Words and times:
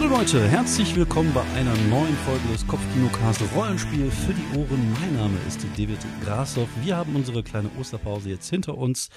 Hallo 0.00 0.16
Leute, 0.16 0.48
herzlich 0.48 0.96
willkommen 0.96 1.30
bei 1.34 1.42
einer 1.54 1.76
neuen 1.90 2.16
Folge 2.24 2.48
des 2.50 2.66
Kopfkinocast 2.66 3.42
Rollenspiel 3.54 4.10
für 4.10 4.32
die 4.32 4.58
Ohren. 4.58 4.92
Mein 4.98 5.14
Name 5.14 5.36
ist 5.46 5.62
David 5.76 5.98
Grashoff. 6.24 6.70
Wir 6.82 6.96
haben 6.96 7.14
unsere 7.14 7.42
kleine 7.42 7.70
Osterpause 7.78 8.30
jetzt 8.30 8.48
hinter 8.48 8.78
uns. 8.78 9.10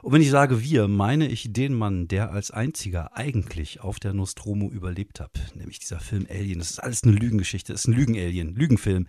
Und 0.00 0.14
wenn 0.14 0.22
ich 0.22 0.30
sage 0.30 0.62
wir, 0.62 0.88
meine 0.88 1.28
ich 1.28 1.52
den 1.52 1.74
Mann, 1.74 2.08
der 2.08 2.30
als 2.30 2.50
einziger 2.50 3.14
eigentlich 3.14 3.82
auf 3.82 4.00
der 4.00 4.14
Nostromo 4.14 4.70
überlebt 4.70 5.20
hat. 5.20 5.32
Nämlich 5.54 5.80
dieser 5.80 6.00
Film 6.00 6.26
Alien. 6.30 6.60
Das 6.60 6.70
ist 6.70 6.78
alles 6.78 7.04
eine 7.04 7.12
Lügengeschichte. 7.12 7.74
Das 7.74 7.82
ist 7.82 7.88
ein 7.88 7.92
Lügen-Alien, 7.92 8.54
Lügenfilm. 8.54 9.08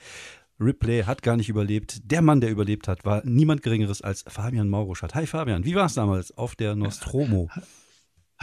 Ripley 0.59 1.03
hat 1.03 1.21
gar 1.21 1.37
nicht 1.37 1.47
überlebt. 1.47 2.01
Der 2.03 2.21
Mann, 2.21 2.41
der 2.41 2.51
überlebt 2.51 2.89
hat, 2.89 3.05
war 3.05 3.21
niemand 3.23 3.63
Geringeres 3.63 4.01
als 4.01 4.25
Fabian 4.27 4.67
Mauruschat. 4.67 5.15
Hi 5.15 5.25
Fabian, 5.25 5.63
wie 5.63 5.75
war 5.75 5.85
es 5.85 5.93
damals 5.93 6.37
auf 6.37 6.57
der 6.57 6.75
Nostromo? 6.75 7.49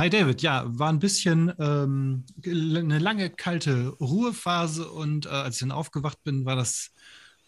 Hi 0.00 0.08
David, 0.08 0.40
ja, 0.40 0.64
war 0.66 0.88
ein 0.88 0.98
bisschen 0.98 1.52
ähm, 1.58 2.24
eine 2.42 2.98
lange 2.98 3.28
kalte 3.28 3.88
Ruhephase 4.00 4.90
und 4.90 5.26
äh, 5.26 5.28
als 5.28 5.56
ich 5.56 5.60
dann 5.60 5.72
aufgewacht 5.72 6.24
bin, 6.24 6.46
war 6.46 6.56
das, 6.56 6.92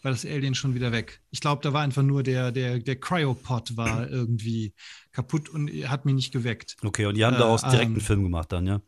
war 0.03 0.11
das 0.11 0.27
Alien 0.27 0.55
schon 0.55 0.75
wieder 0.75 0.93
weg. 0.93 1.23
Ich 1.31 1.41
glaube, 1.41 1.63
da 1.63 1.73
war 1.73 1.81
einfach 1.81 2.03
nur 2.03 2.23
der, 2.23 2.53
der, 2.53 2.79
der 2.79 2.97
Cryopod 2.97 3.79
war 3.79 4.07
irgendwie 4.07 4.75
kaputt 5.13 5.49
und 5.49 5.71
hat 5.89 6.05
mich 6.05 6.15
nicht 6.15 6.31
geweckt. 6.31 6.77
Okay, 6.83 7.07
und 7.07 7.17
die 7.17 7.25
haben 7.25 7.37
äh, 7.37 7.39
daraus 7.39 7.63
direkt 7.63 7.85
ähm, 7.85 7.93
einen 7.93 8.01
Film 8.03 8.23
gemacht 8.23 8.53
dann, 8.53 8.67
ja? 8.67 8.83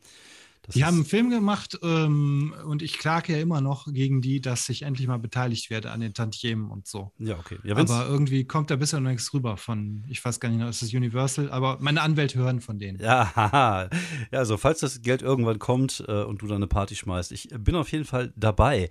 Das 0.65 0.75
die 0.75 0.85
haben 0.85 0.95
einen 0.95 1.05
Film 1.05 1.29
gemacht 1.29 1.77
ähm, 1.83 2.53
und 2.65 2.81
ich 2.81 2.97
klage 2.97 3.33
ja 3.33 3.39
immer 3.39 3.61
noch 3.61 3.91
gegen 3.91 4.21
die, 4.21 4.41
dass 4.41 4.67
ich 4.69 4.81
endlich 4.81 5.07
mal 5.07 5.19
beteiligt 5.19 5.69
werde 5.69 5.91
an 5.91 5.99
den 5.99 6.13
Tantiemen 6.13 6.69
und 6.69 6.87
so. 6.87 7.11
Ja, 7.19 7.37
okay. 7.37 7.57
Ja, 7.63 7.75
aber 7.75 8.07
irgendwie 8.07 8.45
kommt 8.45 8.71
da 8.71 8.75
bisher 8.75 8.99
noch 8.99 9.09
nichts 9.09 9.33
rüber 9.33 9.57
von, 9.57 10.03
ich 10.07 10.23
weiß 10.23 10.39
gar 10.39 10.49
nicht, 10.49 10.67
ist 10.67 10.81
das 10.81 10.93
Universal, 10.93 11.51
aber 11.51 11.77
meine 11.79 12.01
Anwälte 12.01 12.39
hören 12.39 12.61
von 12.61 12.79
denen. 12.79 12.99
Ja, 12.99 13.35
haha. 13.35 13.89
ja, 14.31 14.39
also 14.39 14.57
falls 14.57 14.79
das 14.79 15.01
Geld 15.01 15.21
irgendwann 15.21 15.59
kommt 15.59 16.03
äh, 16.07 16.23
und 16.23 16.41
du 16.41 16.47
dann 16.47 16.57
eine 16.57 16.67
Party 16.67 16.95
schmeißt, 16.95 17.31
ich 17.31 17.49
bin 17.57 17.75
auf 17.75 17.91
jeden 17.91 18.05
Fall 18.05 18.33
dabei. 18.35 18.89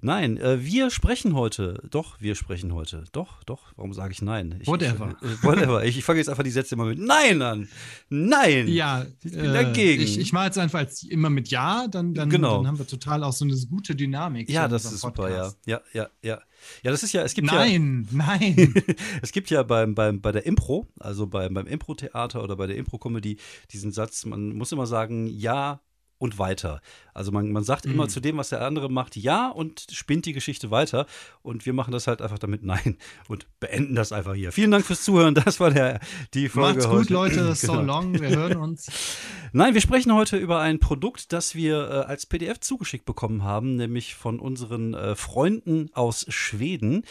Nein, 0.00 0.36
äh, 0.36 0.64
wir 0.64 0.90
sprechen 0.90 1.34
heute, 1.34 1.82
doch, 1.90 2.20
wir 2.20 2.34
sprechen 2.34 2.72
heute, 2.72 3.04
doch, 3.12 3.42
doch, 3.44 3.72
warum 3.76 3.92
sage 3.92 4.12
ich 4.12 4.22
nein? 4.22 4.58
Ich, 4.60 4.68
whatever. 4.68 5.16
Ich, 5.20 5.28
äh, 5.28 5.42
whatever. 5.42 5.84
ich, 5.84 5.98
ich 5.98 6.04
fange 6.04 6.18
jetzt 6.18 6.28
einfach 6.28 6.44
die 6.44 6.50
Sätze 6.50 6.74
immer 6.74 6.84
mit 6.84 6.98
Nein 6.98 7.42
an. 7.42 7.68
Nein. 8.08 8.68
Ja, 8.68 9.06
ich 9.22 9.32
bin 9.32 9.52
dagegen. 9.52 10.02
Ich, 10.02 10.18
ich 10.18 10.32
mache 10.32 10.46
jetzt 10.46 10.58
einfach 10.58 10.80
als 10.80 11.02
immer 11.10 11.30
mit 11.30 11.48
Ja, 11.48 11.88
dann, 11.88 12.14
dann, 12.14 12.30
genau. 12.30 12.58
dann 12.58 12.66
haben 12.66 12.78
wir 12.78 12.86
total 12.86 13.24
auch 13.24 13.32
so 13.32 13.44
eine 13.44 13.56
gute 13.68 13.94
Dynamik. 13.94 14.50
Ja, 14.50 14.68
das 14.68 14.84
ist 14.84 15.00
super, 15.00 15.30
ja. 15.30 15.52
Ja, 15.66 15.80
ja, 15.92 16.08
ja. 16.22 16.40
Ja, 16.82 16.90
das 16.90 17.02
ist 17.02 17.12
ja, 17.12 17.22
es 17.22 17.34
gibt 17.34 17.46
nein, 17.46 18.06
ja. 18.10 18.16
Nein, 18.16 18.54
nein. 18.56 18.74
es 19.22 19.32
gibt 19.32 19.50
ja 19.50 19.62
beim, 19.62 19.94
beim, 19.94 20.20
bei 20.20 20.32
der 20.32 20.44
Impro, 20.46 20.86
also 20.98 21.26
beim, 21.26 21.54
beim 21.54 21.66
Impro-Theater 21.66 22.42
oder 22.42 22.56
bei 22.56 22.66
der 22.66 22.76
Impro-Comedy, 22.76 23.38
diesen 23.70 23.92
Satz, 23.92 24.24
man 24.24 24.56
muss 24.56 24.72
immer 24.72 24.86
sagen, 24.86 25.26
ja, 25.28 25.80
und 26.18 26.38
weiter. 26.38 26.80
Also 27.14 27.32
man, 27.32 27.50
man 27.50 27.64
sagt 27.64 27.86
mhm. 27.86 27.94
immer 27.94 28.08
zu 28.08 28.20
dem, 28.20 28.36
was 28.36 28.50
der 28.50 28.64
andere 28.64 28.90
macht, 28.90 29.16
ja 29.16 29.48
und 29.48 29.86
spinnt 29.90 30.26
die 30.26 30.32
Geschichte 30.32 30.70
weiter. 30.70 31.06
Und 31.42 31.66
wir 31.66 31.72
machen 31.72 31.92
das 31.92 32.06
halt 32.06 32.22
einfach 32.22 32.38
damit 32.38 32.62
nein 32.64 32.96
und 33.28 33.46
beenden 33.60 33.94
das 33.94 34.12
einfach 34.12 34.34
hier. 34.34 34.52
Vielen 34.52 34.70
Dank 34.70 34.84
fürs 34.84 35.02
Zuhören. 35.02 35.34
Das 35.34 35.60
war 35.60 35.70
der, 35.70 36.00
die 36.34 36.48
Folge. 36.48 36.78
Macht's 36.78 36.88
heute. 36.88 36.98
gut, 37.00 37.10
Leute. 37.10 37.54
So 37.58 37.72
genau. 37.72 37.82
long. 37.82 38.20
Wir 38.20 38.30
hören 38.30 38.58
uns. 38.58 38.86
Nein, 39.52 39.72
wir 39.72 39.80
sprechen 39.80 40.12
heute 40.12 40.36
über 40.36 40.60
ein 40.60 40.78
Produkt, 40.78 41.32
das 41.32 41.54
wir 41.54 41.88
äh, 41.88 41.92
als 42.04 42.26
PDF 42.26 42.60
zugeschickt 42.60 43.06
bekommen 43.06 43.42
haben, 43.42 43.76
nämlich 43.76 44.14
von 44.14 44.40
unseren 44.40 44.92
äh, 44.92 45.14
Freunden 45.14 45.88
aus 45.94 46.26
Schweden. 46.28 47.04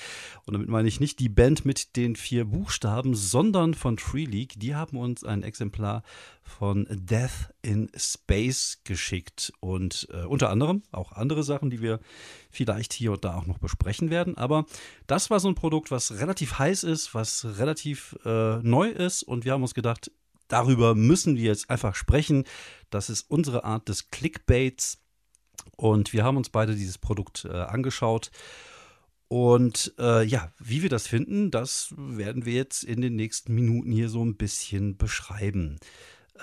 Und 0.45 0.53
damit 0.53 0.69
meine 0.69 0.87
ich 0.87 0.99
nicht 0.99 1.19
die 1.19 1.29
Band 1.29 1.65
mit 1.65 1.95
den 1.95 2.15
vier 2.15 2.45
Buchstaben, 2.45 3.15
sondern 3.15 3.73
von 3.73 3.97
Tree 3.97 4.25
League. 4.25 4.53
Die 4.57 4.75
haben 4.75 4.97
uns 4.97 5.23
ein 5.23 5.41
Exemplar 5.41 6.03
von 6.47 6.87
Death 6.89 7.53
in 7.61 7.89
Space 7.95 8.81
geschickt 8.83 9.53
und 9.59 10.07
äh, 10.11 10.23
unter 10.23 10.49
anderem 10.49 10.83
auch 10.91 11.11
andere 11.11 11.43
Sachen, 11.43 11.69
die 11.69 11.81
wir 11.81 11.99
vielleicht 12.49 12.93
hier 12.93 13.11
und 13.11 13.23
da 13.23 13.35
auch 13.35 13.45
noch 13.45 13.59
besprechen 13.59 14.09
werden. 14.09 14.37
Aber 14.37 14.65
das 15.05 15.29
war 15.29 15.39
so 15.39 15.47
ein 15.47 15.55
Produkt, 15.55 15.91
was 15.91 16.19
relativ 16.19 16.57
heiß 16.57 16.83
ist, 16.83 17.13
was 17.13 17.45
relativ 17.59 18.17
äh, 18.25 18.57
neu 18.57 18.89
ist 18.89 19.23
und 19.23 19.45
wir 19.45 19.53
haben 19.53 19.61
uns 19.61 19.73
gedacht, 19.73 20.11
darüber 20.47 20.95
müssen 20.95 21.35
wir 21.35 21.43
jetzt 21.43 21.69
einfach 21.69 21.95
sprechen. 21.95 22.45
Das 22.89 23.09
ist 23.09 23.29
unsere 23.29 23.63
Art 23.63 23.89
des 23.89 24.09
Clickbaits 24.09 24.99
und 25.75 26.13
wir 26.13 26.23
haben 26.23 26.37
uns 26.37 26.49
beide 26.49 26.75
dieses 26.75 26.97
Produkt 26.97 27.45
äh, 27.45 27.51
angeschaut. 27.51 28.31
Und 29.29 29.93
äh, 29.99 30.23
ja, 30.23 30.53
wie 30.57 30.81
wir 30.81 30.89
das 30.89 31.05
finden, 31.05 31.51
das 31.51 31.93
werden 31.97 32.45
wir 32.45 32.53
jetzt 32.53 32.83
in 32.83 33.01
den 33.01 33.15
nächsten 33.15 33.53
Minuten 33.53 33.91
hier 33.91 34.09
so 34.09 34.23
ein 34.23 34.37
bisschen 34.37 34.97
beschreiben. 34.97 35.79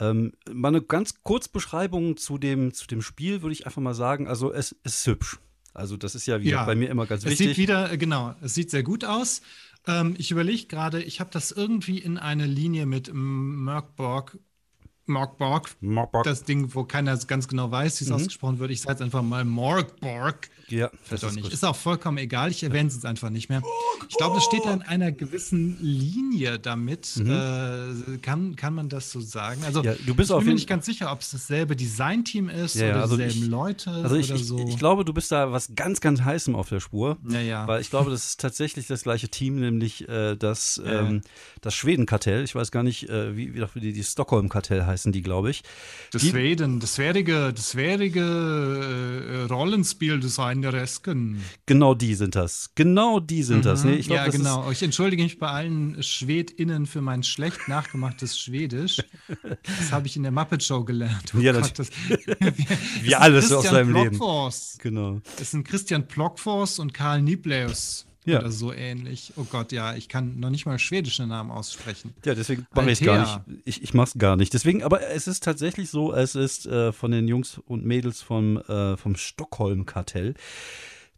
Ähm, 0.00 0.32
mal 0.52 0.68
eine 0.68 0.82
ganz 0.82 1.22
Kurzbeschreibung 1.22 2.16
zu 2.16 2.38
dem, 2.38 2.72
zu 2.72 2.86
dem 2.86 3.02
Spiel 3.02 3.42
würde 3.42 3.52
ich 3.52 3.66
einfach 3.66 3.82
mal 3.82 3.94
sagen. 3.94 4.28
Also 4.28 4.52
es, 4.52 4.72
ist 4.84 5.06
hübsch. 5.06 5.38
Also 5.72 5.96
das 5.96 6.14
ist 6.14 6.26
ja, 6.26 6.40
wie 6.40 6.50
ja. 6.50 6.64
bei 6.64 6.74
mir 6.74 6.88
immer 6.88 7.06
ganz 7.06 7.24
wichtig. 7.24 7.40
Es 7.40 7.56
sieht 7.56 7.58
wieder, 7.58 7.92
äh, 7.92 7.98
genau, 7.98 8.34
es 8.40 8.54
sieht 8.54 8.70
sehr 8.70 8.82
gut 8.82 9.04
aus. 9.04 9.42
Ähm, 9.86 10.14
ich 10.18 10.30
überlege 10.30 10.66
gerade, 10.66 11.02
ich 11.02 11.20
habe 11.20 11.30
das 11.32 11.50
irgendwie 11.50 11.98
in 11.98 12.16
eine 12.18 12.46
Linie 12.46 12.86
mit 12.86 13.10
Merkborg 13.12 14.38
Morgborg. 15.06 15.70
Morgborg. 15.80 16.24
Das 16.24 16.44
Ding, 16.44 16.74
wo 16.74 16.84
keiner 16.84 17.16
ganz 17.18 17.48
genau 17.48 17.70
weiß, 17.70 18.00
wie 18.00 18.04
es 18.04 18.10
mhm. 18.10 18.16
ausgesprochen 18.16 18.58
wird. 18.58 18.70
Ich 18.70 18.80
sage 18.80 18.92
jetzt 18.92 19.02
einfach 19.02 19.22
mal 19.22 19.44
Morgborg. 19.44 20.48
Ja, 20.68 20.90
das 21.10 21.22
ist, 21.22 21.36
nicht. 21.36 21.52
ist 21.52 21.64
auch 21.64 21.76
vollkommen 21.76 22.18
egal. 22.18 22.50
Ich 22.50 22.62
erwähne 22.62 22.88
es 22.88 22.94
jetzt 22.94 23.06
einfach 23.06 23.30
nicht 23.30 23.48
mehr. 23.48 23.62
Ich 24.08 24.16
glaube, 24.16 24.38
es 24.38 24.44
steht 24.44 24.64
da 24.64 24.72
in 24.72 24.82
einer 24.82 25.12
gewissen 25.12 25.78
Linie 25.80 26.58
damit. 26.58 27.16
Mhm. 27.16 27.30
Äh, 27.30 28.18
kann, 28.18 28.56
kann 28.56 28.74
man 28.74 28.88
das 28.88 29.10
so 29.10 29.20
sagen? 29.20 29.62
Also, 29.64 29.82
ja, 29.82 29.94
du 30.06 30.14
bist 30.14 30.30
ich 30.30 30.36
bin 30.36 30.46
mir 30.46 30.54
nicht 30.54 30.68
ganz 30.68 30.86
sicher, 30.86 31.12
ob 31.12 31.20
es 31.20 31.30
dasselbe 31.30 31.76
Designteam 31.76 32.48
ist 32.48 32.76
ja, 32.76 32.90
oder 32.90 33.02
also 33.02 33.16
dieselben 33.16 33.42
ich, 33.44 33.48
Leute 33.48 33.90
also 33.90 34.16
ich, 34.16 34.30
oder 34.30 34.38
so. 34.38 34.58
Ich, 34.58 34.70
ich, 34.70 34.78
glaube, 34.78 35.04
du 35.04 35.12
bist 35.12 35.30
da 35.30 35.52
was 35.52 35.74
ganz, 35.74 36.00
ganz 36.00 36.22
heißem 36.22 36.54
auf 36.54 36.68
der 36.68 36.80
Spur. 36.80 37.18
Ja, 37.28 37.40
ja. 37.40 37.66
Weil 37.66 37.80
ich 37.80 37.90
glaube, 37.90 38.10
das 38.10 38.26
ist 38.26 38.40
tatsächlich 38.40 38.86
das 38.86 39.02
gleiche 39.02 39.28
Team, 39.28 39.56
nämlich 39.56 40.08
äh, 40.08 40.36
das, 40.36 40.80
ähm, 40.84 41.22
das 41.60 41.74
Schweden-Kartell. 41.74 42.44
Ich 42.44 42.54
weiß 42.54 42.70
gar 42.70 42.82
nicht, 42.82 43.08
äh, 43.08 43.36
wie, 43.36 43.54
wie 43.54 43.80
die, 43.80 43.92
die 43.92 44.04
Stockholm-Kartell 44.04 44.86
heißen 44.94 45.12
die, 45.12 45.22
glaube 45.22 45.50
ich. 45.50 45.62
Das 46.12 46.22
Schweden, 46.22 46.80
das 46.80 46.98
wäre 46.98 47.52
das 47.52 47.74
wäre 47.74 48.04
äh, 48.04 49.42
Rollenspiel-Design 49.52 50.62
der 50.62 50.72
Resken. 50.72 51.42
Genau 51.66 51.94
die 51.94 52.14
sind 52.14 52.34
das. 52.34 52.70
Genau 52.74 53.20
die 53.20 53.42
sind 53.42 53.58
mhm. 53.58 53.62
das. 53.62 53.84
Nee, 53.84 53.94
ich 53.94 54.06
glaub, 54.06 54.18
ja, 54.18 54.26
das 54.26 54.36
genau. 54.36 54.70
Ich 54.70 54.82
entschuldige 54.82 55.22
mich 55.22 55.38
bei 55.38 55.48
allen 55.48 56.02
SchwedInnen 56.02 56.86
für 56.86 57.00
mein 57.00 57.22
schlecht 57.22 57.68
nachgemachtes 57.68 58.38
Schwedisch. 58.38 59.02
Das 59.78 59.92
habe 59.92 60.06
ich 60.06 60.16
in 60.16 60.22
der 60.22 60.32
Muppet 60.32 60.62
Show 60.62 60.84
gelernt. 60.84 61.32
Oh 61.36 61.40
ja, 61.40 61.52
Gott, 61.52 61.78
das, 61.78 61.90
wie 63.02 63.14
alles 63.14 63.52
aus 63.52 63.64
seinem 63.64 63.88
Blockforce. 63.88 64.78
Leben. 64.82 64.94
Genau. 64.96 65.20
Es 65.40 65.50
sind 65.50 65.66
Christian 65.66 66.06
Blockforce 66.06 66.78
und 66.78 66.94
Karl 66.94 67.22
Nibleus. 67.22 68.06
Ja. 68.24 68.40
Oder 68.40 68.50
so 68.50 68.72
ähnlich. 68.72 69.32
Oh 69.36 69.44
Gott, 69.44 69.72
ja, 69.72 69.94
ich 69.94 70.08
kann 70.08 70.40
noch 70.40 70.50
nicht 70.50 70.64
mal 70.64 70.78
schwedische 70.78 71.26
Namen 71.26 71.50
aussprechen. 71.50 72.14
Ja, 72.24 72.34
deswegen 72.34 72.66
mache 72.74 72.90
ich 72.90 73.00
es 73.00 73.06
gar 73.06 73.44
nicht. 73.46 73.60
Ich, 73.64 73.82
ich 73.82 73.94
mache 73.94 74.08
es 74.08 74.18
gar 74.18 74.36
nicht. 74.36 74.54
Deswegen, 74.54 74.82
aber 74.82 75.06
es 75.08 75.26
ist 75.26 75.42
tatsächlich 75.42 75.90
so, 75.90 76.12
es 76.12 76.34
ist 76.34 76.66
äh, 76.66 76.92
von 76.92 77.10
den 77.10 77.28
Jungs 77.28 77.58
und 77.58 77.84
Mädels 77.84 78.22
vom, 78.22 78.56
äh, 78.56 78.96
vom 78.96 79.16
Stockholm-Kartell 79.16 80.34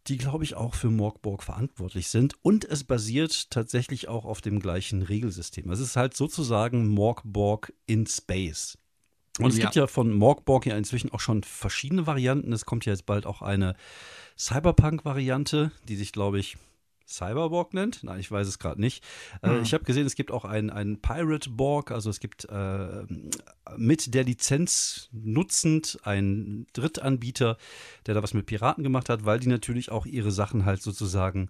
die, 0.07 0.17
glaube 0.17 0.43
ich, 0.43 0.55
auch 0.55 0.73
für 0.73 0.89
Morgborg 0.89 1.43
verantwortlich 1.43 2.07
sind. 2.07 2.35
Und 2.41 2.63
es 2.65 2.83
basiert 2.83 3.51
tatsächlich 3.51 4.07
auch 4.07 4.25
auf 4.25 4.41
dem 4.41 4.59
gleichen 4.59 5.01
Regelsystem. 5.01 5.69
Es 5.69 5.79
ist 5.79 5.97
halt 5.97 6.15
sozusagen 6.15 6.87
Morgborg 6.87 7.73
in 7.87 8.07
Space. 8.07 8.77
Und 9.39 9.51
es 9.51 9.57
ja. 9.57 9.65
gibt 9.65 9.75
ja 9.75 9.87
von 9.87 10.11
Morgborg 10.13 10.65
ja 10.65 10.77
inzwischen 10.77 11.11
auch 11.11 11.19
schon 11.19 11.43
verschiedene 11.43 12.07
Varianten. 12.07 12.53
Es 12.53 12.65
kommt 12.65 12.85
ja 12.85 12.93
jetzt 12.93 13.05
bald 13.05 13.25
auch 13.25 13.41
eine 13.41 13.75
Cyberpunk-Variante, 14.37 15.71
die 15.87 15.95
sich, 15.95 16.11
glaube 16.11 16.39
ich, 16.39 16.57
Cyberborg 17.07 17.73
nennt. 17.73 18.03
Nein, 18.03 18.19
ich 18.19 18.29
weiß 18.29 18.47
es 18.47 18.59
gerade 18.59 18.81
nicht. 18.81 19.03
Äh, 19.41 19.61
Ich 19.61 19.73
habe 19.73 19.83
gesehen, 19.85 20.05
es 20.05 20.15
gibt 20.15 20.31
auch 20.31 20.45
einen, 20.45 20.69
einen 20.69 21.01
Pirate 21.01 21.49
Borg, 21.49 21.91
also 21.91 22.09
es 22.09 22.19
gibt 22.19 22.45
äh, 22.45 23.03
mit 23.77 24.13
der 24.13 24.23
Lizenz 24.23 25.09
nutzend 25.11 25.99
einen 26.03 26.67
Drittanbieter, 26.73 27.57
der 28.05 28.13
da 28.13 28.23
was 28.23 28.33
mit 28.33 28.45
Piraten 28.45 28.83
gemacht 28.83 29.09
hat, 29.09 29.25
weil 29.25 29.39
die 29.39 29.47
natürlich 29.47 29.91
auch 29.91 30.05
ihre 30.05 30.31
Sachen 30.31 30.65
halt 30.65 30.81
sozusagen 30.81 31.49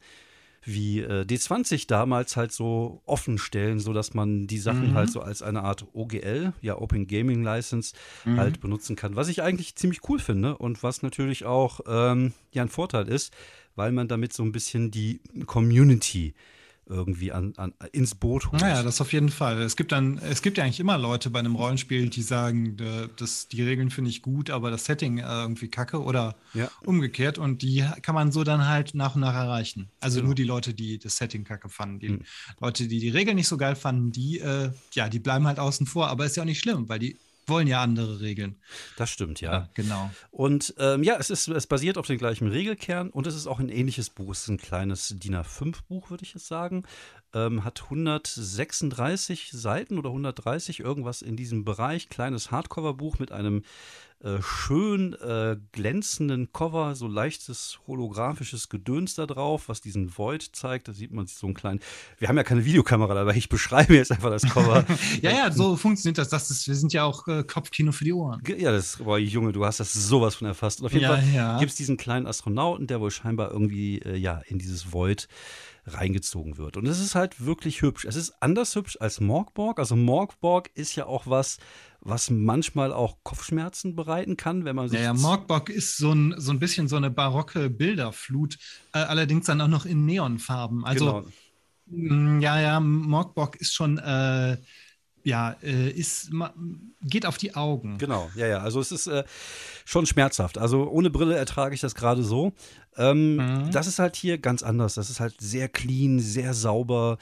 wie 0.68 1.00
äh, 1.00 1.24
D20 1.24 1.88
damals 1.88 2.36
halt 2.36 2.52
so 2.52 3.02
offen 3.06 3.38
stellen, 3.38 3.80
sodass 3.80 4.14
man 4.14 4.48
die 4.48 4.58
Sachen 4.58 4.92
mhm. 4.92 4.94
halt 4.96 5.10
so 5.10 5.22
als 5.22 5.42
eine 5.42 5.64
Art 5.64 5.86
OGL, 5.94 6.54
ja 6.62 6.78
Open 6.78 7.08
Gaming 7.08 7.42
License, 7.42 7.96
mhm. 8.26 8.38
halt 8.38 8.60
benutzen 8.60 8.96
kann. 8.96 9.16
Was 9.16 9.30
ich 9.30 9.42
eigentlich 9.42 9.76
ziemlich 9.76 10.02
cool 10.10 10.20
finde 10.20 10.58
und 10.58 10.84
was 10.84 11.02
natürlich 11.02 11.46
auch 11.46 11.80
ähm, 11.88 12.34
ja 12.52 12.64
ein 12.64 12.70
Vorteil 12.70 13.08
ist, 13.08 13.34
weil 13.76 13.92
man 13.92 14.08
damit 14.08 14.34
so 14.34 14.44
ein 14.44 14.52
bisschen 14.52 14.92
die 14.92 15.22
Community 15.46 16.34
irgendwie 16.90 17.32
an, 17.32 17.54
an, 17.58 17.74
ins 17.92 18.16
Boot 18.16 18.52
holt. 18.52 18.62
Naja, 18.62 18.84
das 18.84 19.02
auf 19.02 19.14
jeden 19.14 19.30
Fall. 19.30 19.62
Es 19.62 19.76
gibt 19.76 19.92
dann, 19.92 20.18
es 20.20 20.42
gibt 20.42 20.58
ja 20.58 20.64
eigentlich 20.64 20.80
immer 20.80 20.98
Leute 20.98 21.30
bei 21.30 21.40
einem 21.40 21.56
Rollenspiel, 21.56 22.10
die 22.10 22.22
sagen, 22.22 22.78
das, 23.18 23.48
die 23.48 23.64
Regeln 23.64 23.90
finde 23.90 24.10
ich 24.10 24.22
gut, 24.22 24.50
aber 24.50 24.72
das 24.72 24.86
Setting 24.86 25.20
irgendwie 25.20 25.70
kacke 25.70 26.02
oder 26.02 26.36
ja. 26.54 26.70
umgekehrt. 26.86 27.38
Und 27.38 27.62
die 27.62 27.86
kann 28.02 28.16
man 28.16 28.32
so 28.32 28.44
dann 28.44 28.68
halt 28.68 28.94
nach 28.96 29.16
und 29.16 29.22
nach 29.22 29.36
erreichen. 29.36 29.90
Also 30.00 30.18
genau. 30.18 30.28
nur 30.28 30.36
die 30.36 30.44
Leute, 30.44 30.74
die 30.74 30.98
das 31.00 31.18
Setting 31.18 31.44
kacke 31.44 31.70
fanden. 31.70 32.00
Die 32.00 32.10
mhm. 32.10 32.22
Leute, 32.60 32.88
die 32.88 33.00
die 33.00 33.10
Regeln 33.10 33.36
nicht 33.36 33.48
so 33.48 33.58
geil 33.58 33.76
fanden, 33.76 34.12
die, 34.12 34.40
äh, 34.40 34.72
ja, 34.94 35.10
die 35.10 35.20
bleiben 35.20 35.48
halt 35.48 35.60
außen 35.60 35.88
vor. 35.88 36.08
Aber 36.08 36.26
ist 36.26 36.38
ja 36.38 36.44
auch 36.44 36.48
nicht 36.48 36.60
schlimm, 36.60 36.90
weil 36.90 37.00
die 37.00 37.18
wollen 37.48 37.68
ja 37.68 37.82
andere 37.82 38.20
Regeln. 38.20 38.56
Das 38.98 39.10
stimmt, 39.10 39.42
ja. 39.42 39.52
ja 39.52 39.70
genau. 39.74 40.12
Und 40.32 40.74
ähm, 40.78 41.04
ja, 41.04 41.16
es, 41.18 41.30
ist, 41.30 41.48
es 41.48 41.68
basiert 41.68 41.98
auf 41.98 42.08
dem 42.08 42.18
gleichen 42.18 42.48
Regelkern 42.48 43.10
und 43.10 43.28
es 43.28 43.36
ist 43.36 43.48
auch 43.48 43.60
ein 43.60 43.70
ähnliches 43.70 44.10
Buch. 44.10 44.32
Es 44.32 44.42
ist 44.42 44.50
ein 44.50 44.58
kleines 44.58 45.16
DIN 45.18 45.36
A5-Buch, 45.36 46.10
würde 46.10 46.24
ich 46.24 46.34
jetzt 46.34 46.48
sagen. 46.48 46.84
Ähm, 47.34 47.64
hat 47.64 47.84
136 47.84 49.52
Seiten 49.52 49.98
oder 49.98 50.10
130, 50.10 50.80
irgendwas 50.80 51.22
in 51.22 51.36
diesem 51.36 51.66
Bereich. 51.66 52.10
Kleines 52.10 52.52
Hardcover-Buch 52.52 53.20
mit 53.20 53.32
einem 53.32 53.64
äh, 54.24 54.42
schön 54.42 55.14
äh, 55.14 55.58
glänzenden 55.72 56.52
Cover, 56.52 56.96
so 56.96 57.08
leichtes 57.08 57.80
holographisches 57.86 58.68
Gedöns 58.68 59.14
da 59.14 59.28
drauf, 59.28 59.70
was 59.70 59.80
diesen 59.80 60.18
Void 60.18 60.42
zeigt. 60.54 60.88
Da 60.88 60.94
sieht 60.94 61.12
man 61.12 61.28
so 61.28 61.46
einen 61.46 61.54
kleinen. 61.54 61.82
Wir 62.18 62.28
haben 62.28 62.38
ja 62.38 62.44
keine 62.44 62.66
Videokamera 62.66 63.14
dabei, 63.14 63.36
ich 63.36 63.48
beschreibe 63.48 63.96
jetzt 63.96 64.12
einfach 64.12 64.32
das 64.32 64.44
Cover. 64.44 64.86
ja, 65.22 65.32
ja, 65.32 65.52
so 65.52 65.76
funktioniert 65.76 66.18
das. 66.18 66.30
das 66.30 66.50
ist, 66.50 66.68
wir 66.68 66.74
sind 66.74 66.94
ja 66.94 67.04
auch 67.04 67.28
äh, 67.28 67.44
Kopfkino 67.44 67.92
für 67.92 68.06
die 68.06 68.14
Ohren. 68.14 68.42
Ja, 68.58 68.72
das 68.72 69.06
war 69.06 69.20
Junge, 69.20 69.52
du 69.52 69.64
hast 69.66 69.80
das 69.80 69.94
sowas 69.94 70.34
von 70.34 70.48
erfasst. 70.48 70.80
Und 70.80 70.88
auf 70.88 70.94
jeden 70.94 71.04
ja, 71.04 71.16
Fall 71.16 71.24
ja. 71.34 71.60
gibt 71.60 71.70
es 71.70 71.78
diesen 71.78 71.98
kleinen 71.98 72.26
Astronauten, 72.26 72.88
der 72.88 73.00
wohl 73.00 73.12
scheinbar 73.12 73.52
irgendwie 73.52 74.00
äh, 74.00 74.16
ja 74.16 74.42
in 74.48 74.58
dieses 74.58 74.94
Void 74.94 75.28
reingezogen 75.88 76.58
wird. 76.58 76.78
Und 76.78 76.86
es 76.86 77.00
ist 77.00 77.16
halt 77.16 77.46
wirklich 77.46 77.82
hübsch. 77.82 78.06
Es 78.06 78.16
ist 78.16 78.34
anders 78.42 78.76
hübsch 78.76 78.98
als 79.00 79.20
Morgborg. 79.20 79.80
Also 79.80 79.96
Morgborg 79.96 80.70
ist 80.76 80.96
ja 80.96 81.06
auch 81.06 81.28
was, 81.28 81.60
was 82.02 82.30
manchmal 82.30 82.94
auch 82.94 83.18
Kopfschmerzen 83.24 83.96
bereiten 83.96 84.38
kann, 84.38 84.66
wenn 84.66 84.76
man 84.76 84.90
sich. 84.90 85.00
Ja, 85.00 85.06
ja 85.06 85.14
Morgborg 85.14 85.70
ist 85.70 85.98
so 85.98 86.12
ein, 86.12 86.36
so 86.38 86.52
ein 86.52 86.60
bisschen 86.60 86.88
so 86.88 86.96
eine 86.96 87.10
barocke 87.10 87.70
Bilderflut, 87.70 88.58
äh, 88.94 89.00
allerdings 89.00 89.46
dann 89.46 89.62
auch 89.62 89.68
noch 89.68 89.86
in 89.86 90.06
Neonfarben. 90.06 90.86
Also, 90.86 91.26
genau. 91.88 92.14
mm, 92.14 92.42
ja, 92.42 92.60
ja, 92.60 92.80
Morgborg 92.80 93.56
ist 93.58 93.74
schon. 93.74 93.98
Äh, 93.98 94.58
ja, 95.24 95.58
äh, 95.62 95.90
ist, 95.90 96.32
geht 97.02 97.26
auf 97.26 97.38
die 97.38 97.54
Augen. 97.54 97.98
Genau, 97.98 98.32
ja, 98.36 98.48
ja. 98.48 98.60
Also 98.60 98.80
es 98.80 98.94
ist 98.94 99.08
äh, 99.08 99.26
schon 99.84 100.06
schmerzhaft. 100.06 100.58
Also 100.58 100.90
ohne 100.90 101.10
Brille 101.10 101.36
ertrage 101.36 101.76
ich 101.76 101.82
das 101.82 101.96
gerade 101.96 102.24
so. 102.24 102.54
Ähm, 102.96 103.36
mhm. 103.36 103.72
Das 103.72 103.88
ist 103.88 104.00
halt 104.00 104.16
hier 104.16 104.38
ganz 104.38 104.64
anders. 104.64 104.94
Das 104.94 105.10
ist 105.10 105.20
halt 105.20 105.36
sehr 105.42 105.68
clean, 105.68 106.20
sehr 106.20 106.54
sauber. 106.54 107.18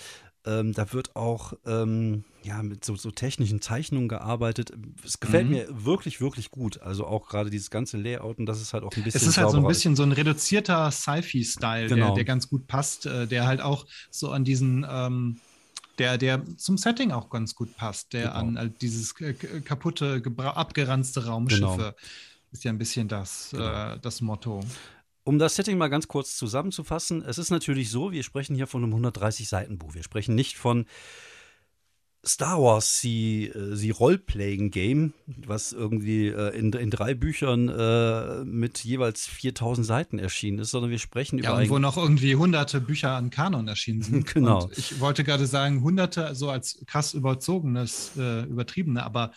Ähm, 0.45 0.73
da 0.73 0.93
wird 0.93 1.15
auch 1.15 1.53
ähm, 1.65 2.25
ja, 2.45 2.61
mit 2.61 2.85
so, 2.85 2.95
so, 2.95 3.11
technischen 3.11 3.61
Zeichnungen 3.61 4.07
gearbeitet. 4.07 4.71
Es 5.03 5.19
gefällt 5.19 5.45
mhm. 5.45 5.51
mir 5.51 5.67
wirklich, 5.69 6.21
wirklich 6.21 6.51
gut. 6.51 6.79
Also 6.81 7.05
auch 7.07 7.27
gerade 7.27 7.49
dieses 7.49 7.71
ganze 7.71 7.97
Layout 7.97 8.37
und 8.37 8.45
das 8.45 8.61
ist 8.61 8.73
halt 8.73 8.83
auch 8.83 8.91
ein 8.95 9.03
bisschen. 9.03 9.21
Es 9.21 9.27
ist 9.27 9.37
halt 9.37 9.49
so 9.49 9.57
ein 9.57 9.67
bisschen 9.67 9.95
so 9.95 10.03
ein 10.03 10.11
reduzierter 10.11 10.91
Sci-Fi-Style, 10.91 11.87
genau. 11.87 12.07
der, 12.07 12.15
der, 12.15 12.25
ganz 12.25 12.47
gut 12.47 12.67
passt, 12.67 13.07
äh, 13.07 13.25
der 13.25 13.47
halt 13.47 13.61
auch 13.61 13.85
so 14.11 14.29
an 14.31 14.43
diesen. 14.43 14.85
Ähm, 14.89 15.37
der, 15.97 16.17
der 16.17 16.43
zum 16.57 16.77
Setting 16.77 17.13
auch 17.13 17.29
ganz 17.29 17.55
gut 17.55 17.77
passt, 17.77 18.11
der 18.11 18.23
genau. 18.23 18.35
an 18.35 18.57
halt 18.57 18.81
dieses 18.81 19.15
kaputte, 19.15 20.21
abgeranzte 20.37 21.25
Raumschiffe 21.25 21.77
genau. 21.77 21.93
ist 22.51 22.65
ja 22.65 22.71
ein 22.73 22.77
bisschen 22.77 23.07
das, 23.07 23.51
genau. 23.51 23.93
äh, 23.93 23.99
das 24.01 24.19
Motto. 24.19 24.59
Um 25.23 25.39
das 25.39 25.55
Setting 25.55 25.77
mal 25.77 25.87
ganz 25.87 26.09
kurz 26.09 26.35
zusammenzufassen, 26.35 27.23
es 27.23 27.37
ist 27.37 27.49
natürlich 27.49 27.89
so, 27.89 28.11
wir 28.11 28.23
sprechen 28.23 28.57
hier 28.57 28.67
von 28.67 28.83
einem 28.83 28.93
130-Seiten-Buch. 28.93 29.95
Wir 29.95 30.03
sprechen 30.03 30.35
nicht 30.35 30.57
von 30.57 30.85
Star 32.27 32.61
Wars, 32.61 33.01
die 33.01 33.47
äh, 33.47 33.91
Roleplaying-Game, 33.91 35.13
was 35.27 35.73
irgendwie 35.73 36.27
äh, 36.27 36.57
in, 36.57 36.73
in 36.73 36.89
drei 36.89 37.13
Büchern 37.13 37.69
äh, 37.69 38.43
mit 38.43 38.83
jeweils 38.83 39.27
4000 39.27 39.85
Seiten 39.85 40.19
erschienen 40.19 40.59
ist, 40.59 40.71
sondern 40.71 40.91
wir 40.91 40.99
sprechen 40.99 41.39
ja, 41.39 41.51
über. 41.51 41.63
Ja, 41.63 41.69
wo 41.69 41.79
noch 41.79 41.97
irgendwie 41.97 42.35
hunderte 42.35 42.81
Bücher 42.81 43.11
an 43.11 43.29
Kanon 43.29 43.67
erschienen 43.67 44.01
sind. 44.01 44.25
genau. 44.33 44.63
Und 44.63 44.77
ich 44.77 44.99
wollte 44.99 45.23
gerade 45.23 45.45
sagen, 45.45 45.81
hunderte, 45.83 46.35
so 46.35 46.49
als 46.49 46.83
krass 46.87 47.13
überzogenes, 47.13 48.11
äh, 48.17 48.43
übertriebene, 48.43 49.03
aber 49.03 49.31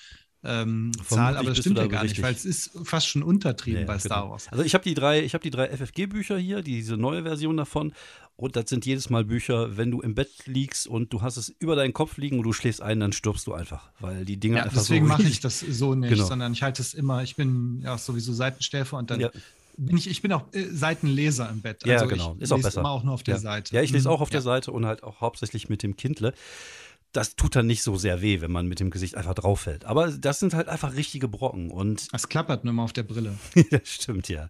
ähm, 0.49 0.93
Zahl, 1.07 1.37
aber 1.37 1.51
das 1.51 1.59
stimmt 1.59 1.79
ja 1.79 1.87
gar 1.87 2.03
richtig. 2.03 2.19
nicht, 2.19 2.27
weil 2.27 2.35
es 2.35 2.45
ist 2.45 2.71
fast 2.85 3.09
schon 3.09 3.23
untertrieben 3.23 3.83
ja, 3.83 3.87
bei 3.87 3.99
Star 3.99 4.23
genau. 4.23 4.33
Wars. 4.33 4.49
Also 4.51 4.65
ich 4.65 4.75
habe 4.75 4.85
die 4.85 4.95
drei, 4.95 5.23
ich 5.23 5.35
habe 5.35 5.43
die 5.43 5.51
drei 5.51 5.69
FFG-Bücher 5.69 6.39
hier, 6.39 6.63
diese 6.63 6.97
neue 6.97 7.23
Version 7.23 7.57
davon. 7.57 7.93
Und 8.37 8.55
das 8.55 8.71
sind 8.71 8.87
jedes 8.87 9.11
Mal 9.11 9.25
Bücher, 9.25 9.77
wenn 9.77 9.91
du 9.91 10.01
im 10.01 10.15
Bett 10.15 10.31
liegst 10.47 10.87
und 10.87 11.13
du 11.13 11.23
hast 11.23 11.37
es 11.39 11.53
über 11.59 11.75
deinen 11.75 11.93
Kopf 11.93 12.19
liegen 12.19 12.39
und 12.39 12.45
du 12.45 12.53
schläfst 12.53 12.81
ein, 12.81 13.01
dann 13.01 13.13
stirbst 13.13 13.49
du 13.49 13.53
einfach, 13.53 13.91
weil 13.99 14.25
die 14.25 14.37
Dinger 14.37 14.59
ja, 14.59 14.63
einfach 14.63 14.79
deswegen 14.79 15.07
so 15.07 15.13
mache 15.13 15.25
ich 15.25 15.41
das 15.41 15.59
so 15.59 15.97
nicht, 15.97 16.11
genau. 16.11 16.25
sondern 16.25 16.53
ich 16.53 16.63
halte 16.63 16.81
es 16.81 16.95
immer, 16.95 17.25
ich 17.25 17.35
bin 17.35 17.81
ja 17.83 17.99
sowieso 17.99 18.33
Seitenstäfer 18.33 18.97
und 18.97 19.11
dann 19.11 19.19
ja. 19.19 19.31
bin 19.77 19.97
ich, 19.97 20.09
ich 20.09 20.23
bin 20.23 20.33
auch 20.33 20.45
äh, 20.53 20.67
Seitenleser 20.71 21.51
im 21.51 21.63
Bett. 21.63 21.85
Also 21.85 21.93
ja, 21.93 22.09
genau, 22.09 22.37
ist 22.39 22.53
auch 22.53 22.63
besser. 22.63 22.79
immer 22.79 22.91
auch 22.91 23.03
nur 23.03 23.15
auf 23.15 23.25
der 23.25 23.39
Seite. 23.39 23.75
Ja, 23.75 23.83
ich 23.83 23.91
lese 23.91 24.07
mhm. 24.09 24.15
auch 24.15 24.21
auf 24.21 24.31
der 24.31 24.43
Seite 24.43 24.71
und 24.71 24.87
halt 24.87 25.03
auch 25.03 25.21
hauptsächlich 25.21 25.69
mit 25.69 25.83
dem 25.83 25.97
Kindle 25.97 26.33
das 27.13 27.37
tut 27.37 27.57
dann 27.57 27.67
nicht 27.67 27.83
so 27.83 27.97
sehr 27.97 28.21
weh, 28.21 28.41
wenn 28.41 28.53
man 28.53 28.67
mit 28.67 28.81
dem 28.81 28.91
Gesicht 28.91 29.17
einfach 29.17 29.35
drauf 29.35 29.61
fällt. 29.61 29.87
Aber 29.87 30.11
das 30.11 30.41
sind 30.41 30.53
halt 30.53 30.69
einfach 30.69 30.95
richtige 30.95 31.27
Brocken. 31.27 31.71
Und 31.71 32.07
es 32.13 32.29
klappert 32.29 32.65
nur 32.65 32.75
mal 32.75 32.85
auf 32.85 32.93
der 32.93 33.03
Brille. 33.03 33.39
das 33.71 33.89
stimmt, 33.89 34.29
ja. 34.29 34.49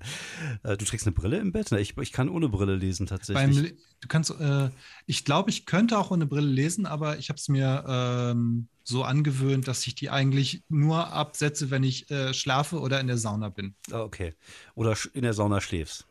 Äh, 0.65 0.77
du 0.77 0.85
trägst 0.85 1.07
eine 1.07 1.15
Brille 1.15 1.39
im 1.39 1.53
Bett? 1.53 1.71
Ich, 1.73 1.97
ich 1.97 2.13
kann 2.13 2.29
ohne 2.29 2.49
Brille 2.49 2.75
lesen 2.75 3.07
tatsächlich. 3.07 3.63
Beim, 3.63 3.77
du 4.01 4.09
kannst, 4.09 4.31
äh, 4.41 4.71
ich 5.07 5.25
glaube, 5.25 5.51
ich 5.51 5.67
könnte 5.67 5.99
auch 5.99 6.11
ohne 6.11 6.27
Brille 6.27 6.49
lesen, 6.49 6.87
aber 6.87 7.19
ich 7.19 7.29
habe 7.29 7.39
es 7.39 7.49
mir 7.49 7.85
ähm, 7.87 8.69
so 8.83 9.05
angewöhnt, 9.05 9.69
dass 9.69 9.87
ich 9.87 9.95
die 9.95 10.11
eigentlich 10.11 10.65
nur 10.69 11.13
absetze, 11.13 11.71
wenn 11.71 11.85
ich 11.85 12.11
äh, 12.11 12.35
schlafe 12.35 12.81
oder 12.81 13.01
in 13.01 13.07
der 13.07 13.19
Sauna 13.19 13.51
bin. 13.51 13.77
Ah, 13.93 14.01
okay. 14.01 14.35
Oder 14.75 14.97
in 15.15 15.23
der 15.23 15.35
Sauna 15.35 15.61
schläfst. 15.61 16.07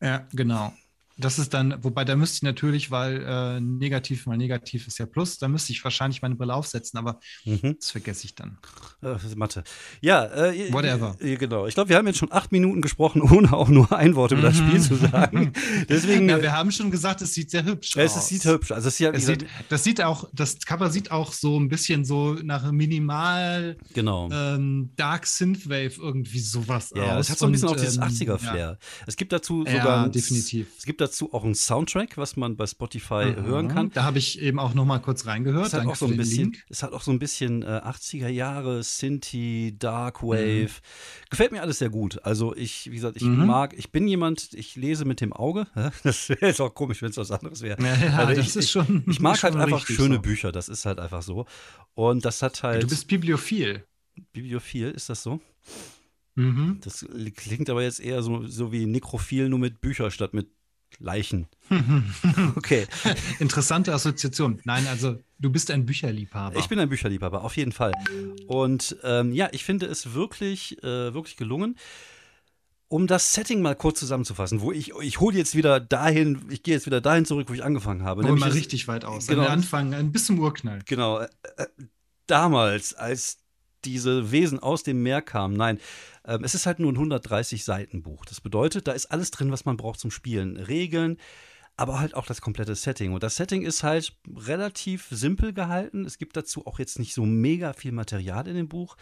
Ja, 0.00 0.26
genau. 0.32 0.72
Das 1.18 1.38
ist 1.38 1.54
dann, 1.54 1.82
wobei 1.82 2.04
da 2.04 2.14
müsste 2.14 2.36
ich 2.36 2.42
natürlich, 2.42 2.90
weil 2.90 3.24
äh, 3.26 3.60
negativ 3.60 4.26
mal 4.26 4.36
negativ 4.36 4.86
ist 4.86 4.98
ja 4.98 5.06
plus, 5.06 5.38
da 5.38 5.48
müsste 5.48 5.72
ich 5.72 5.82
wahrscheinlich 5.82 6.20
meine 6.20 6.34
Brille 6.34 6.54
aufsetzen, 6.54 6.98
aber 6.98 7.20
mhm. 7.44 7.76
das 7.78 7.90
vergesse 7.90 8.26
ich 8.26 8.34
dann. 8.34 8.58
Äh, 9.02 9.16
Mathe. 9.34 9.64
Ja, 10.00 10.26
äh, 10.26 10.72
Whatever. 10.72 11.16
Äh, 11.20 11.36
genau. 11.36 11.66
Ich 11.66 11.74
glaube, 11.74 11.88
wir 11.88 11.96
haben 11.96 12.06
jetzt 12.06 12.18
schon 12.18 12.32
acht 12.32 12.52
Minuten 12.52 12.82
gesprochen, 12.82 13.22
ohne 13.32 13.52
auch 13.52 13.68
nur 13.68 13.92
ein 13.92 14.14
Wort 14.14 14.32
über 14.32 14.42
das 14.42 14.58
Spiel 14.58 14.80
zu 14.80 14.96
sagen. 14.96 15.52
Deswegen. 15.88 16.28
Ja, 16.28 16.42
wir 16.42 16.52
haben 16.52 16.70
schon 16.70 16.90
gesagt, 16.90 17.22
es 17.22 17.32
sieht 17.32 17.50
sehr 17.50 17.64
hübsch 17.64 17.96
es, 17.96 18.12
aus. 18.12 18.18
Es 18.18 18.28
sieht 18.28 18.44
hübsch. 18.44 18.72
Also 18.72 18.88
es, 18.88 19.00
es 19.00 19.26
sieht, 19.26 19.46
das 19.70 19.84
sieht 19.84 20.02
auch, 20.02 20.28
das 20.34 20.58
Cover 20.60 20.90
sieht 20.90 21.10
auch 21.10 21.32
so 21.32 21.58
ein 21.58 21.68
bisschen 21.68 22.04
so 22.04 22.34
nach 22.34 22.70
minimal 22.70 23.78
genau. 23.94 24.28
ähm, 24.30 24.90
Dark 24.96 25.26
Synthwave 25.26 25.98
irgendwie 25.98 26.40
sowas 26.40 26.92
ja, 26.94 27.02
aus. 27.02 27.08
Ja, 27.08 27.18
es 27.20 27.30
hat 27.30 27.38
so 27.38 27.46
ein 27.46 27.52
bisschen 27.52 27.68
auch 27.68 27.76
dieses 27.76 27.98
80er-Flair. 27.98 28.52
Ähm, 28.54 28.58
ja. 28.58 28.76
Es 29.06 29.16
gibt 29.16 29.32
dazu 29.32 29.64
sogar. 29.64 30.04
Ja, 30.04 30.08
definitiv. 30.08 30.66
Es 30.76 30.84
gibt 30.84 31.00
dazu 31.00 31.05
auch 31.32 31.44
einen 31.44 31.54
Soundtrack, 31.54 32.16
was 32.16 32.36
man 32.36 32.56
bei 32.56 32.66
Spotify 32.66 33.26
mhm. 33.26 33.44
hören 33.44 33.68
kann. 33.68 33.90
Da 33.90 34.04
habe 34.04 34.18
ich 34.18 34.40
eben 34.40 34.58
auch 34.58 34.74
noch 34.74 34.84
mal 34.84 34.98
kurz 34.98 35.26
reingehört. 35.26 35.68
Es 35.68 35.74
hat, 35.74 35.86
auch 35.86 35.96
so 35.96 36.06
ein 36.06 36.16
bisschen, 36.16 36.56
es 36.68 36.82
hat 36.82 36.92
auch 36.92 37.02
so 37.02 37.10
ein 37.10 37.18
bisschen 37.18 37.62
äh, 37.62 37.66
80er 37.84 38.28
Jahre, 38.28 38.82
Synthie, 38.82 39.76
Dark 39.78 40.22
Wave. 40.22 40.64
Mhm. 40.64 41.28
Gefällt 41.30 41.52
mir 41.52 41.62
alles 41.62 41.78
sehr 41.78 41.90
gut. 41.90 42.24
Also 42.24 42.54
ich, 42.54 42.90
wie 42.90 42.96
gesagt, 42.96 43.16
ich 43.16 43.22
mhm. 43.22 43.46
mag, 43.46 43.74
ich 43.76 43.92
bin 43.92 44.08
jemand, 44.08 44.52
ich 44.52 44.76
lese 44.76 45.04
mit 45.04 45.20
dem 45.20 45.32
Auge. 45.32 45.66
Das 46.02 46.28
wäre 46.28 46.46
jetzt 46.46 46.60
auch 46.60 46.74
komisch, 46.74 47.02
wenn 47.02 47.10
es 47.10 47.16
was 47.16 47.30
anderes 47.30 47.62
wäre. 47.62 47.82
Ja, 47.82 48.18
also 48.18 48.34
das 48.34 48.50
ich, 48.50 48.56
ist 48.56 48.70
schon. 48.70 49.02
Ich, 49.06 49.14
ich 49.14 49.20
mag 49.20 49.42
halt 49.42 49.56
einfach 49.56 49.86
schöne 49.86 50.16
so. 50.16 50.22
Bücher, 50.22 50.52
das 50.52 50.68
ist 50.68 50.86
halt 50.86 51.00
einfach 51.00 51.22
so. 51.22 51.46
Und 51.94 52.24
das 52.24 52.42
hat 52.42 52.62
halt. 52.62 52.82
Du 52.82 52.88
bist 52.88 53.08
bibliophil. 53.08 53.84
Bibliophil, 54.32 54.90
ist 54.90 55.08
das 55.08 55.22
so? 55.22 55.40
Mhm. 56.36 56.80
Das 56.84 57.04
klingt 57.34 57.70
aber 57.70 57.82
jetzt 57.82 57.98
eher 57.98 58.22
so, 58.22 58.46
so 58.46 58.70
wie 58.70 58.86
Nekrophil, 58.86 59.48
nur 59.48 59.58
mit 59.58 59.80
Büchern 59.80 60.10
statt 60.10 60.34
mit 60.34 60.48
Leichen. 60.98 61.46
okay. 62.56 62.86
Interessante 63.38 63.92
Assoziation. 63.92 64.60
Nein, 64.64 64.86
also 64.86 65.18
du 65.38 65.50
bist 65.50 65.70
ein 65.70 65.86
Bücherliebhaber. 65.86 66.58
Ich 66.58 66.68
bin 66.68 66.78
ein 66.78 66.88
Bücherliebhaber, 66.88 67.42
auf 67.42 67.56
jeden 67.56 67.72
Fall. 67.72 67.92
Und 68.46 68.96
ähm, 69.02 69.32
ja, 69.32 69.48
ich 69.52 69.64
finde 69.64 69.86
es 69.86 70.14
wirklich, 70.14 70.82
äh, 70.82 71.14
wirklich 71.14 71.36
gelungen. 71.36 71.76
Um 72.88 73.08
das 73.08 73.34
Setting 73.34 73.62
mal 73.62 73.74
kurz 73.74 73.98
zusammenzufassen, 73.98 74.60
wo 74.60 74.70
ich, 74.70 74.92
ich 75.00 75.18
hole 75.18 75.36
jetzt 75.36 75.56
wieder 75.56 75.80
dahin, 75.80 76.46
ich 76.50 76.62
gehe 76.62 76.74
jetzt 76.74 76.86
wieder 76.86 77.00
dahin 77.00 77.24
zurück, 77.24 77.48
wo 77.48 77.52
ich 77.52 77.64
angefangen 77.64 78.04
habe. 78.04 78.22
Hol 78.22 78.36
mal 78.36 78.50
richtig 78.50 78.86
weit 78.86 79.04
aus. 79.04 79.26
Genau, 79.26 79.46
Anfang, 79.46 79.92
ein 79.92 80.12
bisschen 80.12 80.38
Urknall. 80.38 80.78
Genau. 80.86 81.18
Äh, 81.18 81.28
äh, 81.56 81.66
damals, 82.28 82.94
als 82.94 83.38
diese 83.84 84.32
Wesen 84.32 84.58
aus 84.58 84.82
dem 84.82 85.02
Meer 85.02 85.22
kamen, 85.22 85.56
nein, 85.56 85.78
ähm, 86.24 86.44
es 86.44 86.54
ist 86.54 86.66
halt 86.66 86.78
nur 86.78 86.92
ein 86.92 86.96
130 86.96 87.64
Seiten 87.64 88.02
Buch. 88.02 88.24
Das 88.24 88.40
bedeutet, 88.40 88.88
da 88.88 88.92
ist 88.92 89.06
alles 89.06 89.30
drin, 89.30 89.52
was 89.52 89.64
man 89.64 89.76
braucht 89.76 90.00
zum 90.00 90.10
Spielen. 90.10 90.56
Regeln, 90.56 91.18
aber 91.76 92.00
halt 92.00 92.14
auch 92.14 92.26
das 92.26 92.40
komplette 92.40 92.74
Setting. 92.74 93.12
Und 93.12 93.22
das 93.22 93.36
Setting 93.36 93.62
ist 93.62 93.82
halt 93.82 94.16
relativ 94.34 95.06
simpel 95.10 95.52
gehalten. 95.52 96.04
Es 96.04 96.18
gibt 96.18 96.36
dazu 96.36 96.66
auch 96.66 96.78
jetzt 96.78 96.98
nicht 96.98 97.14
so 97.14 97.24
mega 97.26 97.72
viel 97.72 97.92
Material 97.92 98.48
in 98.48 98.56
dem 98.56 98.68
Buch. 98.68 98.96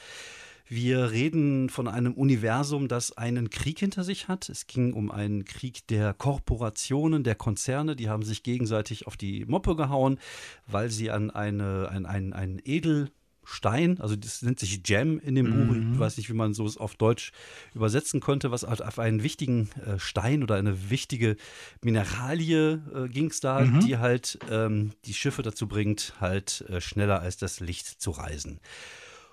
Wir 0.66 1.10
reden 1.10 1.68
von 1.68 1.88
einem 1.88 2.14
Universum, 2.14 2.88
das 2.88 3.12
einen 3.16 3.50
Krieg 3.50 3.78
hinter 3.78 4.02
sich 4.02 4.28
hat. 4.28 4.48
Es 4.48 4.66
ging 4.66 4.94
um 4.94 5.10
einen 5.10 5.44
Krieg 5.44 5.86
der 5.88 6.14
Korporationen, 6.14 7.22
der 7.22 7.34
Konzerne. 7.34 7.96
Die 7.96 8.08
haben 8.08 8.22
sich 8.22 8.42
gegenseitig 8.42 9.06
auf 9.06 9.18
die 9.18 9.44
Moppe 9.44 9.76
gehauen, 9.76 10.18
weil 10.66 10.90
sie 10.90 11.10
an 11.10 11.30
eine, 11.30 11.90
ein, 11.90 12.06
ein, 12.06 12.32
ein 12.32 12.62
Edel 12.64 13.10
Stein, 13.44 14.00
also 14.00 14.16
das 14.16 14.42
nennt 14.42 14.58
sich 14.58 14.82
Gem 14.82 15.18
in 15.18 15.34
dem 15.34 15.46
Buch, 15.46 15.74
mhm. 15.74 15.92
ich 15.94 15.98
weiß 15.98 16.16
nicht, 16.16 16.28
wie 16.28 16.34
man 16.34 16.54
so 16.54 16.66
es 16.66 16.76
auf 16.76 16.94
Deutsch 16.96 17.32
übersetzen 17.74 18.20
könnte, 18.20 18.50
was 18.50 18.64
halt 18.64 18.82
auf 18.82 18.98
einen 18.98 19.22
wichtigen 19.22 19.70
äh, 19.86 19.98
Stein 19.98 20.42
oder 20.42 20.56
eine 20.56 20.90
wichtige 20.90 21.36
Mineralie 21.82 22.82
äh, 22.94 23.08
ging 23.08 23.30
es 23.30 23.40
da, 23.40 23.60
mhm. 23.60 23.80
die 23.80 23.98
halt 23.98 24.38
ähm, 24.50 24.92
die 25.04 25.14
Schiffe 25.14 25.42
dazu 25.42 25.68
bringt, 25.68 26.14
halt 26.20 26.64
äh, 26.68 26.80
schneller 26.80 27.20
als 27.20 27.36
das 27.36 27.60
Licht 27.60 27.86
zu 27.86 28.10
reisen. 28.10 28.60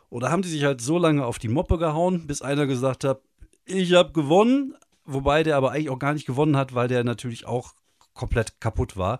Und 0.09 0.23
da 0.23 0.31
haben 0.31 0.41
die 0.41 0.49
sich 0.49 0.65
halt 0.65 0.81
so 0.81 0.97
lange 0.97 1.25
auf 1.25 1.39
die 1.39 1.47
Moppe 1.47 1.77
gehauen, 1.77 2.27
bis 2.27 2.41
einer 2.41 2.67
gesagt 2.67 3.05
hat, 3.05 3.21
ich 3.65 3.93
habe 3.93 4.11
gewonnen, 4.11 4.75
wobei 5.05 5.43
der 5.43 5.55
aber 5.55 5.71
eigentlich 5.71 5.89
auch 5.89 5.99
gar 5.99 6.13
nicht 6.13 6.25
gewonnen 6.25 6.57
hat, 6.57 6.75
weil 6.75 6.87
der 6.87 7.03
natürlich 7.03 7.45
auch 7.45 7.73
komplett 8.13 8.59
kaputt 8.59 8.97
war. 8.97 9.19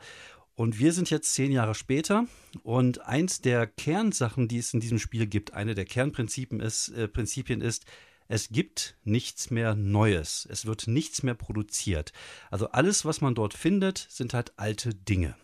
Und 0.56 0.80
wir 0.80 0.94
sind 0.94 1.10
jetzt 1.10 1.34
zehn 1.34 1.52
Jahre 1.52 1.76
später 1.76 2.26
und 2.64 3.02
eins 3.02 3.42
der 3.42 3.68
Kernsachen, 3.68 4.48
die 4.48 4.58
es 4.58 4.74
in 4.74 4.80
diesem 4.80 5.00
Spiel 5.00 5.26
gibt, 5.26 5.54
eine 5.54 5.76
der 5.76 5.86
Kernprinzipien 5.86 6.60
ist, 6.60 6.90
äh, 6.90 7.08
Prinzipien 7.08 7.62
ist, 7.62 7.86
es 8.28 8.48
gibt 8.48 8.96
nichts 9.04 9.52
mehr 9.52 9.76
Neues. 9.76 10.48
Es 10.50 10.66
wird 10.66 10.88
nichts 10.88 11.22
mehr 11.22 11.34
produziert. 11.34 12.14
Also 12.50 12.70
alles, 12.70 13.04
was 13.04 13.20
man 13.20 13.36
dort 13.36 13.54
findet, 13.54 14.08
sind 14.10 14.34
halt 14.34 14.54
alte 14.58 14.96
Dinge. 14.96 15.36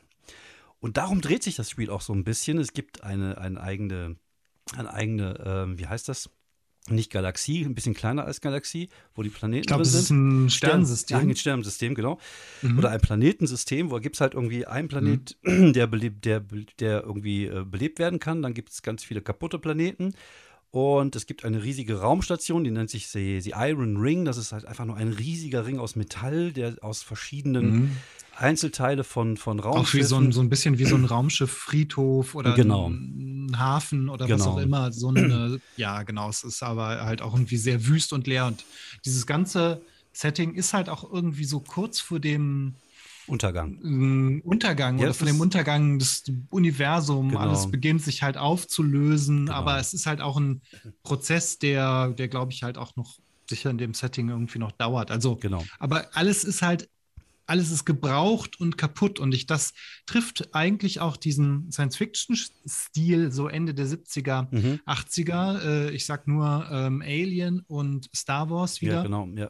Und 0.80 0.96
darum 0.96 1.20
dreht 1.20 1.44
sich 1.44 1.58
das 1.58 1.70
Spiel 1.70 1.90
auch 1.90 2.00
so 2.00 2.14
ein 2.14 2.24
bisschen. 2.24 2.60
Es 2.60 2.72
gibt 2.72 3.04
eine, 3.04 3.38
eine 3.40 3.60
eigene, 3.60 4.16
eine 4.74 4.94
eigene, 4.94 5.38
äh, 5.38 5.78
wie 5.78 5.88
heißt 5.88 6.08
das? 6.08 6.30
Nicht 6.91 7.12
Galaxie, 7.12 7.63
ein 7.63 7.75
bisschen 7.75 7.94
kleiner 7.94 8.25
als 8.25 8.41
Galaxie, 8.41 8.89
wo 9.15 9.24
die 9.24 9.29
Planeten 9.29 9.62
ich 9.62 9.67
glaub, 9.67 9.82
drin 9.82 9.86
sind. 9.86 10.00
Ich 10.00 10.01
glaube, 10.01 10.03
das 10.03 10.03
ist 10.03 10.10
ein 10.12 10.50
Sternensystem. 10.50 11.17
Ja, 11.17 11.24
ein 11.24 11.36
Sternensystem, 11.36 11.96
genau. 11.96 12.20
Mhm. 12.62 12.79
Oder 12.79 12.89
ein 12.91 13.01
Planetensystem, 13.01 13.91
wo 13.91 14.00
gibt 14.00 14.15
es 14.15 14.22
halt 14.22 14.34
irgendwie 14.34 14.65
einen 14.65 14.88
Planet, 14.88 15.38
mhm. 15.44 15.74
der, 15.74 15.88
belebt, 15.88 16.25
der, 16.25 16.44
der 16.79 17.03
irgendwie 17.03 17.46
äh, 17.46 17.63
belebt 17.65 18.00
werden 18.00 18.20
kann. 18.20 18.41
Dann 18.41 18.53
gibt 18.53 18.72
es 18.72 18.82
ganz 18.82 19.03
viele 19.03 19.22
kaputte 19.22 19.60
Planeten. 19.60 20.13
Und 20.70 21.15
es 21.15 21.25
gibt 21.25 21.46
eine 21.46 21.63
riesige 21.63 22.01
Raumstation, 22.01 22.63
die 22.63 22.72
nennt 22.72 22.89
sich 22.89 23.10
die, 23.12 23.39
die 23.39 23.53
Iron 23.56 23.98
Ring. 23.98 24.25
Das 24.25 24.38
ist 24.38 24.51
halt 24.51 24.65
einfach 24.65 24.86
nur 24.86 24.98
ein 24.98 25.13
riesiger 25.13 25.65
Ring 25.65 25.79
aus 25.79 25.96
Metall, 25.96 26.51
der 26.51 26.75
aus 26.82 27.03
verschiedenen 27.03 27.72
mhm. 27.72 27.98
Einzelteile 28.38 29.03
von, 29.03 29.38
von 29.38 29.60
Raumschiffen. 29.60 30.00
Auch 30.00 30.03
wie 30.03 30.08
so 30.08 30.17
ein, 30.17 30.32
so 30.32 30.41
ein 30.41 30.50
bisschen 30.50 30.77
wie 30.77 30.86
so 30.86 30.96
ein 30.96 31.06
Raumschiff-Friedhof 31.06 32.36
oder 32.36 32.53
genau. 32.53 32.89
ein 32.89 33.58
Hafen 33.58 34.10
oder 34.10 34.27
genau. 34.27 34.39
was 34.39 34.48
auch 34.48 34.58
immer. 34.58 34.91
So 34.91 35.10
eine, 35.10 35.60
ja, 35.75 36.03
genau. 36.03 36.29
Es 36.29 36.44
ist 36.44 36.62
aber 36.63 37.03
halt 37.03 37.22
auch 37.22 37.34
irgendwie 37.34 37.58
sehr 37.58 37.88
wüst 37.88 38.13
und 38.13 38.27
leer. 38.27 38.46
Und 38.46 38.63
dieses 39.06 39.25
ganze 39.25 39.82
Setting 40.13 40.53
ist 40.53 40.74
halt 40.74 40.89
auch 40.89 41.12
irgendwie 41.12 41.46
so 41.46 41.60
kurz 41.60 42.00
vor 42.00 42.20
dem 42.20 42.75
Untergang. 43.27 43.79
Ähm, 43.84 44.41
Untergang 44.46 44.98
ja, 44.98 45.06
oder 45.06 45.13
von 45.13 45.27
dem 45.27 45.41
Untergang 45.41 46.00
des 46.00 46.24
Universums. 46.50 47.34
Genau. 47.34 47.41
Alles 47.41 47.70
beginnt 47.70 48.01
sich 48.01 48.24
halt 48.24 48.38
aufzulösen, 48.38 49.48
genau. 49.48 49.58
aber 49.58 49.79
es 49.79 49.94
ist 49.94 50.06
halt 50.06 50.22
auch 50.22 50.38
ein 50.38 50.62
Prozess, 51.03 51.60
der, 51.60 52.10
der 52.10 52.29
glaube 52.29 52.53
ich, 52.53 52.63
halt 52.63 52.77
auch 52.77 52.96
noch 52.96 53.17
sicher 53.50 53.70
in 53.70 53.77
dem 53.77 53.94
Setting 53.94 54.29
irgendwie 54.29 54.60
noch 54.60 54.72
dauert. 54.72 55.12
Also, 55.12 55.36
genau. 55.36 55.63
aber 55.79 56.08
alles 56.13 56.44
ist 56.44 56.62
halt, 56.62 56.89
alles 57.48 57.72
ist 57.72 57.86
gebraucht 57.86 58.60
und 58.60 58.77
kaputt 58.77 59.20
und 59.20 59.34
ich, 59.34 59.48
das 59.48 59.74
trifft 60.06 60.54
eigentlich 60.54 61.00
auch 61.00 61.18
diesen 61.18 61.72
Science-Fiction-Stil 61.72 63.32
so 63.32 63.48
Ende 63.48 63.74
der 63.74 63.88
70er, 63.88 64.48
mhm. 64.51 64.80
80er. 64.86 65.62
Äh, 65.62 65.92
ich 65.92 66.06
sag 66.06 66.27
nur 66.27 66.68
ähm, 66.72 67.01
Alien 67.01 67.62
und 67.68 68.10
Star 68.16 68.50
Wars 68.50 68.82
wieder. 68.82 68.96
Ja, 68.96 69.04
genau, 69.04 69.27
ja. 69.36 69.50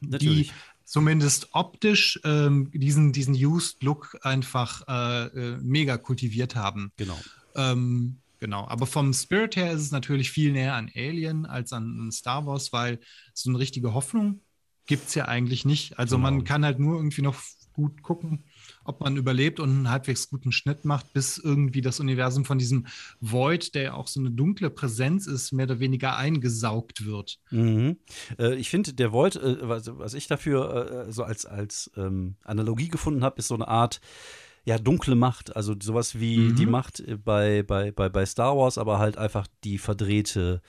Natürlich. 0.00 0.48
Die 0.48 0.54
zumindest 0.84 1.48
optisch 1.52 2.20
ähm, 2.22 2.70
diesen, 2.74 3.12
diesen 3.12 3.34
Used-Look 3.34 4.18
einfach 4.22 4.82
äh, 4.86 5.26
äh, 5.26 5.58
mega 5.62 5.96
kultiviert 5.96 6.54
haben. 6.54 6.92
Genau. 6.98 7.18
Ähm, 7.54 8.18
genau. 8.40 8.68
Aber 8.68 8.84
vom 8.84 9.14
Spirit 9.14 9.56
her 9.56 9.72
ist 9.72 9.80
es 9.80 9.90
natürlich 9.90 10.30
viel 10.30 10.52
näher 10.52 10.74
an 10.74 10.90
Alien 10.94 11.46
als 11.46 11.72
an 11.72 12.10
Star 12.12 12.44
Wars, 12.44 12.74
weil 12.74 13.00
so 13.32 13.48
eine 13.48 13.58
richtige 13.58 13.94
Hoffnung 13.94 14.40
gibt 14.86 15.08
es 15.08 15.14
ja 15.14 15.26
eigentlich 15.26 15.64
nicht. 15.64 15.98
Also 15.98 16.16
genau. 16.16 16.30
man 16.30 16.44
kann 16.44 16.64
halt 16.64 16.78
nur 16.78 16.96
irgendwie 16.96 17.22
noch 17.22 17.36
gut 17.72 18.02
gucken, 18.02 18.44
ob 18.84 19.00
man 19.00 19.16
überlebt 19.16 19.60
und 19.60 19.70
einen 19.70 19.90
halbwegs 19.90 20.28
guten 20.28 20.52
Schnitt 20.52 20.84
macht, 20.84 21.12
bis 21.12 21.38
irgendwie 21.38 21.80
das 21.80 22.00
Universum 22.00 22.44
von 22.44 22.58
diesem 22.58 22.86
Void, 23.20 23.74
der 23.74 23.82
ja 23.82 23.94
auch 23.94 24.08
so 24.08 24.20
eine 24.20 24.30
dunkle 24.30 24.70
Präsenz 24.70 25.26
ist, 25.26 25.52
mehr 25.52 25.66
oder 25.66 25.80
weniger 25.80 26.16
eingesaugt 26.16 27.06
wird. 27.06 27.38
Mhm. 27.50 27.96
Äh, 28.38 28.54
ich 28.56 28.70
finde, 28.70 28.92
der 28.92 29.12
Void, 29.12 29.36
äh, 29.36 29.56
was, 29.68 29.90
was, 29.98 30.14
ich 30.14 30.26
dafür 30.26 31.06
äh, 31.08 31.12
so 31.12 31.24
als, 31.24 31.46
als 31.46 31.90
ähm, 31.96 32.36
Analogie 32.44 32.88
gefunden 32.88 33.24
habe, 33.24 33.38
ist 33.38 33.48
so 33.48 33.54
eine 33.54 33.68
Art 33.68 34.00
ja, 34.64 34.78
dunkle 34.78 35.16
Macht, 35.16 35.56
also 35.56 35.74
sowas 35.80 36.20
wie 36.20 36.38
mhm. 36.38 36.56
die 36.56 36.66
Macht 36.66 37.02
bei, 37.24 37.64
bei, 37.64 37.90
bei, 37.90 38.08
bei 38.08 38.24
Star 38.26 38.56
Wars, 38.56 38.78
aber 38.78 38.98
halt 38.98 39.18
einfach 39.18 39.48
die 39.64 39.78
verdrehte 39.78 40.62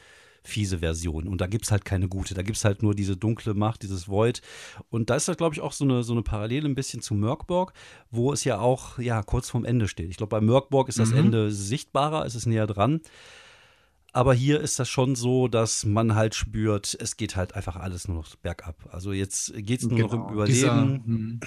fiese 0.43 0.79
Version. 0.79 1.27
Und 1.27 1.41
da 1.41 1.47
gibt 1.47 1.65
es 1.65 1.71
halt 1.71 1.85
keine 1.85 2.07
gute. 2.07 2.33
Da 2.33 2.41
gibt 2.41 2.57
es 2.57 2.65
halt 2.65 2.83
nur 2.83 2.93
diese 2.93 3.17
dunkle 3.17 3.53
Macht, 3.53 3.83
dieses 3.83 4.07
Void. 4.07 4.41
Und 4.89 5.09
da 5.09 5.15
ist 5.15 5.27
das, 5.27 5.38
glaube 5.38 5.55
ich, 5.55 5.62
auch 5.62 5.71
so 5.71 5.85
eine, 5.85 6.03
so 6.03 6.13
eine 6.13 6.21
Parallele 6.21 6.67
ein 6.67 6.75
bisschen 6.75 7.01
zu 7.01 7.13
Merkborg, 7.13 7.73
wo 8.12 8.33
es 8.33 8.43
ja 8.43 8.59
auch 8.59 9.00
ja, 9.00 9.23
kurz 9.23 9.50
vorm 9.50 9.65
Ende 9.65 9.88
steht. 9.88 10.09
Ich 10.09 10.17
glaube, 10.17 10.31
bei 10.31 10.41
Merkborg 10.41 10.89
ist 10.89 11.00
das 11.00 11.12
mhm. 11.12 11.17
Ende 11.17 11.51
sichtbarer, 11.51 12.25
es 12.25 12.35
ist 12.35 12.45
näher 12.45 12.67
dran. 12.67 13.01
Aber 14.15 14.35
hier 14.35 14.62
ist 14.62 14.77
das 14.77 14.89
schon 14.89 15.15
so, 15.15 15.47
dass 15.47 15.85
man 15.85 16.13
halt 16.13 16.35
spürt, 16.35 16.95
es 17.00 17.17
geht 17.17 17.35
halt 17.35 17.55
einfach 17.55 17.77
alles 17.77 18.07
nur 18.07 18.17
noch 18.17 18.35
bergab. 18.35 18.75
Also 18.91 19.12
jetzt 19.12 19.53
geht 19.55 19.79
es 19.79 19.88
nur 19.88 19.97
genau, 19.97 20.15
noch 20.15 20.27
um 20.27 20.33
Überleben. 20.33 20.53
Dieser, 20.53 20.81
hm. 20.81 21.39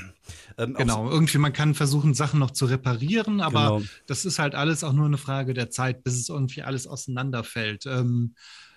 ähm, 0.58 0.74
genau, 0.74 1.08
irgendwie 1.08 1.38
man 1.38 1.52
kann 1.52 1.74
versuchen, 1.74 2.12
Sachen 2.12 2.40
noch 2.40 2.50
zu 2.50 2.66
reparieren, 2.66 3.40
aber 3.40 3.78
genau. 3.78 3.82
das 4.08 4.24
ist 4.24 4.40
halt 4.40 4.56
alles 4.56 4.82
auch 4.82 4.92
nur 4.92 5.06
eine 5.06 5.16
Frage 5.16 5.54
der 5.54 5.70
Zeit, 5.70 6.02
bis 6.02 6.14
es 6.14 6.28
irgendwie 6.28 6.62
alles 6.62 6.88
auseinanderfällt. 6.88 7.86
Ähm, 7.86 8.34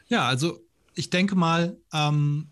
ja, 0.10 0.28
also 0.28 0.60
ich 0.96 1.10
denke 1.10 1.36
mal, 1.36 1.78
ähm, 1.94 2.52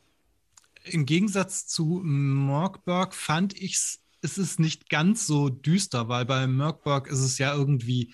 im 0.85 1.05
Gegensatz 1.05 1.67
zu 1.67 2.01
Morgberg 2.03 3.13
fand 3.13 3.53
ich 3.59 3.73
es, 3.73 3.99
es 4.21 4.37
ist 4.37 4.59
nicht 4.59 4.89
ganz 4.89 5.27
so 5.27 5.49
düster, 5.49 6.07
weil 6.07 6.25
bei 6.25 6.47
Morgberg 6.47 7.07
ist 7.07 7.19
es 7.19 7.37
ja 7.37 7.53
irgendwie, 7.53 8.13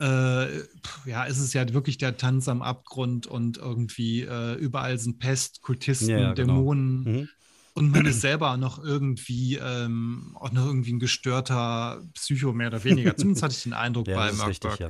äh, 0.00 0.58
ja, 1.06 1.24
ist 1.24 1.38
es 1.38 1.52
ja 1.52 1.72
wirklich 1.72 1.98
der 1.98 2.16
Tanz 2.16 2.48
am 2.48 2.62
Abgrund 2.62 3.26
und 3.26 3.58
irgendwie 3.58 4.22
äh, 4.22 4.54
überall 4.54 4.98
sind 4.98 5.18
Pest, 5.18 5.60
Kultisten, 5.60 6.08
ja, 6.08 6.32
genau. 6.32 6.54
Dämonen. 6.54 7.02
Mhm. 7.04 7.28
Und 7.74 7.90
man 7.90 8.04
ist 8.04 8.20
selber 8.20 8.56
noch 8.58 8.82
irgendwie, 8.82 9.56
ähm, 9.56 10.36
auch 10.38 10.52
noch 10.52 10.66
irgendwie 10.66 10.92
ein 10.92 10.98
gestörter 10.98 12.02
Psycho, 12.14 12.52
mehr 12.52 12.68
oder 12.68 12.84
weniger. 12.84 13.16
Zumindest 13.16 13.42
hatte 13.42 13.54
ich 13.54 13.62
den 13.62 13.72
Eindruck 13.72 14.08
ja, 14.08 14.16
bei 14.16 14.32
Merkberg. 14.32 14.78
Ja. 14.78 14.88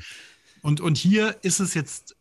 Und, 0.63 0.81
und 0.81 0.97
hier 0.99 1.37
ist 1.43 1.61
es 1.61 1.75
jetzt 1.75 2.17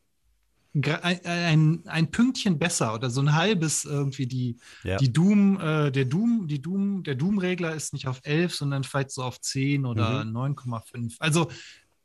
ein, 0.73 1.83
ein, 1.85 2.11
Pünktchen 2.11 2.57
besser 2.57 2.93
oder 2.93 3.09
so 3.09 3.21
ein 3.21 3.33
halbes 3.33 3.83
irgendwie 3.83 4.25
die, 4.25 4.57
ja. 4.83 4.97
die 4.97 5.11
Doom, 5.11 5.59
äh, 5.59 5.91
der 5.91 6.05
Doom, 6.05 6.47
die 6.47 6.61
Doom, 6.61 7.03
der 7.03 7.15
Doom-Regler 7.15 7.75
ist 7.75 7.93
nicht 7.93 8.07
auf 8.07 8.21
11, 8.23 8.55
sondern 8.55 8.83
vielleicht 8.83 9.11
so 9.11 9.23
auf 9.23 9.41
10 9.41 9.85
oder 9.85 10.23
mhm. 10.23 10.35
9,5. 10.37 11.15
Also 11.19 11.49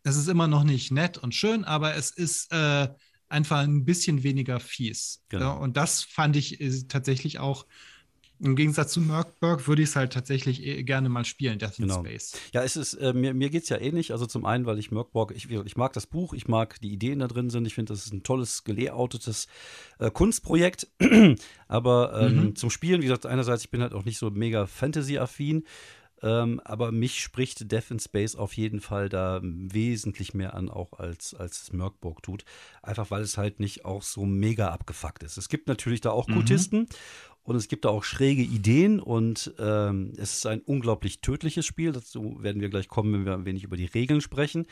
es 0.02 0.16
ist 0.16 0.28
immer 0.28 0.48
noch 0.48 0.64
nicht 0.64 0.90
nett 0.90 1.18
und 1.18 1.34
schön, 1.34 1.64
aber 1.64 1.94
es 1.94 2.10
ist 2.10 2.52
äh, 2.52 2.88
einfach 3.28 3.58
ein 3.58 3.84
bisschen 3.84 4.22
weniger 4.22 4.60
fies. 4.60 5.22
Genau. 5.28 5.44
Ja, 5.44 5.52
und 5.52 5.76
das 5.76 6.02
fand 6.02 6.36
ich 6.36 6.60
äh, 6.60 6.82
tatsächlich 6.88 7.38
auch 7.38 7.66
im 8.38 8.56
Gegensatz 8.56 8.92
zu 8.92 9.00
Merkberg 9.00 9.66
würde 9.66 9.82
ich 9.82 9.88
es 9.88 9.96
halt 9.96 10.12
tatsächlich 10.12 10.62
eh 10.62 10.82
gerne 10.82 11.08
mal 11.08 11.24
spielen, 11.24 11.58
Death 11.58 11.78
in 11.78 11.88
genau. 11.88 12.00
Space. 12.00 12.32
Ja, 12.52 12.62
es 12.62 12.76
ist, 12.76 12.94
äh, 12.94 13.12
mir, 13.12 13.32
mir 13.34 13.50
geht 13.50 13.62
es 13.62 13.68
ja 13.68 13.78
ähnlich. 13.78 14.12
Also 14.12 14.26
zum 14.26 14.44
einen, 14.44 14.66
weil 14.66 14.78
ich 14.78 14.90
Merkborg, 14.90 15.32
ich, 15.34 15.50
ich 15.50 15.76
mag 15.76 15.92
das 15.94 16.06
Buch, 16.06 16.34
ich 16.34 16.46
mag 16.46 16.80
die 16.80 16.92
Ideen 16.92 17.20
da 17.20 17.28
drin 17.28 17.50
sind. 17.50 17.66
Ich 17.66 17.74
finde, 17.74 17.92
das 17.92 18.04
ist 18.04 18.12
ein 18.12 18.22
tolles, 18.22 18.64
gelayoutetes 18.64 19.46
äh, 19.98 20.10
Kunstprojekt. 20.10 20.88
aber 21.68 22.20
ähm, 22.20 22.36
mhm. 22.36 22.56
zum 22.56 22.70
Spielen, 22.70 23.00
wie 23.00 23.06
gesagt, 23.06 23.26
einerseits, 23.26 23.64
ich 23.64 23.70
bin 23.70 23.80
halt 23.80 23.94
auch 23.94 24.04
nicht 24.04 24.18
so 24.18 24.30
mega 24.30 24.66
Fantasy-affin. 24.66 25.64
Ähm, 26.22 26.60
aber 26.64 26.92
mich 26.92 27.20
spricht 27.20 27.70
Death 27.70 27.90
in 27.90 28.00
Space 28.00 28.36
auf 28.36 28.54
jeden 28.54 28.80
Fall 28.80 29.08
da 29.08 29.40
wesentlich 29.42 30.32
mehr 30.32 30.54
an, 30.54 30.70
auch 30.70 30.94
als, 30.94 31.34
als 31.34 31.62
es 31.62 31.72
Merkborg 31.72 32.22
tut. 32.22 32.44
Einfach 32.82 33.10
weil 33.10 33.22
es 33.22 33.36
halt 33.36 33.60
nicht 33.60 33.84
auch 33.84 34.02
so 34.02 34.24
mega 34.24 34.68
abgefuckt 34.68 35.22
ist. 35.22 35.36
Es 35.36 35.48
gibt 35.48 35.68
natürlich 35.68 36.00
da 36.00 36.10
auch 36.10 36.28
mhm. 36.28 36.34
Kultisten. 36.34 36.88
Und 37.46 37.54
es 37.54 37.68
gibt 37.68 37.84
da 37.84 37.90
auch 37.90 38.02
schräge 38.02 38.42
Ideen 38.42 38.98
und 38.98 39.54
ähm, 39.58 40.12
es 40.16 40.34
ist 40.34 40.46
ein 40.46 40.60
unglaublich 40.60 41.20
tödliches 41.20 41.64
Spiel. 41.64 41.92
Dazu 41.92 42.38
werden 42.40 42.60
wir 42.60 42.68
gleich 42.68 42.88
kommen, 42.88 43.12
wenn 43.12 43.24
wir 43.24 43.34
ein 43.34 43.44
wenig 43.44 43.62
über 43.62 43.76
die 43.76 43.86
Regeln 43.86 44.20
sprechen. 44.20 44.66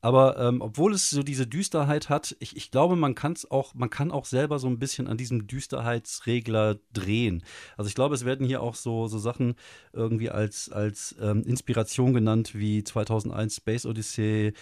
Aber 0.00 0.36
ähm, 0.38 0.60
obwohl 0.60 0.94
es 0.94 1.10
so 1.10 1.22
diese 1.22 1.46
Düsterheit 1.46 2.08
hat, 2.08 2.36
ich, 2.40 2.56
ich 2.56 2.70
glaube, 2.70 2.96
man 2.96 3.14
kann 3.14 3.32
es 3.32 3.50
auch, 3.50 3.74
man 3.74 3.90
kann 3.90 4.10
auch 4.10 4.24
selber 4.24 4.58
so 4.58 4.68
ein 4.68 4.78
bisschen 4.80 5.06
an 5.06 5.16
diesem 5.16 5.46
Düsterheitsregler 5.46 6.78
drehen. 6.92 7.44
Also 7.76 7.88
ich 7.88 7.94
glaube, 7.94 8.16
es 8.16 8.24
werden 8.24 8.46
hier 8.46 8.62
auch 8.62 8.74
so, 8.74 9.06
so 9.06 9.18
Sachen 9.18 9.54
irgendwie 9.92 10.30
als, 10.30 10.70
als 10.70 11.16
ähm, 11.20 11.42
Inspiration 11.42 12.14
genannt, 12.14 12.52
wie 12.54 12.82
2001 12.84 13.56
Space 13.56 13.86
Odyssey, 13.86 14.54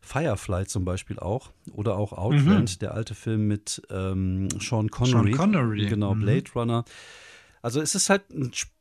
Firefly 0.00 0.66
zum 0.66 0.84
Beispiel 0.84 1.18
auch. 1.18 1.50
Oder 1.72 1.96
auch 1.96 2.12
Outland, 2.12 2.76
mhm. 2.76 2.78
der 2.80 2.94
alte 2.94 3.14
Film 3.14 3.46
mit 3.46 3.82
ähm, 3.90 4.48
Sean 4.60 4.90
Connery. 4.90 5.32
Sean 5.34 5.52
Connery. 5.52 5.86
Genau, 5.86 6.14
mhm. 6.14 6.20
Blade 6.20 6.50
Runner. 6.54 6.84
Also 7.62 7.80
es 7.80 7.94
ist 7.94 8.08
halt 8.10 8.30
ein 8.30 8.52
Spiel, 8.54 8.77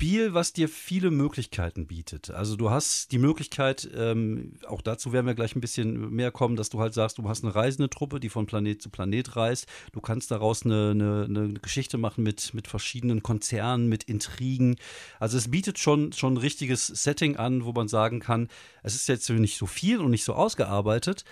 Spiel, 0.00 0.32
was 0.32 0.54
dir 0.54 0.70
viele 0.70 1.10
Möglichkeiten 1.10 1.86
bietet. 1.86 2.30
Also 2.30 2.56
du 2.56 2.70
hast 2.70 3.12
die 3.12 3.18
Möglichkeit, 3.18 3.86
ähm, 3.94 4.54
auch 4.66 4.80
dazu 4.80 5.12
werden 5.12 5.26
wir 5.26 5.34
gleich 5.34 5.54
ein 5.54 5.60
bisschen 5.60 6.08
mehr 6.10 6.30
kommen, 6.30 6.56
dass 6.56 6.70
du 6.70 6.80
halt 6.80 6.94
sagst, 6.94 7.18
du 7.18 7.28
hast 7.28 7.44
eine 7.44 7.54
reisende 7.54 7.90
Truppe, 7.90 8.18
die 8.18 8.30
von 8.30 8.46
Planet 8.46 8.80
zu 8.80 8.88
Planet 8.88 9.36
reist. 9.36 9.66
Du 9.92 10.00
kannst 10.00 10.30
daraus 10.30 10.64
eine, 10.64 10.92
eine, 10.92 11.24
eine 11.24 11.52
Geschichte 11.52 11.98
machen 11.98 12.24
mit, 12.24 12.54
mit 12.54 12.66
verschiedenen 12.66 13.22
Konzernen, 13.22 13.90
mit 13.90 14.04
Intrigen. 14.04 14.76
Also 15.18 15.36
es 15.36 15.50
bietet 15.50 15.78
schon, 15.78 16.14
schon 16.14 16.32
ein 16.32 16.38
richtiges 16.38 16.86
Setting 16.86 17.36
an, 17.36 17.66
wo 17.66 17.72
man 17.72 17.86
sagen 17.86 18.20
kann, 18.20 18.48
es 18.82 18.94
ist 18.94 19.06
jetzt 19.06 19.28
nicht 19.28 19.58
so 19.58 19.66
viel 19.66 20.00
und 20.00 20.10
nicht 20.10 20.24
so 20.24 20.32
ausgearbeitet, 20.32 21.26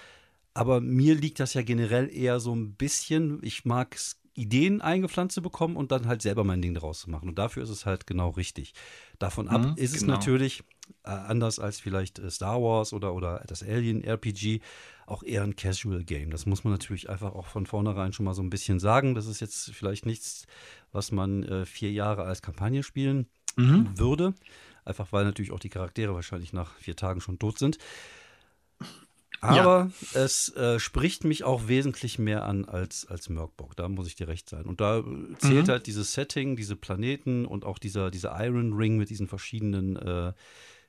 aber 0.52 0.82
mir 0.82 1.14
liegt 1.14 1.40
das 1.40 1.54
ja 1.54 1.62
generell 1.62 2.14
eher 2.14 2.38
so 2.38 2.54
ein 2.54 2.74
bisschen, 2.74 3.38
ich 3.42 3.64
mag 3.64 3.94
es 3.94 4.20
Ideen 4.38 4.80
eingepflanzt 4.80 5.34
zu 5.34 5.42
bekommen 5.42 5.76
und 5.76 5.92
dann 5.92 6.06
halt 6.06 6.22
selber 6.22 6.44
mein 6.44 6.62
Ding 6.62 6.74
daraus 6.74 7.00
zu 7.00 7.10
machen. 7.10 7.28
Und 7.28 7.38
dafür 7.38 7.62
ist 7.62 7.70
es 7.70 7.86
halt 7.86 8.06
genau 8.06 8.30
richtig. 8.30 8.72
Davon 9.18 9.48
ab 9.48 9.62
mhm, 9.62 9.72
ist 9.76 9.94
es 9.94 10.02
genau. 10.02 10.14
natürlich, 10.14 10.62
äh, 11.04 11.10
anders 11.10 11.58
als 11.58 11.80
vielleicht 11.80 12.18
äh, 12.18 12.30
Star 12.30 12.62
Wars 12.62 12.92
oder, 12.92 13.14
oder 13.14 13.44
das 13.46 13.62
Alien 13.62 14.02
RPG, 14.04 14.60
auch 15.06 15.22
eher 15.22 15.42
ein 15.42 15.56
Casual 15.56 16.04
Game. 16.04 16.30
Das 16.30 16.46
muss 16.46 16.64
man 16.64 16.72
natürlich 16.72 17.10
einfach 17.10 17.34
auch 17.34 17.46
von 17.46 17.66
vornherein 17.66 18.12
schon 18.12 18.24
mal 18.24 18.34
so 18.34 18.42
ein 18.42 18.50
bisschen 18.50 18.78
sagen. 18.78 19.14
Das 19.14 19.26
ist 19.26 19.40
jetzt 19.40 19.70
vielleicht 19.72 20.06
nichts, 20.06 20.46
was 20.92 21.12
man 21.12 21.42
äh, 21.44 21.66
vier 21.66 21.92
Jahre 21.92 22.24
als 22.24 22.42
Kampagne 22.42 22.82
spielen 22.82 23.26
mhm. 23.56 23.98
würde. 23.98 24.34
Einfach 24.84 25.12
weil 25.12 25.24
natürlich 25.24 25.52
auch 25.52 25.60
die 25.60 25.68
Charaktere 25.68 26.14
wahrscheinlich 26.14 26.52
nach 26.52 26.74
vier 26.76 26.96
Tagen 26.96 27.20
schon 27.20 27.38
tot 27.38 27.58
sind. 27.58 27.78
Aber 29.40 29.90
ja. 30.12 30.20
es 30.20 30.54
äh, 30.56 30.80
spricht 30.80 31.24
mich 31.24 31.44
auch 31.44 31.68
wesentlich 31.68 32.18
mehr 32.18 32.44
an 32.44 32.64
als, 32.64 33.06
als 33.06 33.28
Merkbock. 33.28 33.76
Da 33.76 33.88
muss 33.88 34.08
ich 34.08 34.16
dir 34.16 34.28
recht 34.28 34.48
sein. 34.48 34.64
Und 34.64 34.80
da 34.80 35.02
zählt 35.38 35.66
mhm. 35.66 35.70
halt 35.70 35.86
dieses 35.86 36.12
Setting, 36.12 36.56
diese 36.56 36.76
Planeten 36.76 37.46
und 37.46 37.64
auch 37.64 37.78
dieser, 37.78 38.10
dieser 38.10 38.36
Iron 38.44 38.72
Ring 38.72 38.96
mit 38.96 39.10
diesen 39.10 39.28
verschiedenen 39.28 39.96
äh, 39.96 40.32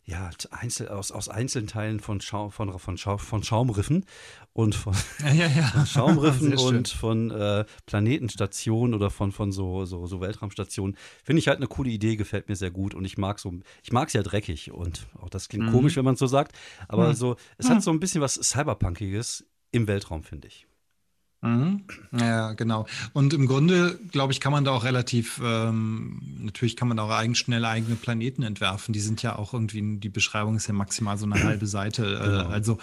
ja, 0.10 0.32
einzel, 0.50 0.90
aus, 0.90 1.12
aus 1.12 1.30
Einzelteilen 1.30 2.00
von, 2.00 2.20
Schau, 2.20 2.50
von, 2.50 2.78
von, 2.80 2.98
Schau, 2.98 3.18
von 3.18 3.44
Schaumriffen 3.44 4.06
und 4.54 4.74
von, 4.74 4.96
ja, 5.24 5.34
ja, 5.34 5.48
ja. 5.48 5.68
von 5.68 5.86
Schaumriffen 5.86 6.54
und 6.58 6.88
von 6.88 7.30
äh, 7.30 7.66
Planetenstationen 7.86 8.96
oder 8.96 9.12
von, 9.12 9.32
von 9.32 9.52
so, 9.52 9.86
so, 9.86 10.08
so 10.08 10.20
Weltraumstationen. 10.20 10.98
Finde 11.24 11.40
ich 11.40 11.48
halt 11.48 11.58
eine 11.58 11.68
coole 11.68 11.92
Idee, 11.92 12.16
gefällt 12.16 12.50
mir 12.50 12.56
sehr 12.56 12.72
gut 12.72 12.96
und 12.96 13.06
ich 13.06 13.18
mag 13.18 13.40
so, 13.40 13.54
ich 13.84 13.92
mag 13.92 14.08
es 14.08 14.14
ja 14.14 14.24
dreckig 14.24 14.72
und 14.72 15.06
auch 15.22 15.30
das 15.30 15.48
klingt 15.48 15.68
mhm. 15.68 15.72
komisch, 15.72 15.96
wenn 15.96 16.06
man 16.06 16.16
es 16.16 16.20
so 16.20 16.28
sagt, 16.28 16.58
aber 16.88 17.10
mhm. 17.10 17.14
so, 17.14 17.36
es 17.58 17.70
mhm. 17.70 17.74
hat 17.74 17.84
so 17.84 17.92
ein 17.92 18.00
bisschen 18.00 18.22
was 18.22 18.34
Cyberpunkiges 18.34 19.46
im 19.72 19.88
Weltraum, 19.88 20.24
finde 20.24 20.48
ich. 20.48 20.66
Mhm. 21.42 21.86
Ja, 22.12 22.54
genau. 22.54 22.86
Und 23.14 23.34
im 23.34 23.48
Grunde, 23.48 23.98
glaube 24.12 24.34
ich, 24.34 24.42
kann 24.42 24.52
man 24.52 24.66
da 24.66 24.72
auch 24.72 24.84
relativ, 24.84 25.40
ähm, 25.44 26.22
natürlich 26.40 26.76
kann 26.76 26.90
man 26.90 27.00
auch 27.00 27.10
eigen, 27.10 27.36
schnell 27.36 27.64
eigene 27.64 27.96
Planeten 27.96 28.44
entwerfen. 28.44 28.94
Die 28.94 29.00
sind 29.00 29.22
ja 29.22 29.38
auch 29.38 29.54
irgendwie, 29.54 30.00
die 30.00 30.10
Beschreibung 30.10 30.58
ist 30.58 30.68
ja 30.68 30.74
maximal 30.74 31.18
so 31.18 31.26
eine 31.26 31.42
halbe 31.44 31.68
Seite. 31.68 32.04
Äh, 32.04 32.26
genau. 32.26 32.48
Also, 32.50 32.78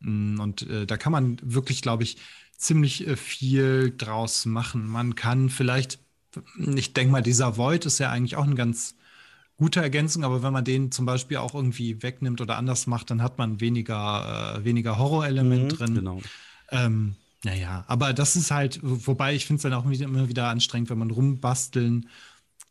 mh, 0.00 0.10
mm, 0.10 0.40
und 0.40 0.62
äh, 0.70 0.86
da 0.86 0.96
kann 0.96 1.12
man 1.12 1.38
wirklich, 1.42 1.82
glaube 1.82 2.04
ich, 2.04 2.18
ziemlich 2.56 3.06
äh, 3.06 3.16
viel 3.16 3.92
draus 3.96 4.46
machen. 4.46 4.86
Man 4.86 5.16
kann 5.16 5.50
vielleicht, 5.50 5.98
ich 6.58 6.92
denke 6.92 7.12
mal, 7.12 7.22
dieser 7.22 7.56
Void 7.56 7.86
ist 7.86 7.98
ja 7.98 8.10
eigentlich 8.10 8.36
auch 8.36 8.44
eine 8.44 8.54
ganz 8.54 8.94
gute 9.56 9.80
Ergänzung, 9.80 10.22
aber 10.22 10.42
wenn 10.42 10.52
man 10.52 10.64
den 10.64 10.92
zum 10.92 11.06
Beispiel 11.06 11.38
auch 11.38 11.54
irgendwie 11.54 12.02
wegnimmt 12.02 12.40
oder 12.40 12.56
anders 12.56 12.86
macht, 12.86 13.10
dann 13.10 13.22
hat 13.22 13.38
man 13.38 13.60
weniger, 13.60 14.58
äh, 14.58 14.64
weniger 14.64 14.98
Horrorelement 14.98 15.72
mhm, 15.72 15.76
drin. 15.76 15.94
Genau. 15.94 16.20
Ähm, 16.70 17.16
naja, 17.44 17.84
aber 17.86 18.12
das 18.12 18.36
ist 18.36 18.50
halt, 18.50 18.80
wobei 18.82 19.34
ich 19.34 19.46
finde 19.46 19.58
es 19.58 19.62
dann 19.62 19.74
auch 19.74 19.84
immer 19.84 20.28
wieder 20.28 20.48
anstrengend, 20.48 20.90
wenn 20.90 20.98
man 20.98 21.10
rumbasteln 21.10 22.08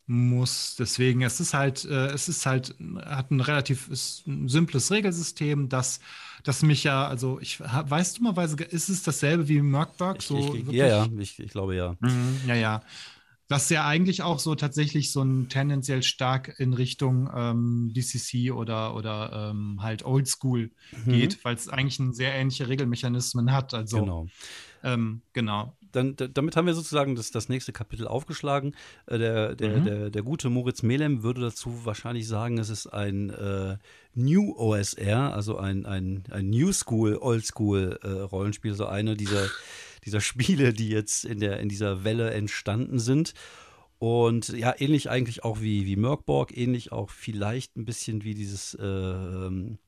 muss. 0.06 0.76
Deswegen, 0.78 1.22
es 1.22 1.40
ist 1.40 1.54
halt, 1.54 1.84
äh, 1.84 2.08
es 2.08 2.28
ist 2.28 2.46
halt, 2.46 2.74
hat 3.04 3.30
ein 3.30 3.40
relativ 3.40 3.88
ein 4.26 4.48
simples 4.48 4.90
Regelsystem, 4.90 5.68
das, 5.68 6.00
das 6.44 6.62
mich 6.62 6.84
ja, 6.84 7.06
also 7.06 7.40
ich 7.40 7.60
weiß 7.60 8.14
dummerweise, 8.14 8.56
ist 8.64 8.88
es 8.88 9.02
dasselbe 9.02 9.48
wie 9.48 9.60
Merkberg? 9.60 10.22
So 10.22 10.36
ich, 10.36 10.68
ich, 10.68 10.74
ja, 10.74 10.86
ja, 10.86 11.08
ich, 11.18 11.38
ich 11.38 11.50
glaube 11.50 11.74
ja. 11.74 11.96
Mhm, 12.00 12.40
ja, 12.46 12.54
ja. 12.54 12.82
Was 13.48 13.70
ja 13.70 13.86
eigentlich 13.86 14.22
auch 14.22 14.40
so 14.40 14.56
tatsächlich 14.56 15.12
so 15.12 15.22
ein 15.22 15.48
tendenziell 15.48 16.02
stark 16.02 16.58
in 16.58 16.72
Richtung 16.72 17.30
ähm, 17.34 17.92
DCC 17.94 18.50
oder, 18.50 18.96
oder 18.96 19.50
ähm, 19.50 19.78
halt 19.82 20.04
Oldschool 20.04 20.70
mhm. 21.04 21.12
geht, 21.12 21.44
weil 21.44 21.54
es 21.54 21.68
eigentlich 21.68 22.00
ein 22.00 22.12
sehr 22.12 22.34
ähnliche 22.34 22.68
Regelmechanismen 22.68 23.52
hat. 23.52 23.72
Also, 23.72 24.00
genau. 24.00 24.26
Ähm, 24.82 25.22
genau. 25.32 25.76
Dann, 25.92 26.14
damit 26.16 26.56
haben 26.56 26.66
wir 26.66 26.74
sozusagen 26.74 27.14
das, 27.14 27.30
das 27.30 27.48
nächste 27.48 27.72
Kapitel 27.72 28.06
aufgeschlagen. 28.06 28.74
Äh, 29.06 29.18
der, 29.18 29.54
der, 29.54 29.78
mhm. 29.78 29.84
der, 29.84 30.10
der, 30.10 30.22
gute 30.22 30.50
Moritz 30.50 30.82
Melem 30.82 31.22
würde 31.22 31.40
dazu 31.40 31.84
wahrscheinlich 31.84 32.28
sagen, 32.28 32.58
es 32.58 32.68
ist 32.68 32.86
ein 32.86 33.30
äh, 33.30 33.78
New 34.14 34.54
OSR, 34.56 35.32
also 35.32 35.56
ein, 35.56 35.86
ein, 35.86 36.24
ein 36.30 36.50
New 36.50 36.72
School, 36.72 37.16
Oldschool 37.16 37.98
äh, 38.02 38.08
Rollenspiel, 38.08 38.74
so 38.74 38.86
eine 38.86 39.16
dieser 39.16 39.48
dieser 40.06 40.20
Spiele, 40.20 40.72
die 40.72 40.88
jetzt 40.88 41.24
in, 41.24 41.40
der, 41.40 41.60
in 41.60 41.68
dieser 41.68 42.04
Welle 42.04 42.30
entstanden 42.30 42.98
sind. 42.98 43.34
Und 43.98 44.48
ja, 44.50 44.74
ähnlich 44.78 45.10
eigentlich 45.10 45.44
auch 45.44 45.60
wie, 45.60 45.86
wie 45.86 45.96
Merkborg, 45.96 46.56
ähnlich 46.56 46.92
auch 46.92 47.10
vielleicht 47.10 47.76
ein 47.76 47.84
bisschen 47.84 48.24
wie 48.24 48.34
dieses, 48.34 48.74
äh, 48.74 48.84
ähm, 48.84 49.78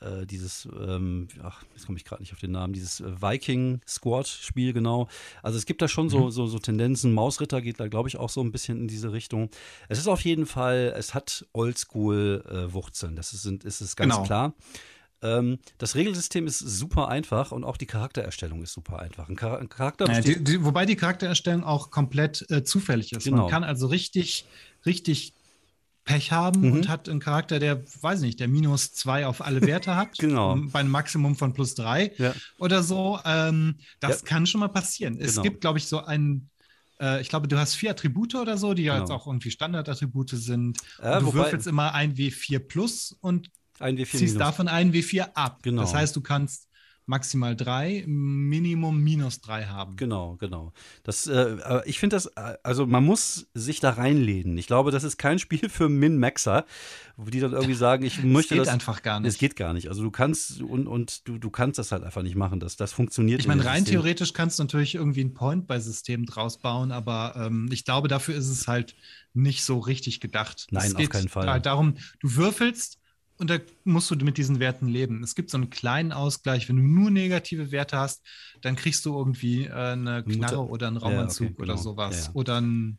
äh, 0.00 0.26
dieses, 0.26 0.68
ähm, 0.80 1.28
ach, 1.42 1.64
jetzt 1.74 1.86
komme 1.86 1.98
ich 1.98 2.04
gerade 2.04 2.22
nicht 2.22 2.32
auf 2.32 2.38
den 2.38 2.52
Namen, 2.52 2.72
dieses 2.72 3.02
Viking 3.02 3.80
Squad-Spiel, 3.86 4.72
genau. 4.72 5.08
Also 5.42 5.58
es 5.58 5.66
gibt 5.66 5.82
da 5.82 5.88
schon 5.88 6.06
mhm. 6.06 6.10
so, 6.10 6.30
so, 6.30 6.46
so 6.46 6.58
Tendenzen. 6.58 7.12
Mausritter 7.12 7.60
geht 7.60 7.80
da, 7.80 7.88
glaube 7.88 8.08
ich, 8.08 8.16
auch 8.16 8.30
so 8.30 8.40
ein 8.42 8.52
bisschen 8.52 8.78
in 8.78 8.88
diese 8.88 9.12
Richtung. 9.12 9.50
Es 9.88 9.98
ist 9.98 10.08
auf 10.08 10.20
jeden 10.20 10.46
Fall, 10.46 10.94
es 10.96 11.14
hat 11.14 11.46
Oldschool-Wurzeln, 11.52 13.12
äh, 13.12 13.16
das 13.16 13.32
ist, 13.32 13.44
ist 13.44 13.80
es 13.80 13.96
ganz 13.96 14.14
genau. 14.14 14.24
klar. 14.24 14.54
Ähm, 15.22 15.58
das 15.78 15.94
Regelsystem 15.94 16.46
ist 16.46 16.58
super 16.58 17.08
einfach 17.08 17.52
und 17.52 17.64
auch 17.64 17.76
die 17.76 17.86
Charaktererstellung 17.86 18.62
ist 18.62 18.72
super 18.72 18.98
einfach. 18.98 19.28
Ein, 19.28 19.36
Char 19.38 19.58
ein 19.58 19.68
Charakter 19.68 20.10
ja, 20.10 20.20
die, 20.20 20.42
die, 20.42 20.64
wobei 20.64 20.84
die 20.84 20.96
Charaktererstellung 20.96 21.64
auch 21.64 21.90
komplett 21.90 22.44
äh, 22.50 22.64
zufällig 22.64 23.12
ist. 23.12 23.24
Genau. 23.24 23.42
Man 23.42 23.50
kann 23.50 23.64
also 23.64 23.86
richtig, 23.86 24.46
richtig 24.84 25.34
Pech 26.04 26.32
haben 26.32 26.62
mhm. 26.62 26.72
und 26.72 26.88
hat 26.88 27.08
einen 27.08 27.20
Charakter, 27.20 27.60
der, 27.60 27.84
weiß 28.00 28.22
nicht, 28.22 28.40
der 28.40 28.48
minus 28.48 28.92
zwei 28.92 29.26
auf 29.26 29.40
alle 29.40 29.62
Werte 29.62 29.94
hat. 29.96 30.18
genau. 30.18 30.56
Bei 30.72 30.80
einem 30.80 30.90
Maximum 30.90 31.36
von 31.36 31.52
plus 31.52 31.74
drei 31.74 32.12
ja. 32.18 32.34
oder 32.58 32.82
so. 32.82 33.20
Ähm, 33.24 33.76
das 34.00 34.22
ja. 34.22 34.26
kann 34.26 34.46
schon 34.46 34.60
mal 34.60 34.68
passieren. 34.68 35.16
Es 35.20 35.32
genau. 35.32 35.42
gibt, 35.42 35.60
glaube 35.60 35.78
ich, 35.78 35.86
so 35.86 36.04
einen 36.04 36.50
äh, 37.00 37.20
ich 37.20 37.28
glaube, 37.28 37.46
du 37.48 37.58
hast 37.58 37.74
vier 37.74 37.90
Attribute 37.92 38.34
oder 38.34 38.56
so, 38.56 38.74
die 38.74 38.84
genau. 38.84 38.98
jetzt 38.98 39.10
auch 39.10 39.26
irgendwie 39.26 39.50
Standardattribute 39.50 40.30
sind. 40.30 40.78
Äh, 41.00 41.20
du 41.20 41.32
würfelst 41.32 41.66
immer 41.66 41.94
ein 41.94 42.14
W4 42.14 42.58
plus 42.58 43.16
und 43.20 43.50
ein 43.82 43.96
W4 43.96 44.06
ziehst 44.06 44.20
minus. 44.20 44.38
davon 44.38 44.68
ein 44.68 44.92
W4 44.92 45.30
ab. 45.34 45.62
Genau. 45.62 45.82
Das 45.82 45.94
heißt, 45.94 46.16
du 46.16 46.20
kannst 46.20 46.68
maximal 47.06 47.56
drei, 47.56 48.04
Minimum 48.06 49.00
minus 49.00 49.40
drei 49.40 49.64
haben. 49.64 49.96
Genau, 49.96 50.36
genau. 50.36 50.72
Das, 51.02 51.26
äh, 51.26 51.80
ich 51.84 51.98
finde 51.98 52.16
das, 52.16 52.26
äh, 52.26 52.56
also 52.62 52.86
man 52.86 53.04
muss 53.04 53.48
sich 53.54 53.80
da 53.80 53.90
reinlehnen. 53.90 54.56
Ich 54.56 54.66
glaube, 54.66 54.90
das 54.92 55.02
ist 55.02 55.18
kein 55.18 55.38
Spiel 55.38 55.68
für 55.68 55.88
Min-Maxer, 55.88 56.64
wo 57.16 57.24
die 57.24 57.40
dann 57.40 57.52
irgendwie 57.52 57.74
sagen, 57.88 58.04
ich 58.04 58.22
möchte 58.22 58.54
das. 58.54 58.66
geht 58.66 58.72
einfach 58.72 59.02
gar 59.02 59.20
nicht. 59.20 59.28
Es 59.28 59.38
geht 59.38 59.56
gar 59.56 59.72
nicht. 59.72 59.88
Also 59.88 60.02
du 60.02 60.10
kannst 60.10 60.62
und, 60.62 60.86
und 60.86 61.26
du, 61.26 61.38
du 61.38 61.50
kannst 61.50 61.78
das 61.78 61.90
halt 61.90 62.04
einfach 62.04 62.22
nicht 62.22 62.36
machen. 62.36 62.60
Das, 62.60 62.76
das 62.76 62.92
funktioniert 62.92 63.38
nicht. 63.38 63.44
Ich 63.44 63.48
meine, 63.48 63.64
rein 63.64 63.80
System. 63.80 63.94
theoretisch 63.94 64.32
kannst 64.32 64.58
du 64.58 64.62
natürlich 64.62 64.94
irgendwie 64.94 65.24
ein 65.24 65.34
Point-by-System 65.34 66.26
draus 66.26 66.58
bauen, 66.58 66.92
aber 66.92 67.34
ähm, 67.36 67.68
ich 67.72 67.84
glaube, 67.84 68.06
dafür 68.06 68.36
ist 68.36 68.48
es 68.48 68.68
halt 68.68 68.94
nicht 69.34 69.64
so 69.64 69.80
richtig 69.80 70.20
gedacht. 70.20 70.68
Nein, 70.70 70.92
es 70.92 70.94
auf 70.94 71.08
keinen 71.08 71.28
Fall. 71.28 71.50
Halt 71.50 71.66
darum, 71.66 71.96
du 72.20 72.36
würfelst 72.36 73.01
und 73.42 73.50
da 73.50 73.58
musst 73.82 74.08
du 74.08 74.14
mit 74.14 74.38
diesen 74.38 74.60
Werten 74.60 74.86
leben. 74.86 75.24
Es 75.24 75.34
gibt 75.34 75.50
so 75.50 75.56
einen 75.56 75.68
kleinen 75.68 76.12
Ausgleich. 76.12 76.68
Wenn 76.68 76.76
du 76.76 76.82
nur 76.82 77.10
negative 77.10 77.72
Werte 77.72 77.98
hast, 77.98 78.24
dann 78.60 78.76
kriegst 78.76 79.04
du 79.04 79.18
irgendwie 79.18 79.66
äh, 79.66 79.72
eine 79.72 80.22
Knarre 80.22 80.58
Mutter. 80.58 80.70
oder 80.70 80.86
einen 80.86 80.96
Raumanzug 80.96 81.46
ja, 81.46 81.50
okay, 81.50 81.62
genau. 81.62 81.72
oder 81.72 81.82
sowas. 81.82 82.16
Ja, 82.18 82.22
ja. 82.26 82.30
Oder, 82.34 82.60
ein, 82.60 82.98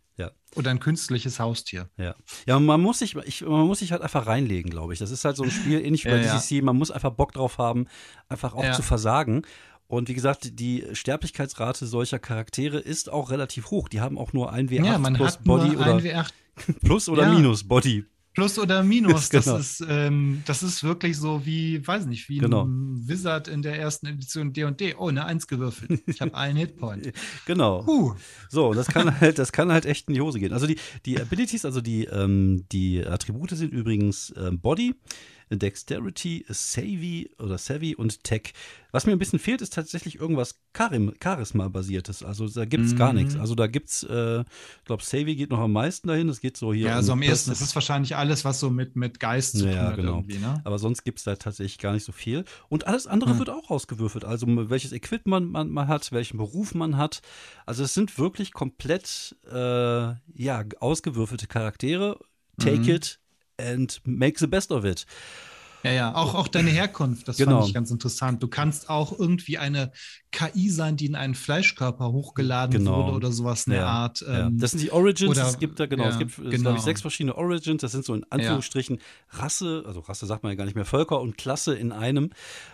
oder 0.55 0.71
ein 0.71 0.81
künstliches 0.81 1.39
Haustier. 1.39 1.89
Ja, 1.95 2.13
ja 2.45 2.59
man, 2.59 2.81
muss 2.81 2.99
sich, 2.99 3.15
ich, 3.15 3.41
man 3.41 3.65
muss 3.67 3.79
sich 3.79 3.93
halt 3.93 4.01
einfach 4.01 4.27
reinlegen, 4.27 4.69
glaube 4.69 4.91
ich. 4.91 4.99
Das 4.99 5.11
ist 5.11 5.23
halt 5.23 5.37
so 5.37 5.43
ein 5.43 5.51
Spiel, 5.51 5.79
ähnlich 5.79 6.03
wie 6.03 6.09
bei 6.11 6.19
DCC. 6.19 6.61
Man 6.61 6.75
muss 6.75 6.91
einfach 6.91 7.11
Bock 7.11 7.31
drauf 7.31 7.57
haben, 7.57 7.87
einfach 8.27 8.53
auch 8.53 8.69
zu 8.73 8.81
versagen. 8.81 9.43
Und 9.87 10.09
wie 10.09 10.13
gesagt, 10.13 10.59
die 10.59 10.85
Sterblichkeitsrate 10.91 11.85
solcher 11.85 12.19
Charaktere 12.19 12.79
ist 12.79 13.09
auch 13.09 13.31
relativ 13.31 13.71
hoch. 13.71 13.87
Die 13.87 14.01
haben 14.01 14.17
auch 14.17 14.33
nur 14.33 14.51
ein 14.51 14.67
W8 14.67 15.15
plus 15.15 15.37
Body 15.37 15.77
oder 15.77 16.01
plus 16.83 17.07
oder 17.07 17.31
minus 17.31 17.65
Body 17.65 18.05
Plus 18.33 18.57
oder 18.57 18.83
Minus, 18.83 19.29
das, 19.29 19.45
genau. 19.45 19.57
ist, 19.57 19.85
ähm, 19.87 20.43
das 20.45 20.63
ist 20.63 20.83
wirklich 20.83 21.17
so 21.17 21.45
wie, 21.45 21.85
weiß 21.85 22.05
nicht, 22.05 22.29
wie 22.29 22.39
genau. 22.39 22.65
ein 22.65 23.07
Wizard 23.07 23.47
in 23.47 23.61
der 23.61 23.79
ersten 23.79 24.07
Edition 24.07 24.53
D&D. 24.53 24.95
Oh, 24.97 25.07
eine 25.07 25.25
Eins 25.25 25.47
gewürfelt. 25.47 26.01
Ich 26.07 26.21
habe 26.21 26.35
einen 26.35 26.57
Hitpoint. 26.57 27.11
Genau. 27.45 27.85
Uh. 27.85 28.15
So, 28.49 28.73
das 28.73 28.87
kann 28.87 29.19
halt, 29.19 29.37
das 29.37 29.51
kann 29.51 29.71
halt 29.71 29.85
echt 29.85 30.07
in 30.07 30.13
die 30.13 30.21
Hose 30.21 30.39
gehen. 30.39 30.53
Also 30.53 30.65
die, 30.65 30.77
die 31.05 31.19
Abilities, 31.19 31.65
also 31.65 31.81
die, 31.81 32.05
ähm, 32.05 32.65
die 32.71 33.05
Attribute 33.05 33.51
sind 33.51 33.71
übrigens 33.71 34.33
ähm, 34.37 34.59
Body, 34.59 34.95
Dexterity, 35.57 36.45
Savvy 36.49 37.29
oder 37.39 37.57
Savvy 37.57 37.95
und 37.95 38.23
Tech. 38.23 38.53
Was 38.91 39.07
mir 39.07 39.13
ein 39.13 39.19
bisschen 39.19 39.39
fehlt, 39.39 39.61
ist 39.61 39.73
tatsächlich 39.73 40.19
irgendwas 40.19 40.59
Charisma-basiertes. 40.77 42.23
Also 42.23 42.47
da 42.47 42.65
gibt 42.65 42.85
es 42.85 42.93
mhm. 42.93 42.97
gar 42.97 43.11
nichts. 43.11 43.35
Also 43.35 43.55
da 43.55 43.65
gibt 43.65 43.89
es, 43.89 44.03
äh, 44.03 44.41
ich 44.41 44.85
glaube, 44.85 45.03
Savvy 45.03 45.35
geht 45.35 45.49
noch 45.49 45.59
am 45.59 45.71
meisten 45.71 46.07
dahin. 46.07 46.27
Das 46.27 46.41
geht 46.41 46.57
so 46.57 46.73
hier. 46.73 46.89
Ja, 46.89 46.95
also 46.95 47.13
am 47.13 47.21
ersten. 47.23 47.49
Das 47.49 47.61
ist 47.61 47.73
wahrscheinlich 47.73 48.15
alles, 48.15 48.45
was 48.45 48.59
so 48.59 48.69
mit, 48.69 48.95
mit 48.95 49.19
Geist 49.19 49.57
zu 49.57 49.63
tun 49.63 49.73
ja, 49.73 49.87
hat. 49.87 49.95
Genau. 49.95 50.21
Ne? 50.21 50.61
Aber 50.63 50.77
sonst 50.77 51.03
gibt 51.03 51.17
es 51.17 51.25
da 51.25 51.35
tatsächlich 51.35 51.79
gar 51.79 51.93
nicht 51.93 52.05
so 52.05 52.11
viel. 52.11 52.45
Und 52.69 52.85
alles 52.85 53.07
andere 53.07 53.33
mhm. 53.33 53.39
wird 53.39 53.49
auch 53.49 53.71
ausgewürfelt. 53.71 54.25
Also 54.25 54.45
welches 54.47 54.91
Equipment 54.91 55.51
man, 55.51 55.71
man 55.71 55.87
hat, 55.87 56.11
welchen 56.11 56.37
Beruf 56.37 56.75
man 56.75 56.95
hat. 56.95 57.21
Also 57.65 57.83
es 57.83 57.95
sind 57.95 58.19
wirklich 58.19 58.53
komplett 58.53 59.35
äh, 59.51 59.55
ja, 59.55 60.63
ausgewürfelte 60.79 61.47
Charaktere. 61.47 62.19
Take 62.59 62.77
mhm. 62.77 62.89
it 62.89 63.19
and 63.57 64.01
make 64.05 64.39
the 64.39 64.47
best 64.47 64.71
of 64.71 64.85
it. 64.85 65.05
Ja, 65.83 65.91
ja, 65.91 66.15
auch, 66.15 66.33
auch 66.33 66.47
deine 66.47 66.69
Herkunft, 66.69 67.27
das 67.27 67.35
genau. 67.35 67.57
fand 67.57 67.67
ich 67.67 67.73
ganz 67.73 67.91
interessant. 67.91 68.41
Du 68.41 68.47
kannst 68.47 68.89
auch 68.89 69.19
irgendwie 69.19 69.57
eine 69.57 69.91
KI 70.31 70.69
sein, 70.69 70.95
die 70.95 71.07
in 71.07 71.15
einen 71.15 71.35
Fleischkörper 71.35 72.09
hochgeladen 72.09 72.77
genau. 72.77 73.03
wurde 73.03 73.17
oder 73.17 73.31
sowas 73.33 73.67
in 73.67 73.73
ja, 73.73 73.85
Art. 73.85 74.23
Ähm, 74.25 74.33
ja. 74.33 74.49
Das 74.53 74.71
sind 74.71 74.81
die 74.81 74.91
Origins, 74.91 75.31
oder, 75.31 75.45
es 75.45 75.59
gibt 75.59 75.81
da, 75.81 75.85
genau, 75.85 76.05
ja, 76.05 76.09
es 76.11 76.19
gibt, 76.19 76.37
genau. 76.37 76.57
glaube 76.57 76.77
ich, 76.77 76.83
sechs 76.83 77.01
verschiedene 77.01 77.35
Origins, 77.35 77.81
das 77.81 77.91
sind 77.91 78.05
so 78.05 78.15
in 78.15 78.25
Anführungsstrichen 78.29 78.99
Rasse, 79.31 79.83
also 79.85 79.99
Rasse 79.99 80.25
sagt 80.25 80.43
man 80.43 80.53
ja 80.53 80.55
gar 80.55 80.63
nicht 80.63 80.75
mehr, 80.75 80.85
Völker 80.85 81.19
und 81.19 81.37
Klasse 81.37 81.75
in 81.75 81.91
einem. 81.91 82.29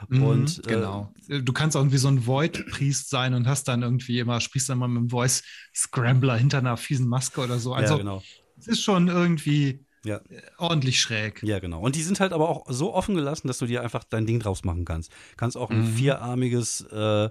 Mhm, 0.08 0.24
und, 0.24 0.60
äh, 0.68 0.70
genau. 0.70 1.12
Äh, 1.28 1.42
du 1.42 1.52
kannst 1.52 1.76
auch 1.76 1.82
irgendwie 1.82 1.98
so 1.98 2.10
ein 2.10 2.28
Void-Priest 2.28 3.10
sein 3.10 3.34
und 3.34 3.48
hast 3.48 3.68
dann 3.68 3.82
irgendwie 3.82 4.20
immer, 4.20 4.40
sprichst 4.40 4.70
dann 4.70 4.78
mal 4.78 4.88
mit 4.88 5.00
einem 5.00 5.10
Voice-Scrambler 5.10 6.38
hinter 6.38 6.60
einer 6.60 6.78
fiesen 6.78 7.08
Maske 7.08 7.42
oder 7.42 7.58
so. 7.58 7.74
Also, 7.74 7.98
genau. 7.98 8.22
es 8.60 8.68
ist 8.68 8.84
schon 8.84 9.08
irgendwie 9.08 9.84
ja. 10.04 10.18
Äh, 10.18 10.42
ordentlich 10.58 11.00
schräg. 11.00 11.44
Ja, 11.44 11.60
genau. 11.60 11.82
Und 11.82 11.96
die 11.96 12.04
sind 12.04 12.20
halt 12.20 12.34
aber 12.34 12.50
auch 12.50 12.66
so 12.70 12.94
offen 12.94 13.16
gelassen, 13.16 13.48
dass 13.48 13.58
du 13.58 13.66
dir 13.66 13.82
einfach 13.82 14.04
dein 14.04 14.26
Ding 14.26 14.40
draus 14.40 14.64
machen 14.64 14.86
kannst. 14.86 15.12
Kannst 15.38 15.58
auch 15.58 15.70
ein 15.70 15.82
mhm. 15.82 15.94
vierarmiges 15.94 16.82
äh, 16.92 17.30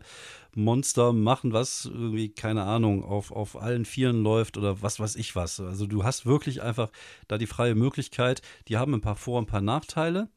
Monster 0.55 1.13
machen, 1.13 1.53
was 1.53 1.87
irgendwie, 1.87 2.29
keine 2.31 2.65
Ahnung, 2.65 3.05
auf, 3.05 3.31
auf 3.31 3.61
allen 3.61 3.85
Vieren 3.85 4.23
läuft 4.23 4.57
oder 4.57 4.83
was 4.83 5.01
weiß 5.01 5.17
ich 5.17 5.37
was. 5.37 5.61
Also 5.61 5.87
du 5.87 6.05
hast 6.05 6.27
wirklich 6.27 6.63
einfach 6.63 6.91
da 7.29 7.39
die 7.39 7.47
freie 7.47 7.75
Möglichkeit. 7.75 8.43
Die 8.69 8.77
haben 8.77 8.95
ein 8.95 9.01
paar 9.01 9.17
Vor- 9.17 9.39
und 9.39 9.45
ein 9.45 9.51
paar 9.51 9.61
Nachteile. 9.61 10.29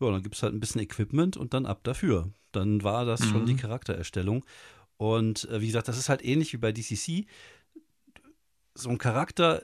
Ja, 0.00 0.10
dann 0.10 0.22
gibt 0.22 0.34
es 0.34 0.42
halt 0.42 0.52
ein 0.52 0.60
bisschen 0.60 0.80
Equipment 0.80 1.36
und 1.36 1.54
dann 1.54 1.66
ab 1.66 1.80
dafür. 1.84 2.30
Dann 2.50 2.82
war 2.82 3.04
das 3.04 3.20
mhm. 3.20 3.24
schon 3.26 3.46
die 3.46 3.56
Charaktererstellung. 3.56 4.44
Und 4.96 5.48
äh, 5.48 5.60
wie 5.60 5.66
gesagt, 5.66 5.88
das 5.88 5.98
ist 5.98 6.08
halt 6.08 6.24
ähnlich 6.24 6.52
wie 6.52 6.58
bei 6.58 6.72
DCC. 6.72 7.26
So 8.74 8.90
ein 8.90 8.98
Charakter 8.98 9.62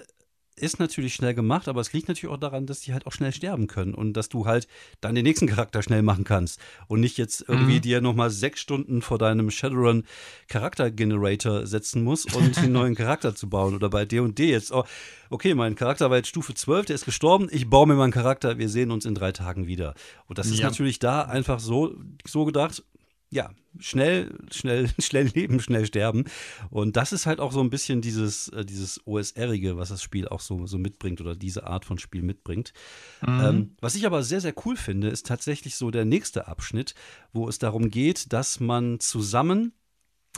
ist 0.59 0.79
natürlich 0.79 1.15
schnell 1.15 1.35
gemacht, 1.35 1.69
aber 1.69 1.81
es 1.81 1.93
liegt 1.93 2.09
natürlich 2.09 2.33
auch 2.33 2.39
daran, 2.39 2.67
dass 2.67 2.81
die 2.81 2.93
halt 2.93 3.07
auch 3.07 3.13
schnell 3.13 3.33
sterben 3.33 3.67
können 3.67 3.95
und 3.95 4.13
dass 4.13 4.29
du 4.29 4.47
halt 4.47 4.69
dann 5.01 5.15
den 5.15 5.25
nächsten 5.25 5.47
Charakter 5.47 5.83
schnell 5.83 6.03
machen 6.03 6.25
kannst 6.25 6.61
und 6.87 7.01
nicht 7.01 7.19
jetzt 7.19 7.45
irgendwie 7.49 7.77
mhm. 7.77 7.83
dir 7.83 8.01
nochmal 8.01 8.31
sechs 8.31 8.61
Stunden 8.61 9.03
vor 9.03 9.19
deinem 9.19 9.51
Shadowrun 9.51 10.05
Charakter-Generator 10.49 11.67
setzen 11.67 12.05
musst, 12.05 12.35
um 12.35 12.51
einen 12.57 12.73
neuen 12.73 12.95
Charakter 12.95 13.35
zu 13.35 13.49
bauen. 13.49 13.75
Oder 13.75 13.89
bei 13.91 14.05
D&D 14.05 14.51
jetzt, 14.51 14.73
oh, 14.73 14.85
okay, 15.31 15.55
mein 15.55 15.75
Charakter 15.75 16.11
war 16.11 16.17
jetzt 16.17 16.29
Stufe 16.29 16.55
12, 16.55 16.87
der 16.87 16.95
ist 16.95 17.05
gestorben, 17.05 17.49
ich 17.51 17.69
baue 17.69 17.87
mir 17.87 17.95
meinen 17.95 18.13
Charakter, 18.13 18.59
wir 18.59 18.69
sehen 18.69 18.91
uns 18.91 19.05
in 19.05 19.15
drei 19.15 19.33
Tagen 19.33 19.67
wieder. 19.67 19.95
Und 20.27 20.39
das 20.39 20.49
ist 20.49 20.59
ja. 20.59 20.67
natürlich 20.67 20.99
da 20.99 21.23
einfach 21.23 21.61
so, 21.61 21.95
so 22.27 22.45
gedacht, 22.45 22.83
ja, 23.31 23.51
schnell, 23.79 24.39
schnell, 24.51 24.89
schnell 24.99 25.27
leben, 25.27 25.61
schnell 25.61 25.87
sterben. 25.87 26.25
Und 26.71 26.97
das 26.97 27.13
ist 27.13 27.27
halt 27.27 27.41
auch 27.41 27.53
so 27.53 27.61
ein 27.61 27.71
bisschen 27.71 28.01
dieses, 28.01 28.49
äh, 28.49 28.65
dieses 28.65 29.07
OSR-ige, 29.07 29.77
was 29.77 29.91
das 29.91 30.03
Spiel 30.03 30.29
auch 30.29 30.41
so, 30.41 30.67
so 30.67 30.79
mitbringt 30.79 31.21
oder 31.21 31.37
diese 31.37 31.67
Art 31.67 31.85
von 31.85 31.99
Spiel 31.99 32.23
mitbringt. 32.23 32.73
Mhm. 33.21 33.41
Ähm, 33.41 33.77
was 33.81 33.95
ich 33.95 34.07
aber 34.07 34.23
sehr, 34.23 34.41
sehr 34.41 34.55
cool 34.65 34.77
finde, 34.77 35.09
ist 35.09 35.27
tatsächlich 35.27 35.77
so 35.77 35.91
der 35.91 36.05
nächste 36.05 36.49
Abschnitt, 36.49 36.95
wo 37.33 37.49
es 37.49 37.59
darum 37.59 37.91
geht, 37.91 38.33
dass 38.33 38.61
man 38.61 39.01
zusammen 39.01 39.73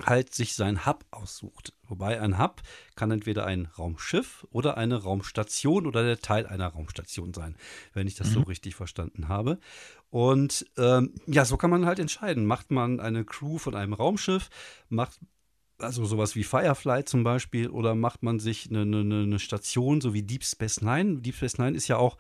halt 0.07 0.35
sich 0.35 0.55
sein 0.55 0.87
Hub 0.87 1.05
aussucht. 1.11 1.74
Wobei 1.88 2.20
ein 2.20 2.38
Hub 2.38 2.62
kann 2.94 3.11
entweder 3.11 3.46
ein 3.46 3.66
Raumschiff 3.66 4.46
oder 4.50 4.76
eine 4.76 5.03
Raumstation 5.03 5.87
oder 5.87 6.05
der 6.05 6.20
Teil 6.20 6.46
einer 6.46 6.68
Raumstation 6.68 7.35
sein, 7.35 7.57
wenn 7.92 8.07
ich 8.07 8.14
das 8.14 8.29
mhm. 8.29 8.35
so 8.35 8.40
richtig 8.42 8.74
verstanden 8.74 9.29
habe. 9.29 9.59
Und 10.11 10.66
ähm, 10.77 11.14
ja, 11.27 11.44
so 11.44 11.57
kann 11.57 11.70
man 11.70 11.87
halt 11.87 11.99
entscheiden. 11.99 12.44
Macht 12.44 12.70
man 12.70 13.01
eine 13.01 13.25
Crew 13.25 13.59
von 13.59 13.75
einem 13.75 13.92
Raumschiff, 13.92 14.51
macht 14.88 15.18
also 15.79 16.05
sowas 16.05 16.37
wie 16.37 16.44
Firefly 16.44 17.05
zum 17.05 17.25
Beispiel, 17.25 17.70
oder 17.70 17.94
macht 17.94 18.23
man 18.23 18.38
sich 18.38 18.68
eine, 18.68 18.83
eine, 18.83 19.23
eine 19.23 19.38
Station, 19.38 20.01
so 20.01 20.12
wie 20.12 20.23
Deep 20.23 20.44
Space 20.44 20.83
Nine. 20.83 21.20
Deep 21.20 21.37
Space 21.37 21.59
Nine 21.59 21.77
ist 21.77 21.88
ja 21.88 21.96
auch 21.96 22.18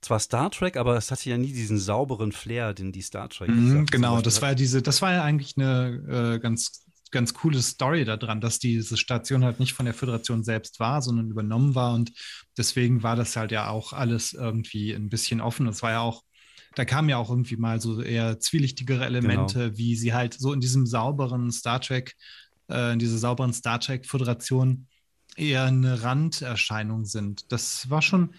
zwar 0.00 0.18
Star 0.18 0.50
Trek, 0.50 0.76
aber 0.76 0.96
es 0.96 1.10
hatte 1.10 1.30
ja 1.30 1.38
nie 1.38 1.52
diesen 1.52 1.78
sauberen 1.78 2.32
Flair, 2.32 2.74
den 2.74 2.92
die 2.92 3.02
Star 3.02 3.28
Trek. 3.28 3.50
Mhm, 3.50 3.86
genau, 3.86 4.20
das 4.20 4.42
war 4.42 4.50
ja 4.50 4.54
diese, 4.54 4.82
das 4.82 5.02
war 5.02 5.12
ja 5.12 5.22
eigentlich 5.22 5.54
eine 5.56 6.34
äh, 6.34 6.38
ganz 6.40 6.86
ganz 7.10 7.34
coole 7.34 7.62
Story 7.62 8.04
daran, 8.04 8.40
dass 8.40 8.58
diese 8.58 8.96
Station 8.96 9.44
halt 9.44 9.60
nicht 9.60 9.72
von 9.72 9.86
der 9.86 9.94
Föderation 9.94 10.44
selbst 10.44 10.80
war, 10.80 11.00
sondern 11.02 11.30
übernommen 11.30 11.74
war. 11.74 11.94
Und 11.94 12.12
deswegen 12.58 13.02
war 13.02 13.16
das 13.16 13.36
halt 13.36 13.52
ja 13.52 13.68
auch 13.68 13.92
alles 13.92 14.32
irgendwie 14.32 14.92
ein 14.92 15.08
bisschen 15.08 15.40
offen. 15.40 15.66
Es 15.66 15.82
war 15.82 15.92
ja 15.92 16.00
auch, 16.00 16.24
da 16.76 16.84
kamen 16.84 17.08
ja 17.08 17.16
auch 17.16 17.30
irgendwie 17.30 17.56
mal 17.56 17.80
so 17.80 18.02
eher 18.02 18.38
zwielichtigere 18.38 19.04
Elemente, 19.06 19.58
genau. 19.58 19.78
wie 19.78 19.96
sie 19.96 20.12
halt 20.12 20.34
so 20.34 20.52
in 20.52 20.60
diesem 20.60 20.86
sauberen 20.86 21.50
Star 21.50 21.80
Trek, 21.80 22.14
äh, 22.70 22.92
in 22.92 22.98
dieser 22.98 23.16
sauberen 23.16 23.54
Star 23.54 23.80
Trek-Föderation 23.80 24.86
eher 25.36 25.64
eine 25.64 26.02
Randerscheinung 26.02 27.06
sind. 27.06 27.50
Das 27.50 27.88
war 27.88 28.02
schon, 28.02 28.34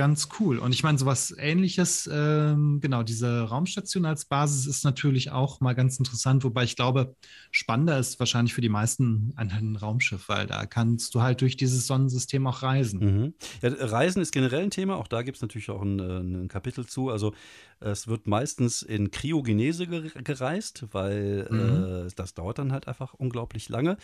ganz 0.00 0.30
cool. 0.40 0.58
Und 0.58 0.72
ich 0.72 0.82
meine, 0.82 0.96
sowas 0.96 1.34
ähnliches, 1.36 2.08
ähm, 2.10 2.80
genau, 2.80 3.02
diese 3.02 3.42
Raumstation 3.42 4.06
als 4.06 4.24
Basis 4.24 4.66
ist 4.66 4.82
natürlich 4.82 5.30
auch 5.30 5.60
mal 5.60 5.74
ganz 5.74 5.98
interessant, 5.98 6.42
wobei 6.42 6.64
ich 6.64 6.74
glaube, 6.74 7.14
spannender 7.50 7.98
ist 7.98 8.18
wahrscheinlich 8.18 8.54
für 8.54 8.62
die 8.62 8.70
meisten 8.70 9.34
ein, 9.36 9.76
Raumschiff, 9.76 10.30
weil 10.30 10.46
da 10.46 10.64
kannst 10.64 11.14
du 11.14 11.20
halt 11.20 11.42
durch 11.42 11.58
dieses 11.58 11.86
Sonnensystem 11.86 12.46
auch 12.46 12.62
reisen. 12.62 13.00
Mhm. 13.00 13.34
Ja, 13.60 13.68
Reisen 13.74 14.22
ist 14.22 14.32
generell 14.32 14.62
ein 14.62 14.70
Thema, 14.70 14.96
auch 14.96 15.06
da 15.06 15.20
gibt 15.20 15.36
es 15.36 15.42
natürlich 15.42 15.68
auch 15.68 15.82
ein, 15.82 15.98
äh, 15.98 16.20
ein, 16.20 16.48
Kapitel 16.48 16.86
zu. 16.86 17.10
Also 17.10 17.34
es 17.80 18.08
wird 18.08 18.26
meistens 18.26 18.80
in 18.80 19.10
Kryogenese 19.10 19.86
gereist, 19.86 20.86
weil 20.92 21.46
mhm. 21.50 22.06
äh, 22.06 22.10
das 22.16 22.32
dauert 22.32 22.58
dann 22.58 22.72
halt 22.72 22.88
einfach 22.88 23.12
unglaublich 23.12 23.68
lange 23.68 23.98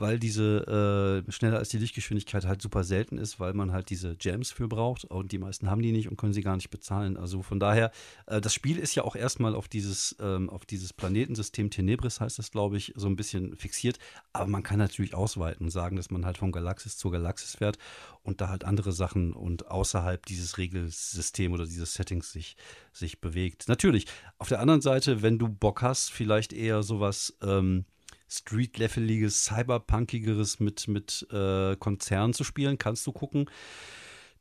weil 0.00 0.18
diese 0.18 1.24
äh, 1.28 1.30
schneller 1.30 1.58
als 1.58 1.68
die 1.68 1.78
Lichtgeschwindigkeit 1.78 2.46
halt 2.46 2.62
super 2.62 2.84
selten 2.84 3.18
ist, 3.18 3.38
weil 3.38 3.52
man 3.52 3.72
halt 3.72 3.90
diese 3.90 4.16
Gems 4.16 4.50
für 4.50 4.68
braucht 4.68 5.04
und 5.04 5.32
die 5.32 5.38
meisten 5.38 5.70
haben 5.70 5.82
die 5.82 5.92
nicht 5.92 6.08
und 6.08 6.16
können 6.16 6.32
sie 6.32 6.42
gar 6.42 6.56
nicht 6.56 6.70
bezahlen. 6.70 7.16
Also 7.16 7.42
von 7.42 7.60
daher, 7.60 7.90
äh, 8.26 8.40
das 8.40 8.54
Spiel 8.54 8.78
ist 8.78 8.94
ja 8.94 9.04
auch 9.04 9.14
erstmal 9.14 9.54
auf 9.54 9.68
dieses, 9.68 10.16
ähm, 10.20 10.48
auf 10.48 10.64
dieses 10.64 10.92
Planetensystem 10.92 11.70
Tenebris, 11.70 12.20
heißt 12.20 12.38
das, 12.38 12.50
glaube 12.50 12.76
ich, 12.76 12.92
so 12.96 13.06
ein 13.08 13.16
bisschen 13.16 13.56
fixiert. 13.56 13.98
Aber 14.32 14.46
man 14.46 14.62
kann 14.62 14.78
natürlich 14.78 15.14
ausweiten 15.14 15.66
und 15.66 15.70
sagen, 15.70 15.96
dass 15.96 16.10
man 16.10 16.24
halt 16.24 16.38
von 16.38 16.52
Galaxis 16.52 16.96
zu 16.96 17.10
Galaxis 17.10 17.56
fährt 17.56 17.78
und 18.22 18.40
da 18.40 18.48
halt 18.48 18.64
andere 18.64 18.92
Sachen 18.92 19.32
und 19.32 19.68
außerhalb 19.68 20.24
dieses 20.26 20.58
Regelsystems 20.58 21.54
oder 21.54 21.66
dieses 21.66 21.94
Settings 21.94 22.32
sich, 22.32 22.56
sich 22.92 23.20
bewegt. 23.20 23.68
Natürlich, 23.68 24.06
auf 24.38 24.48
der 24.48 24.60
anderen 24.60 24.80
Seite, 24.80 25.22
wenn 25.22 25.38
du 25.38 25.48
Bock 25.48 25.82
hast, 25.82 26.10
vielleicht 26.10 26.52
eher 26.52 26.82
sowas 26.82 27.36
ähm, 27.42 27.84
Street-leveliges, 28.30 29.44
cyberpunkigeres 29.44 30.60
mit, 30.60 30.86
mit 30.88 31.26
äh, 31.32 31.76
Konzernen 31.76 32.32
zu 32.32 32.44
spielen, 32.44 32.78
kannst 32.78 33.06
du 33.06 33.12
gucken 33.12 33.50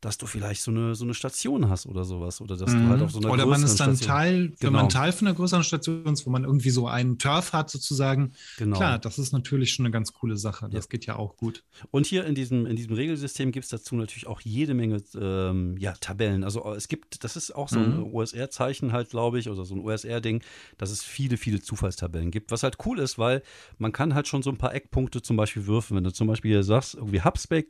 dass 0.01 0.17
du 0.17 0.27
vielleicht 0.27 0.61
so 0.61 0.71
eine, 0.71 0.95
so 0.95 1.03
eine 1.03 1.13
Station 1.13 1.69
hast 1.69 1.85
oder 1.85 2.05
sowas. 2.05 2.39
Oder 2.41 2.55
dass 2.55 2.71
mhm. 2.71 2.83
du 2.83 2.89
halt 2.89 3.01
auf 3.01 3.11
so 3.11 3.19
einer 3.19 3.31
Oder 3.31 3.45
man 3.45 3.63
ist 3.63 3.79
dann 3.79 3.95
Station. 3.95 4.15
Teil, 4.15 4.47
genau. 4.47 4.57
wenn 4.61 4.73
man 4.73 4.87
genau. 4.87 4.99
Teil 4.99 5.11
von 5.11 5.27
einer 5.27 5.35
größeren 5.35 5.63
Station 5.63 6.05
ist, 6.05 6.25
wo 6.25 6.29
man 6.29 6.43
irgendwie 6.43 6.69
so 6.69 6.87
einen 6.87 7.17
Turf 7.17 7.53
hat, 7.53 7.69
sozusagen. 7.69 8.33
Genau. 8.57 8.77
Klar, 8.77 8.99
das 8.99 9.19
ist 9.19 9.33
natürlich 9.33 9.73
schon 9.73 9.85
eine 9.85 9.91
ganz 9.91 10.13
coole 10.13 10.37
Sache. 10.37 10.69
Das 10.69 10.85
ja. 10.85 10.89
geht 10.89 11.05
ja 11.05 11.15
auch 11.17 11.35
gut. 11.35 11.63
Und 11.91 12.05
hier 12.05 12.25
in 12.25 12.35
diesem, 12.35 12.65
in 12.65 12.75
diesem 12.75 12.93
Regelsystem 12.93 13.51
gibt 13.51 13.65
es 13.65 13.69
dazu 13.69 13.95
natürlich 13.95 14.27
auch 14.27 14.41
jede 14.41 14.73
Menge 14.73 15.03
ähm, 15.19 15.75
ja, 15.77 15.93
Tabellen. 15.93 16.43
Also 16.43 16.73
es 16.73 16.87
gibt, 16.87 17.23
das 17.23 17.35
ist 17.35 17.53
auch 17.53 17.67
so 17.67 17.79
ein 17.79 17.97
mhm. 17.97 18.13
OSR-Zeichen 18.13 18.93
halt, 18.93 19.09
glaube 19.09 19.39
ich, 19.39 19.49
oder 19.49 19.65
so 19.65 19.75
ein 19.75 19.81
OSR-Ding, 19.81 20.41
dass 20.77 20.91
es 20.91 21.03
viele, 21.03 21.37
viele 21.37 21.61
Zufallstabellen 21.61 22.31
gibt. 22.31 22.51
Was 22.51 22.63
halt 22.63 22.77
cool 22.85 22.99
ist, 22.99 23.17
weil 23.17 23.43
man 23.77 23.91
kann 23.91 24.15
halt 24.15 24.27
schon 24.27 24.43
so 24.43 24.49
ein 24.49 24.57
paar 24.57 24.73
Eckpunkte 24.73 25.21
zum 25.21 25.35
Beispiel 25.35 25.67
würfen. 25.67 25.97
Wenn 25.97 26.03
du 26.03 26.13
zum 26.13 26.27
Beispiel 26.27 26.63
sagst, 26.63 26.95
irgendwie 26.95 27.21
Hub, 27.21 27.37
äh, 27.51 27.63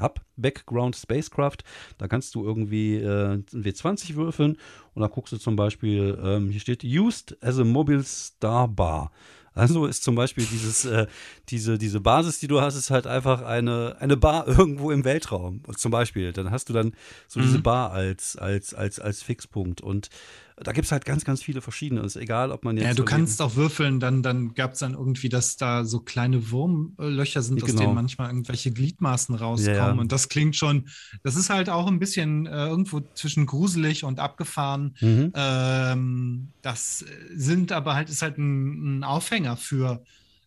Hub 0.00 0.20
Background 0.36 0.96
Spacecraft, 0.96 1.45
Minecraft. 1.46 1.56
Da 1.98 2.08
kannst 2.08 2.34
du 2.34 2.44
irgendwie 2.44 2.96
äh, 2.96 3.42
W20 3.52 4.14
würfeln 4.14 4.56
und 4.94 5.02
da 5.02 5.08
guckst 5.08 5.32
du 5.32 5.38
zum 5.38 5.56
Beispiel, 5.56 6.18
ähm, 6.22 6.50
hier 6.50 6.60
steht 6.60 6.84
Used 6.84 7.36
as 7.42 7.58
a 7.58 7.64
Mobile 7.64 8.04
Star 8.04 8.68
Bar. 8.68 9.10
Also 9.54 9.86
ist 9.86 10.04
zum 10.04 10.14
Beispiel 10.14 10.44
dieses, 10.44 10.84
äh, 10.84 11.06
diese, 11.48 11.78
diese 11.78 12.00
Basis, 12.00 12.40
die 12.40 12.46
du 12.46 12.60
hast, 12.60 12.76
ist 12.76 12.90
halt 12.90 13.06
einfach 13.06 13.40
eine, 13.40 13.96
eine 14.00 14.16
Bar 14.18 14.46
irgendwo 14.58 14.90
im 14.90 15.04
Weltraum. 15.04 15.62
Zum 15.76 15.90
Beispiel. 15.90 16.32
Dann 16.34 16.50
hast 16.50 16.68
du 16.68 16.74
dann 16.74 16.92
so 17.26 17.40
mhm. 17.40 17.44
diese 17.44 17.58
Bar 17.60 17.90
als, 17.92 18.36
als, 18.36 18.74
als, 18.74 19.00
als 19.00 19.22
Fixpunkt. 19.22 19.80
Und 19.80 20.10
da 20.56 20.72
gibt 20.72 20.86
es 20.86 20.92
halt 20.92 21.04
ganz, 21.04 21.24
ganz 21.24 21.42
viele 21.42 21.60
verschiedene. 21.60 22.00
Es 22.00 22.16
ist 22.16 22.22
egal, 22.22 22.50
ob 22.50 22.64
man 22.64 22.78
jetzt. 22.78 22.86
Ja, 22.86 22.94
du 22.94 23.04
kannst 23.04 23.42
auch 23.42 23.56
würfeln, 23.56 24.00
dann, 24.00 24.22
dann 24.22 24.54
gab 24.54 24.72
es 24.72 24.78
dann 24.78 24.94
irgendwie, 24.94 25.28
dass 25.28 25.56
da 25.56 25.84
so 25.84 26.00
kleine 26.00 26.50
Wurmlöcher 26.50 27.42
sind, 27.42 27.60
genau. 27.60 27.72
aus 27.72 27.78
denen 27.78 27.94
manchmal 27.94 28.28
irgendwelche 28.28 28.70
Gliedmaßen 28.72 29.34
rauskommen. 29.34 29.76
Ja, 29.76 29.88
ja. 29.88 29.92
Und 29.92 30.12
das 30.12 30.30
klingt 30.30 30.56
schon, 30.56 30.88
das 31.22 31.36
ist 31.36 31.50
halt 31.50 31.68
auch 31.68 31.86
ein 31.86 31.98
bisschen 31.98 32.46
äh, 32.46 32.68
irgendwo 32.68 33.00
zwischen 33.14 33.44
gruselig 33.44 34.04
und 34.04 34.18
abgefahren. 34.18 34.96
Mhm. 35.00 35.32
Ähm, 35.34 36.48
das 36.62 37.04
sind 37.34 37.72
aber 37.72 37.94
halt, 37.94 38.08
ist 38.08 38.22
halt 38.22 38.38
ein, 38.38 39.00
ein 39.00 39.04
Aufhänger 39.04 39.58
für 39.58 40.02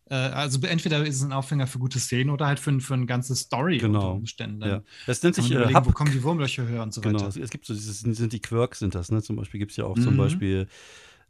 äh, 0.10 0.16
also 0.16 0.60
entweder 0.62 1.06
ist 1.06 1.18
es 1.18 1.24
ein 1.24 1.32
Aufhänger 1.32 1.68
für 1.68 1.80
gute 1.80 2.00
Szenen 2.00 2.32
oder 2.32 2.48
halt 2.48 2.60
für, 2.60 2.80
für 2.80 2.96
eine 2.96 3.06
ganze 3.06 3.36
Story 3.36 3.78
genau. 3.78 4.00
unter 4.00 4.14
Umständen. 4.14 4.62
Ja. 4.62 4.84
Das 5.06 5.22
nennt 5.22 5.36
sich 5.36 5.52
äh. 5.52 5.74
Wo 5.86 5.92
kommen 5.92 6.12
die 6.12 6.24
Wurmlöcher 6.24 6.68
her 6.68 6.84
und 6.84 6.94
so 6.94 7.02
genau. 7.02 7.20
weiter. 7.20 7.32
Genau, 7.32 7.44
es 7.44 7.52
gibt 7.52 7.66
so 7.66 7.74
dieses, 7.74 8.00
sind 8.00 8.34
die 8.34 8.42
Quirks 8.42 8.80
sind 8.80 8.96
das, 8.96 9.12
ne? 9.12 9.22
Zum 9.22 9.36
Beispiel 9.36 9.60
gibt 9.60 9.72
es 9.72 9.78
ja 9.78 9.86
auch 9.86 9.96
mhm. 9.96 10.02
zum 10.02 10.18
Beispiel 10.18 10.68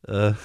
äh, 0.03 0.33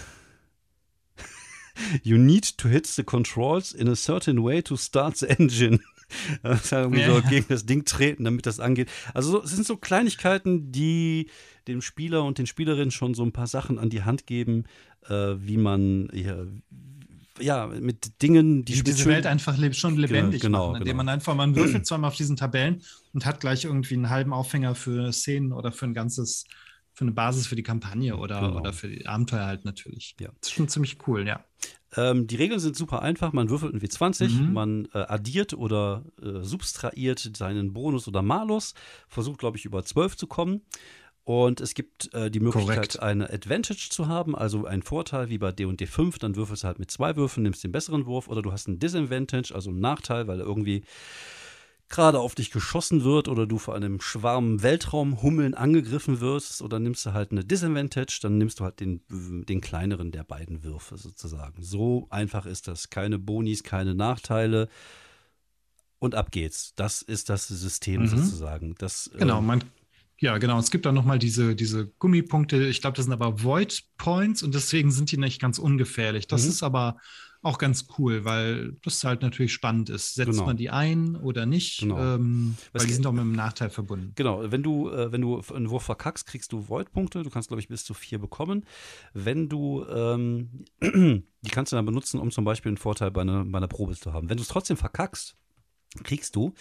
You 2.02 2.16
need 2.16 2.58
to 2.58 2.68
hit 2.68 2.86
the 2.86 3.04
controls 3.04 3.72
in 3.72 3.88
a 3.88 3.94
certain 3.94 4.42
way 4.42 4.62
to 4.62 4.76
start 4.76 5.16
the 5.16 5.26
engine. 5.26 5.80
Ja, 6.44 6.56
so 6.58 6.76
ja. 6.76 7.20
gegen 7.20 7.46
das 7.48 7.64
Ding 7.64 7.86
treten, 7.86 8.24
damit 8.24 8.46
das 8.46 8.60
angeht. 8.60 8.90
Also 9.14 9.42
es 9.42 9.50
sind 9.50 9.66
so 9.66 9.78
Kleinigkeiten, 9.78 10.70
die 10.70 11.30
dem 11.66 11.80
Spieler 11.80 12.24
und 12.24 12.38
den 12.38 12.46
Spielerinnen 12.46 12.90
schon 12.90 13.14
so 13.14 13.24
ein 13.24 13.32
paar 13.32 13.46
Sachen 13.46 13.78
an 13.78 13.88
die 13.88 14.02
Hand 14.02 14.26
geben, 14.26 14.64
äh, 15.08 15.34
wie 15.38 15.56
man 15.56 16.10
ja, 16.12 16.44
ja, 17.40 17.66
mit 17.66 18.22
Dingen, 18.22 18.64
die, 18.64 18.74
die 18.74 18.84
diese 18.84 19.06
Welt 19.06 19.26
einfach 19.26 19.56
schon 19.72 19.96
lebendig 19.96 20.42
genau, 20.42 20.68
machen, 20.68 20.76
indem 20.76 20.92
genau. 20.92 20.96
man 20.96 21.08
einfach, 21.08 21.34
man 21.34 21.56
würfelt 21.56 21.86
zweimal 21.86 22.08
auf 22.08 22.16
diesen 22.16 22.36
Tabellen 22.36 22.82
und 23.12 23.26
hat 23.26 23.40
gleich 23.40 23.64
irgendwie 23.64 23.94
einen 23.94 24.10
halben 24.10 24.32
Aufhänger 24.32 24.74
für 24.74 25.12
Szenen 25.12 25.52
oder 25.52 25.72
für 25.72 25.86
ein 25.86 25.94
ganzes, 25.94 26.44
für 26.92 27.02
eine 27.02 27.12
Basis 27.12 27.46
für 27.46 27.56
die 27.56 27.62
Kampagne 27.62 28.16
oder, 28.16 28.40
genau. 28.40 28.60
oder 28.60 28.72
für 28.72 28.88
die 28.88 29.06
Abenteuer 29.06 29.46
halt 29.46 29.64
natürlich. 29.64 30.14
Ja. 30.20 30.28
Das 30.40 30.50
ist 30.50 30.54
schon 30.54 30.68
ziemlich 30.68 30.98
cool, 31.06 31.26
ja. 31.26 31.44
Ähm, 31.96 32.26
die 32.26 32.36
Regeln 32.36 32.60
sind 32.60 32.76
super 32.76 33.02
einfach. 33.02 33.32
Man 33.32 33.50
würfelt 33.50 33.74
ein 33.74 33.80
W20, 33.80 34.28
mhm. 34.28 34.52
man 34.52 34.88
äh, 34.94 34.98
addiert 34.98 35.54
oder 35.54 36.04
äh, 36.20 36.42
subtrahiert 36.42 37.30
seinen 37.36 37.72
Bonus 37.72 38.08
oder 38.08 38.22
Malus, 38.22 38.74
versucht, 39.08 39.38
glaube 39.38 39.56
ich, 39.56 39.64
über 39.64 39.84
12 39.84 40.16
zu 40.16 40.26
kommen. 40.26 40.62
Und 41.24 41.62
es 41.62 41.72
gibt 41.72 42.12
äh, 42.12 42.30
die 42.30 42.40
Möglichkeit, 42.40 42.76
Korrekt. 42.76 43.00
eine 43.00 43.30
Advantage 43.30 43.88
zu 43.90 44.08
haben, 44.08 44.36
also 44.36 44.66
einen 44.66 44.82
Vorteil 44.82 45.30
wie 45.30 45.38
bei 45.38 45.52
D&D 45.52 45.86
5, 45.86 46.18
dann 46.18 46.36
würfelst 46.36 46.64
du 46.64 46.66
halt 46.66 46.78
mit 46.78 46.90
zwei 46.90 47.16
Würfen, 47.16 47.42
nimmst 47.42 47.64
den 47.64 47.72
besseren 47.72 48.04
Wurf, 48.04 48.28
oder 48.28 48.42
du 48.42 48.52
hast 48.52 48.68
einen 48.68 48.78
Disadvantage, 48.78 49.54
also 49.54 49.70
einen 49.70 49.80
Nachteil, 49.80 50.26
weil 50.26 50.40
irgendwie 50.40 50.84
gerade 51.88 52.18
auf 52.18 52.34
dich 52.34 52.50
geschossen 52.50 53.04
wird 53.04 53.28
oder 53.28 53.46
du 53.46 53.58
vor 53.58 53.74
einem 53.74 54.00
Schwarm 54.02 54.62
Weltraumhummeln 54.62 55.54
angegriffen 55.54 56.20
wirst, 56.20 56.60
oder 56.60 56.78
nimmst 56.78 57.06
du 57.06 57.14
halt 57.14 57.32
eine 57.32 57.42
Disadvantage, 57.44 58.18
dann 58.20 58.36
nimmst 58.36 58.60
du 58.60 58.64
halt 58.64 58.80
den, 58.80 59.00
den 59.08 59.62
kleineren 59.62 60.10
der 60.10 60.24
beiden 60.24 60.62
Würfe 60.62 60.98
sozusagen. 60.98 61.62
So 61.62 62.06
einfach 62.10 62.44
ist 62.44 62.68
das. 62.68 62.90
Keine 62.90 63.18
Bonis, 63.18 63.62
keine 63.62 63.94
Nachteile. 63.94 64.68
Und 66.00 66.14
ab 66.14 66.32
geht's. 66.32 66.74
Das 66.74 67.00
ist 67.00 67.30
das 67.30 67.48
System 67.48 68.02
mhm. 68.02 68.08
sozusagen. 68.08 68.74
Das, 68.76 69.10
genau, 69.16 69.38
ähm, 69.38 69.46
man 69.46 69.64
ja, 70.18 70.38
genau. 70.38 70.58
Es 70.58 70.70
gibt 70.70 70.86
dann 70.86 70.94
nochmal 70.94 71.18
diese, 71.18 71.54
diese 71.54 71.88
Gummipunkte. 71.98 72.66
Ich 72.66 72.80
glaube, 72.80 72.96
das 72.96 73.06
sind 73.06 73.12
aber 73.12 73.42
Void 73.42 73.82
Points 73.98 74.42
und 74.42 74.54
deswegen 74.54 74.90
sind 74.90 75.10
die 75.10 75.18
nicht 75.18 75.40
ganz 75.40 75.58
ungefährlich. 75.58 76.26
Das 76.26 76.44
mhm. 76.44 76.50
ist 76.50 76.62
aber 76.62 76.96
auch 77.44 77.58
ganz 77.58 77.86
cool, 77.98 78.24
weil 78.24 78.72
das 78.82 79.04
halt 79.04 79.20
natürlich 79.20 79.52
spannend 79.52 79.90
ist. 79.90 80.14
Setzt 80.14 80.30
genau. 80.30 80.46
man 80.46 80.56
die 80.56 80.70
ein 80.70 81.14
oder 81.14 81.44
nicht? 81.44 81.80
Genau. 81.80 82.14
Ähm, 82.14 82.56
weil 82.72 82.86
die 82.86 82.92
sind 82.92 83.06
auch 83.06 83.12
mit 83.12 83.20
einem 83.20 83.32
Nachteil 83.32 83.68
verbunden. 83.68 84.12
Genau, 84.14 84.50
wenn 84.50 84.62
du, 84.62 84.88
äh, 84.88 85.12
wenn 85.12 85.20
du 85.20 85.42
einen 85.54 85.68
Wurf 85.68 85.82
verkackst, 85.82 86.26
kriegst 86.26 86.52
du 86.52 86.68
Void-Punkte. 86.68 87.22
Du 87.22 87.28
kannst, 87.28 87.48
glaube 87.48 87.60
ich, 87.60 87.68
bis 87.68 87.84
zu 87.84 87.92
vier 87.92 88.18
bekommen. 88.18 88.64
Wenn 89.12 89.50
du, 89.50 89.84
ähm, 89.84 90.64
die 90.80 91.50
kannst 91.50 91.72
du 91.72 91.76
dann 91.76 91.84
benutzen, 91.84 92.18
um 92.18 92.30
zum 92.30 92.44
Beispiel 92.44 92.70
einen 92.70 92.78
Vorteil 92.78 93.10
bei 93.10 93.20
einer, 93.20 93.44
bei 93.44 93.58
einer 93.58 93.68
Probe 93.68 93.94
zu 93.94 94.14
haben. 94.14 94.30
Wenn 94.30 94.38
du 94.38 94.42
es 94.42 94.48
trotzdem 94.48 94.78
verkackst, 94.78 95.36
kriegst 96.02 96.34
du 96.36 96.54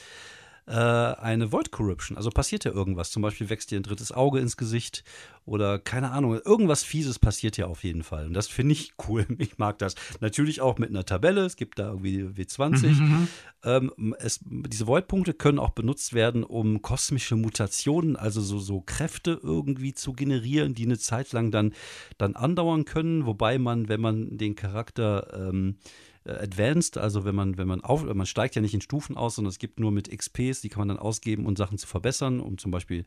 äh, 0.65 0.71
eine 0.73 1.51
Void 1.51 1.71
Corruption. 1.71 2.17
Also 2.17 2.29
passiert 2.29 2.63
ja 2.63 2.71
irgendwas. 2.71 3.11
Zum 3.11 3.21
Beispiel 3.21 3.49
wächst 3.49 3.71
dir 3.71 3.79
ein 3.79 3.83
drittes 3.83 4.11
Auge 4.11 4.39
ins 4.39 4.55
Gesicht 4.55 5.03
oder 5.45 5.77
keine 5.77 6.11
Ahnung. 6.11 6.39
Irgendwas 6.45 6.83
Fieses 6.83 7.19
passiert 7.19 7.57
ja 7.57 7.67
auf 7.67 7.83
jeden 7.83 8.03
Fall. 8.03 8.27
Und 8.27 8.33
das 8.33 8.47
finde 8.47 8.73
ich 8.73 8.93
cool. 9.07 9.25
Ich 9.37 9.57
mag 9.57 9.77
das. 9.79 9.95
Natürlich 10.21 10.61
auch 10.61 10.77
mit 10.77 10.89
einer 10.89 11.05
Tabelle. 11.05 11.45
Es 11.45 11.57
gibt 11.57 11.79
da 11.79 11.89
irgendwie 11.89 12.23
W20. 12.23 12.87
Mhm, 12.87 13.01
mhm. 13.01 13.27
Ähm, 13.63 14.15
es, 14.19 14.39
diese 14.43 14.87
Void-Punkte 14.87 15.33
können 15.33 15.59
auch 15.59 15.71
benutzt 15.71 16.13
werden, 16.13 16.43
um 16.43 16.81
kosmische 16.81 17.35
Mutationen, 17.35 18.15
also 18.15 18.41
so, 18.41 18.59
so 18.59 18.81
Kräfte 18.81 19.39
irgendwie 19.41 19.93
zu 19.93 20.13
generieren, 20.13 20.75
die 20.75 20.85
eine 20.85 20.97
Zeit 20.97 21.31
lang 21.33 21.51
dann, 21.51 21.73
dann 22.17 22.35
andauern 22.35 22.85
können. 22.85 23.25
Wobei 23.25 23.57
man, 23.59 23.89
wenn 23.89 24.01
man 24.01 24.37
den 24.37 24.55
Charakter 24.55 25.27
ähm, 25.33 25.75
äh, 25.75 26.12
advanced, 26.25 26.97
also 26.97 27.25
wenn 27.25 27.35
man, 27.35 27.57
wenn 27.57 27.67
man 27.67 27.81
auf, 27.81 28.03
man 28.03 28.25
steigt 28.25 28.55
ja 28.55 28.61
nicht 28.61 28.73
in 28.73 28.81
Stufen 28.81 29.17
aus, 29.17 29.35
sondern 29.35 29.49
es 29.49 29.59
gibt 29.59 29.79
nur 29.79 29.91
mit 29.91 30.09
XPs, 30.09 30.61
die 30.61 30.69
kann 30.69 30.79
man 30.79 30.87
dann 30.89 30.99
ausgeben, 30.99 31.45
um 31.45 31.55
Sachen 31.55 31.77
zu 31.77 31.87
verbessern, 31.87 32.39
um 32.39 32.57
zum 32.57 32.71
Beispiel 32.71 33.05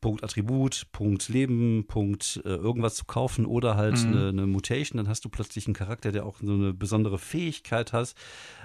Punkt 0.00 0.22
Attribut, 0.22 0.86
Punkt 0.92 1.30
Leben, 1.30 1.86
Punkt 1.86 2.42
äh, 2.44 2.48
irgendwas 2.50 2.94
zu 2.94 3.06
kaufen 3.06 3.46
oder 3.46 3.76
halt 3.76 4.04
mhm. 4.04 4.12
eine, 4.12 4.28
eine, 4.28 4.46
Mutation, 4.46 4.98
dann 4.98 5.08
hast 5.08 5.24
du 5.24 5.30
plötzlich 5.30 5.66
einen 5.66 5.72
Charakter, 5.72 6.12
der 6.12 6.26
auch 6.26 6.36
so 6.42 6.52
eine 6.52 6.74
besondere 6.74 7.18
Fähigkeit 7.18 7.94
hat. 7.94 8.14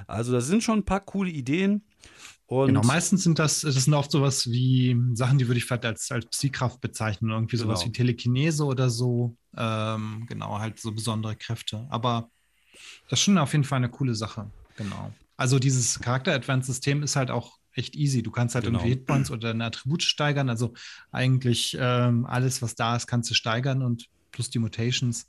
Also 0.05 0.33
da 0.33 0.41
sind 0.41 0.63
schon 0.63 0.79
ein 0.79 0.85
paar 0.85 0.99
coole 0.99 1.29
Ideen. 1.29 1.83
Und 2.45 2.67
genau, 2.67 2.81
meistens 2.83 3.23
sind 3.23 3.39
das, 3.39 3.61
das 3.61 3.75
sind 3.75 3.93
oft 3.93 4.11
sowas 4.11 4.49
wie 4.49 4.99
Sachen, 5.13 5.37
die 5.37 5.47
würde 5.47 5.59
ich 5.59 5.65
vielleicht 5.65 5.85
als, 5.85 6.11
als 6.11 6.25
Psykraft 6.25 6.81
bezeichnen, 6.81 7.31
irgendwie 7.31 7.55
sowas 7.55 7.81
genau. 7.81 7.89
wie 7.89 7.93
Telekinese 7.93 8.65
oder 8.65 8.89
so. 8.89 9.37
Ähm, 9.55 10.25
genau, 10.27 10.59
halt 10.59 10.79
so 10.79 10.91
besondere 10.91 11.37
Kräfte. 11.37 11.87
Aber 11.89 12.31
das 13.09 13.19
ist 13.19 13.23
schon 13.23 13.37
auf 13.37 13.51
jeden 13.53 13.63
Fall 13.63 13.77
eine 13.77 13.89
coole 13.89 14.15
Sache. 14.15 14.49
Genau. 14.75 15.13
Also 15.37 15.59
dieses 15.59 15.99
Charakter-Advance-System 15.99 17.03
ist 17.03 17.15
halt 17.15 17.31
auch 17.31 17.59
echt 17.73 17.95
easy. 17.95 18.23
Du 18.23 18.31
kannst 18.31 18.55
halt 18.55 18.65
genau. 18.65 18.79
irgendwie 18.79 18.95
Hitpoints 18.95 19.31
oder 19.31 19.49
deine 19.49 19.65
Attribute 19.65 20.03
steigern. 20.03 20.49
Also 20.49 20.73
eigentlich 21.11 21.77
ähm, 21.79 22.25
alles, 22.25 22.61
was 22.61 22.75
da 22.75 22.95
ist, 22.95 23.07
kannst 23.07 23.29
du 23.29 23.33
steigern 23.33 23.81
und 23.81 24.07
plus 24.31 24.49
die 24.49 24.59
Mutations. 24.59 25.27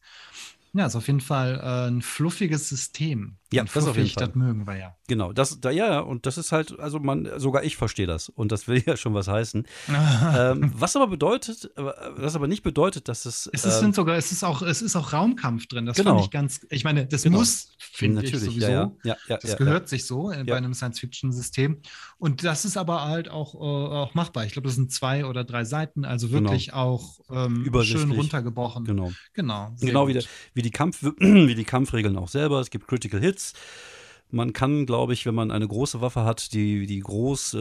Ja, 0.73 0.87
ist 0.87 0.97
auf 0.97 1.07
jeden 1.07 1.21
Fall 1.21 1.61
äh, 1.63 1.91
ein 1.91 2.03
fluffiges 2.03 2.69
System. 2.69 3.37
Ja, 3.53 3.65
das 3.65 3.87
auf 3.87 3.97
jeden 3.97 4.09
Fall. 4.09 4.27
Das 4.27 4.37
mögen 4.37 4.67
wir 4.67 4.77
ja. 4.77 4.97
Genau, 5.09 5.33
das, 5.33 5.61
da, 5.61 5.71
ja, 5.71 6.01
und 6.01 6.25
das 6.25 6.39
ist 6.39 6.53
halt, 6.53 6.79
also 6.79 7.01
man, 7.01 7.29
sogar 7.37 7.65
ich 7.65 7.77
verstehe 7.77 8.07
das 8.07 8.29
und 8.29 8.53
das 8.53 8.69
will 8.69 8.83
ja 8.87 8.97
schon 8.97 9.13
was 9.15 9.27
heißen. 9.27 9.67
ähm, 10.37 10.73
was 10.75 10.95
aber 10.95 11.09
bedeutet, 11.09 11.71
was 11.77 12.37
aber 12.37 12.47
nicht 12.47 12.63
bedeutet, 12.63 13.09
dass 13.09 13.27
es. 13.27 13.51
Es 13.53 13.65
ist 13.65 13.83
ähm, 13.83 13.93
sogar, 13.93 14.17
es 14.17 14.31
ist 14.31 14.45
auch, 14.45 14.63
es 14.63 14.83
ist 14.83 14.95
auch 14.95 15.13
Raumkampf 15.13 15.67
drin. 15.67 15.87
Das 15.87 15.97
genau. 15.97 16.13
fand 16.13 16.25
ich 16.25 16.31
ganz, 16.31 16.67
ich 16.71 16.85
meine, 16.85 17.07
das 17.07 17.25
genau. 17.25 17.39
muss, 17.39 17.73
finde 17.79 18.23
ich 18.25 18.39
sowieso. 18.39 18.71
Ja, 18.71 18.93
ja. 19.03 19.17
Ja, 19.27 19.37
das 19.39 19.57
gehört 19.57 19.89
sich 19.89 20.07
so 20.07 20.31
äh, 20.31 20.45
bei 20.45 20.57
einem 20.57 20.75
Science-Fiction-System. 20.75 21.81
Und 22.19 22.45
das 22.45 22.65
ist 22.65 22.77
aber 22.77 23.05
halt 23.07 23.31
auch, 23.31 23.55
äh, 23.55 23.59
auch 23.59 24.15
machbar. 24.15 24.45
Ich 24.45 24.53
glaube, 24.53 24.69
das 24.69 24.77
sind 24.77 24.93
zwei 24.93 25.25
oder 25.25 25.43
drei 25.43 25.65
Seiten, 25.65 26.05
also 26.05 26.31
wirklich 26.31 26.67
genau. 26.67 26.79
auch 26.79 27.21
ähm, 27.31 27.69
schön 27.83 28.13
runtergebrochen. 28.13 28.85
Genau. 28.85 29.11
Genau. 29.35 29.75
Genau 29.81 30.09
wie, 30.09 30.13
der, 30.13 30.25
wie, 30.55 30.63
die 30.63 30.71
Kampf, 30.71 31.03
wie 31.19 31.55
die 31.55 31.65
Kampfregeln 31.65 32.17
auch 32.17 32.29
selber. 32.29 32.61
Es 32.61 32.71
gibt 32.71 32.87
Critical 32.87 33.21
Hits. 33.21 33.40
Hits. 33.41 33.55
Man 34.33 34.53
kann, 34.53 34.87
glaube 34.87 35.13
ich, 35.13 35.27
wenn 35.27 35.35
man 35.35 35.51
eine 35.51 35.67
große 35.67 36.01
Waffe 36.01 36.23
hat, 36.23 36.53
die, 36.53 36.87
die 36.87 37.01
groß, 37.01 37.55
äh, 37.55 37.59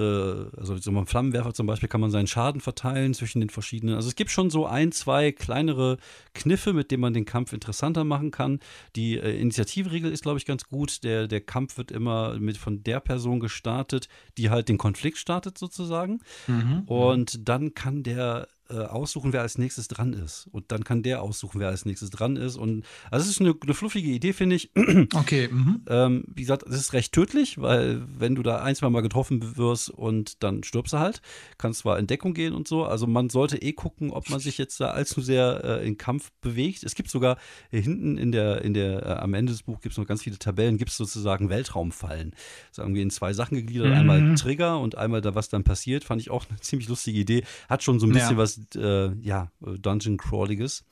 also 0.55 0.77
so 0.77 0.91
ein 0.91 1.07
Flammenwerfer 1.07 1.51
zum 1.51 1.65
Beispiel, 1.65 1.89
kann 1.89 1.99
man 1.99 2.11
seinen 2.11 2.27
Schaden 2.27 2.61
verteilen 2.61 3.15
zwischen 3.15 3.39
den 3.39 3.49
verschiedenen. 3.49 3.95
Also 3.95 4.07
es 4.07 4.13
gibt 4.13 4.29
schon 4.29 4.51
so 4.51 4.67
ein, 4.67 4.91
zwei 4.91 5.31
kleinere 5.31 5.97
Kniffe, 6.35 6.73
mit 6.73 6.91
denen 6.91 7.01
man 7.01 7.15
den 7.15 7.25
Kampf 7.25 7.53
interessanter 7.53 8.03
machen 8.03 8.29
kann. 8.29 8.59
Die 8.95 9.17
äh, 9.17 9.39
Initiativregel 9.39 10.11
ist, 10.11 10.21
glaube 10.21 10.37
ich, 10.37 10.45
ganz 10.45 10.65
gut. 10.65 11.03
Der, 11.03 11.27
der 11.27 11.41
Kampf 11.41 11.79
wird 11.79 11.89
immer 11.89 12.37
mit 12.37 12.57
von 12.57 12.83
der 12.83 12.99
Person 12.99 13.39
gestartet, 13.39 14.07
die 14.37 14.51
halt 14.51 14.69
den 14.69 14.77
Konflikt 14.77 15.17
startet, 15.17 15.57
sozusagen. 15.57 16.19
Mhm. 16.45 16.83
Und 16.85 17.49
dann 17.49 17.73
kann 17.73 18.03
der 18.03 18.47
äh, 18.69 18.77
aussuchen, 18.77 19.34
wer 19.34 19.41
als 19.41 19.58
nächstes 19.58 19.88
dran 19.88 20.13
ist. 20.13 20.47
Und 20.51 20.71
dann 20.71 20.84
kann 20.84 21.03
der 21.03 21.21
aussuchen, 21.21 21.60
wer 21.60 21.69
als 21.69 21.86
nächstes 21.86 22.10
dran 22.10 22.36
ist. 22.36 22.55
Und 22.55 22.86
also 23.12 23.23
es 23.23 23.32
ist 23.32 23.41
eine, 23.41 23.55
eine 23.62 23.73
fluffige 23.73 24.10
Idee, 24.10 24.34
finde 24.34 24.55
ich. 24.55 24.71
Okay. 25.13 25.47
Mhm. 25.51 25.82
Ähm, 25.88 26.23
wie 26.27 26.41
gesagt, 26.41 26.63
es 26.67 26.75
ist 26.75 26.93
recht 26.93 27.13
tödlich, 27.13 27.60
weil 27.60 28.01
wenn 28.17 28.36
du 28.36 28.43
da 28.43 28.62
ein, 28.62 28.75
zwei 28.75 28.89
Mal 28.89 29.01
getroffen 29.01 29.58
wirst 29.58 29.89
und 29.89 30.43
dann 30.43 30.63
stirbst 30.63 30.93
du 30.93 30.99
halt, 30.99 31.21
kannst 31.58 31.79
zwar 31.79 31.97
in 31.99 32.08
Deckung 32.08 32.34
gehen 32.34 32.53
und 32.53 32.67
so. 32.67 32.86
Also 32.86 33.08
man 33.08 33.29
sollte 33.29 33.62
eh 33.62 33.73
gucken, 33.73 34.12
ob 34.12 34.29
man 34.29 34.39
sich 34.39 34.58
jetzt 34.58 34.79
da 34.79 34.91
allzu 34.91 35.21
sehr 35.21 35.63
äh, 35.63 35.88
in 35.88 35.97
Kampf 35.97 36.32
bewegt. 36.41 36.84
Es 36.84 36.95
gibt 36.95 37.10
sogar 37.10 37.38
hinten 37.71 38.17
in 38.17 38.32
der, 38.32 38.62
in 38.62 38.73
der, 38.73 39.05
äh, 39.05 39.10
am 39.19 39.34
Ende 39.34 39.51
des 39.51 39.63
Buches 39.63 39.82
gibt 39.82 39.93
es 39.93 39.97
noch 39.97 40.08
ganz 40.08 40.23
viele 40.23 40.38
Tabellen, 40.38 40.77
gibt 40.77 40.91
es 40.91 40.97
sozusagen 40.97 41.49
Weltraumfallen. 41.49 42.34
Sagen 42.71 42.93
wir 42.93 43.01
in 43.01 43.10
zwei 43.10 43.34
Sachen 43.34 43.58
gegliedert. 43.58 43.89
Mhm. 43.89 43.93
Einmal 43.93 44.36
Trigger 44.36 44.79
und 44.79 44.97
einmal 44.97 45.21
da, 45.21 45.36
was 45.36 45.49
dann 45.49 45.63
passiert. 45.63 46.03
Fand 46.03 46.21
ich 46.21 46.29
auch 46.29 46.45
eine 46.49 46.60
ziemlich 46.60 46.88
lustige 46.88 47.19
Idee. 47.19 47.43
Hat 47.67 47.84
schon 47.84 47.99
so 47.99 48.05
ein 48.05 48.12
bisschen 48.12 48.32
ja. 48.32 48.38
was 48.38 48.59
äh, 48.76 49.13
ja, 49.22 49.52
Dungeon 49.60 50.17
Crawliges. 50.17 50.84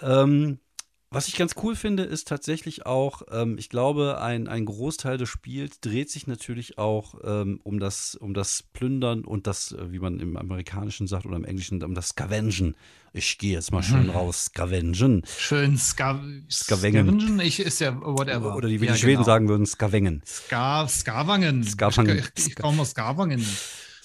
Ähm, 0.00 0.58
was 1.10 1.26
ich 1.26 1.36
ganz 1.36 1.54
cool 1.62 1.74
finde, 1.74 2.02
ist 2.02 2.28
tatsächlich 2.28 2.84
auch, 2.84 3.22
ähm, 3.30 3.56
ich 3.58 3.70
glaube, 3.70 4.20
ein, 4.20 4.46
ein 4.46 4.66
Großteil 4.66 5.16
des 5.16 5.30
Spiels 5.30 5.80
dreht 5.80 6.10
sich 6.10 6.26
natürlich 6.26 6.76
auch 6.76 7.14
ähm, 7.24 7.60
um, 7.64 7.80
das, 7.80 8.14
um 8.14 8.34
das 8.34 8.62
Plündern 8.62 9.24
und 9.24 9.46
das, 9.46 9.72
äh, 9.72 9.90
wie 9.90 10.00
man 10.00 10.20
im 10.20 10.36
Amerikanischen 10.36 11.06
sagt 11.06 11.24
oder 11.24 11.36
im 11.36 11.46
Englischen, 11.46 11.82
um 11.82 11.94
das 11.94 12.08
Scavengen. 12.08 12.76
Ich 13.14 13.38
gehe 13.38 13.54
jetzt 13.54 13.72
mal 13.72 13.82
schön 13.82 14.04
mhm. 14.04 14.10
raus, 14.10 14.46
Scavengen. 14.46 15.24
Schön 15.24 15.78
Ska 15.78 16.22
Scavengen. 16.50 17.18
Scavengen, 17.18 17.40
ich, 17.40 17.60
ist 17.60 17.80
ja 17.80 17.98
whatever. 17.98 18.54
Oder 18.54 18.68
die, 18.68 18.82
wie 18.82 18.86
ja, 18.86 18.92
die 18.92 18.98
Schweden 18.98 19.14
genau. 19.14 19.24
sagen 19.24 19.48
würden, 19.48 19.64
Skavengen. 19.64 20.22
Ska 20.26 20.86
Skavangen. 20.88 21.64
Skavangen. 21.64 22.18
Ich, 22.36 22.48
ich 22.48 22.56
komme 22.56 22.82
aus 22.82 22.90
Skavangen. 22.90 23.42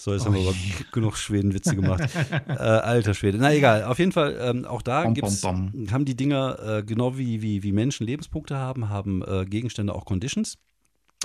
So, 0.03 0.11
jetzt 0.11 0.23
oh 0.23 0.25
haben 0.25 0.33
wir 0.33 0.41
aber 0.41 0.55
genug 0.91 1.15
Schwedenwitze 1.15 1.77
gemacht. 1.77 2.09
äh, 2.49 2.51
alter 2.51 3.13
Schwede. 3.13 3.37
Na 3.37 3.53
egal, 3.53 3.85
auf 3.85 3.99
jeden 3.99 4.11
Fall, 4.11 4.37
ähm, 4.37 4.65
auch 4.65 4.81
da 4.81 5.03
bom, 5.03 5.13
gibt's, 5.13 5.39
bom, 5.39 5.71
bom. 5.71 5.91
haben 5.93 6.03
die 6.03 6.17
Dinger, 6.17 6.59
äh, 6.59 6.83
genau 6.83 7.17
wie, 7.17 7.41
wie, 7.41 7.63
wie 7.63 7.71
Menschen 7.71 8.05
Lebenspunkte 8.05 8.57
haben, 8.57 8.89
haben 8.89 9.23
äh, 9.23 9.45
Gegenstände 9.45 9.95
auch 9.95 10.03
Conditions. 10.03 10.57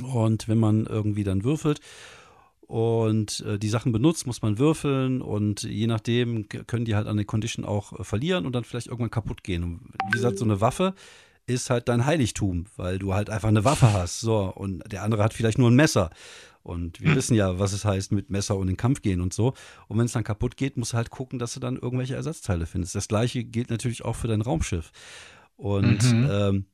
Und 0.01 0.47
wenn 0.47 0.59
man 0.59 0.87
irgendwie 0.87 1.25
dann 1.25 1.43
würfelt 1.43 1.81
und 2.69 3.41
äh, 3.41 3.59
die 3.59 3.69
Sachen 3.69 3.91
benutzt, 3.91 4.29
muss 4.29 4.43
man 4.43 4.61
würfeln 4.61 5.23
und 5.23 5.65
je 5.65 5.89
nachdem 5.89 6.49
können 6.49 6.85
die 6.85 6.95
halt 6.95 7.09
an 7.09 7.17
der 7.17 7.27
Condition 7.27 7.65
auch 7.65 7.99
äh, 7.99 8.05
verlieren 8.05 8.47
und 8.47 8.53
dann 8.53 8.63
vielleicht 8.63 8.87
irgendwann 8.87 9.11
kaputt 9.11 9.43
gehen. 9.43 9.65
Und 9.65 9.81
wie 10.07 10.13
gesagt, 10.13 10.39
so 10.39 10.45
eine 10.45 10.61
Waffe 10.61 10.95
ist 11.49 11.69
halt 11.69 11.89
dein 11.89 12.07
Heiligtum, 12.07 12.67
weil 12.77 13.01
du 13.01 13.13
halt 13.13 13.29
einfach 13.29 13.49
eine 13.49 13.65
Waffe 13.65 13.93
hast. 13.93 14.21
So, 14.21 14.53
und 14.55 14.85
der 14.93 15.03
andere 15.03 15.25
hat 15.25 15.35
vielleicht 15.35 15.59
nur 15.59 15.69
ein 15.69 15.75
Messer. 15.75 16.11
Und 16.63 17.01
wir 17.01 17.11
hm. 17.11 17.17
wissen 17.17 17.35
ja, 17.35 17.59
was 17.59 17.73
es 17.73 17.85
heißt, 17.85 18.13
mit 18.13 18.31
Messer 18.31 18.57
und 18.57 18.63
in 18.63 18.75
den 18.75 18.77
Kampf 18.77 19.03
gehen 19.03 19.21
und 19.21 19.33
so. 19.33 19.55
Und 19.89 19.99
wenn 19.99 20.07
es 20.07 20.13
dann 20.13 20.25
kaputt 20.25 20.57
geht, 20.57 20.77
musst 20.77 20.93
du 20.93 20.97
halt 20.97 21.11
gucken, 21.11 21.39
dass 21.39 21.55
du 21.55 21.61
dann 21.61 21.77
irgendwelche 21.77 22.15
Ersatzteile 22.15 22.67
findest. 22.67 22.95
Das 22.95 23.09
gleiche 23.09 23.45
gilt 23.45 23.71
natürlich 23.71 24.05
auch 24.05 24.17
für 24.17 24.29
dein 24.29 24.43
Raumschiff. 24.43 24.93
Und 25.57 26.03
mhm. 26.13 26.29
ähm, 26.31 26.67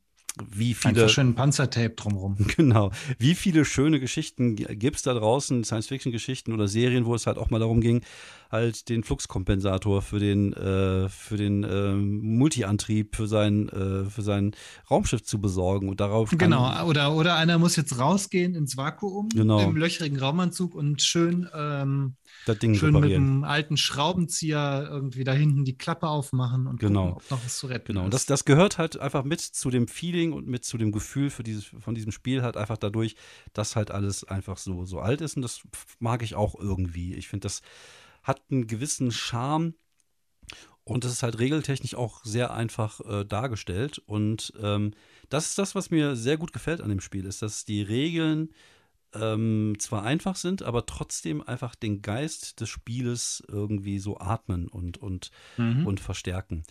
wie 0.51 0.75
viele. 0.75 1.03
Einfach 1.03 1.09
schön 1.09 1.35
Panzertape 1.35 1.91
drumherum. 1.91 2.37
Genau. 2.57 2.93
Wie 3.19 3.35
viele 3.35 3.65
schöne 3.65 4.01
Geschichten 4.01 4.57
gibt 4.57 4.97
es 4.97 5.03
da 5.03 5.13
draußen, 5.15 5.65
Science-Fiction-Geschichten 5.65 6.53
oder 6.53 6.69
Serien, 6.69 7.05
wo 7.05 7.15
es 7.15 7.27
halt 7.27 7.37
auch 7.37 7.51
mal 7.51 7.59
darum 7.59 7.81
ging, 7.81 8.03
halt 8.51 8.89
den 8.89 9.03
Fluxkompensator 9.03 10.03
für 10.03 10.21
den, 10.21 10.53
äh, 10.53 11.09
für 11.09 11.37
den 11.37 11.65
äh, 11.65 11.95
Multiantrieb 11.95 13.17
für 13.17 13.27
sein, 13.27 13.69
äh, 13.69 14.09
für 14.09 14.23
sein 14.23 14.53
Raumschiff 14.91 15.25
zu 15.25 15.41
besorgen 15.41 15.89
und 15.89 16.01
darauf. 16.01 16.31
Genau, 16.31 16.87
oder, 16.87 17.15
oder 17.15 17.37
einer 17.37 17.59
muss 17.59 17.77
jetzt 17.77 17.99
rausgehen 17.99 18.55
ins 18.55 18.77
Vakuum 18.77 19.29
genau. 19.31 19.61
im 19.61 19.77
löchrigen 19.77 20.19
Raumanzug 20.19 20.75
und 20.75 21.03
schön, 21.03 21.49
ähm, 21.55 22.15
das 22.47 22.59
Ding 22.59 22.75
schön 22.75 22.95
mit 22.95 23.05
einem 23.05 23.45
alten 23.45 23.77
Schraubenzieher 23.77 24.87
irgendwie 24.91 25.25
da 25.25 25.33
hinten 25.33 25.65
die 25.65 25.77
Klappe 25.77 26.09
aufmachen 26.09 26.67
und 26.67 26.79
genau. 26.79 27.15
gucken, 27.15 27.23
ob 27.25 27.31
noch 27.31 27.45
was 27.45 27.59
zu 27.59 27.67
retten 27.67 27.87
genau. 27.87 28.01
Genau, 28.03 28.11
das, 28.11 28.27
das 28.27 28.45
gehört 28.45 28.79
halt 28.79 28.99
einfach 28.99 29.25
mit 29.25 29.41
zu 29.41 29.71
dem 29.71 29.89
Feeling 29.89 30.33
und 30.33 30.47
mit 30.47 30.65
zu 30.65 30.77
dem 30.79 30.93
Gefühl 30.93 31.31
für 31.31 31.43
dieses, 31.43 31.65
von 31.65 31.95
diesem 31.95 32.13
Spiel 32.13 32.43
halt 32.43 32.57
einfach 32.57 32.77
dadurch, 32.77 33.17
dass 33.53 33.77
halt 33.77 33.91
alles 33.91 34.25
einfach 34.25 34.59
so, 34.59 34.85
so 34.85 35.01
alt 35.01 35.21
ist 35.21 35.37
und 35.37 35.43
das 35.43 35.63
mag 35.99 36.23
ich 36.23 36.35
auch 36.35 36.55
irgendwie. 36.59 37.15
Ich 37.15 37.29
finde, 37.29 37.45
das 37.45 37.63
hat 38.23 38.43
einen 38.51 38.67
gewissen 38.67 39.11
Charme 39.11 39.75
und 40.85 41.05
es 41.07 41.13
ist 41.13 41.23
halt 41.23 41.39
regeltechnisch 41.39 41.95
auch 41.95 42.23
sehr 42.25 42.53
einfach 42.53 43.01
äh, 43.01 43.25
dargestellt. 43.25 44.03
Und 44.05 44.53
ähm, 44.61 44.93
das 45.31 45.47
ist 45.47 45.59
das, 45.59 45.75
was 45.75 45.91
mir 45.91 46.15
sehr 46.15 46.37
gut 46.37 46.53
gefällt 46.53 46.83
an 46.83 46.91
dem 46.91 47.01
Spiel, 47.01 47.25
ist, 47.25 47.41
dass 47.41 47.65
die 47.65 47.83
Regeln 47.83 48.51
ähm, 49.15 49.75
zwar 49.79 50.03
einfach 50.03 50.37
sind, 50.37 50.63
aber 50.63 50.87
trotzdem 50.87 51.43
einfach 51.43 51.75
den 51.75 52.03
Geist 52.03 52.61
des 52.61 52.69
Spieles 52.69 53.43
irgendwie 53.49 53.99
so 53.99 54.19
atmen 54.19 54.69
und, 54.69 54.99
und, 54.99 55.31
mhm. 55.57 55.87
und 55.87 56.01
verstärken. 56.01 56.65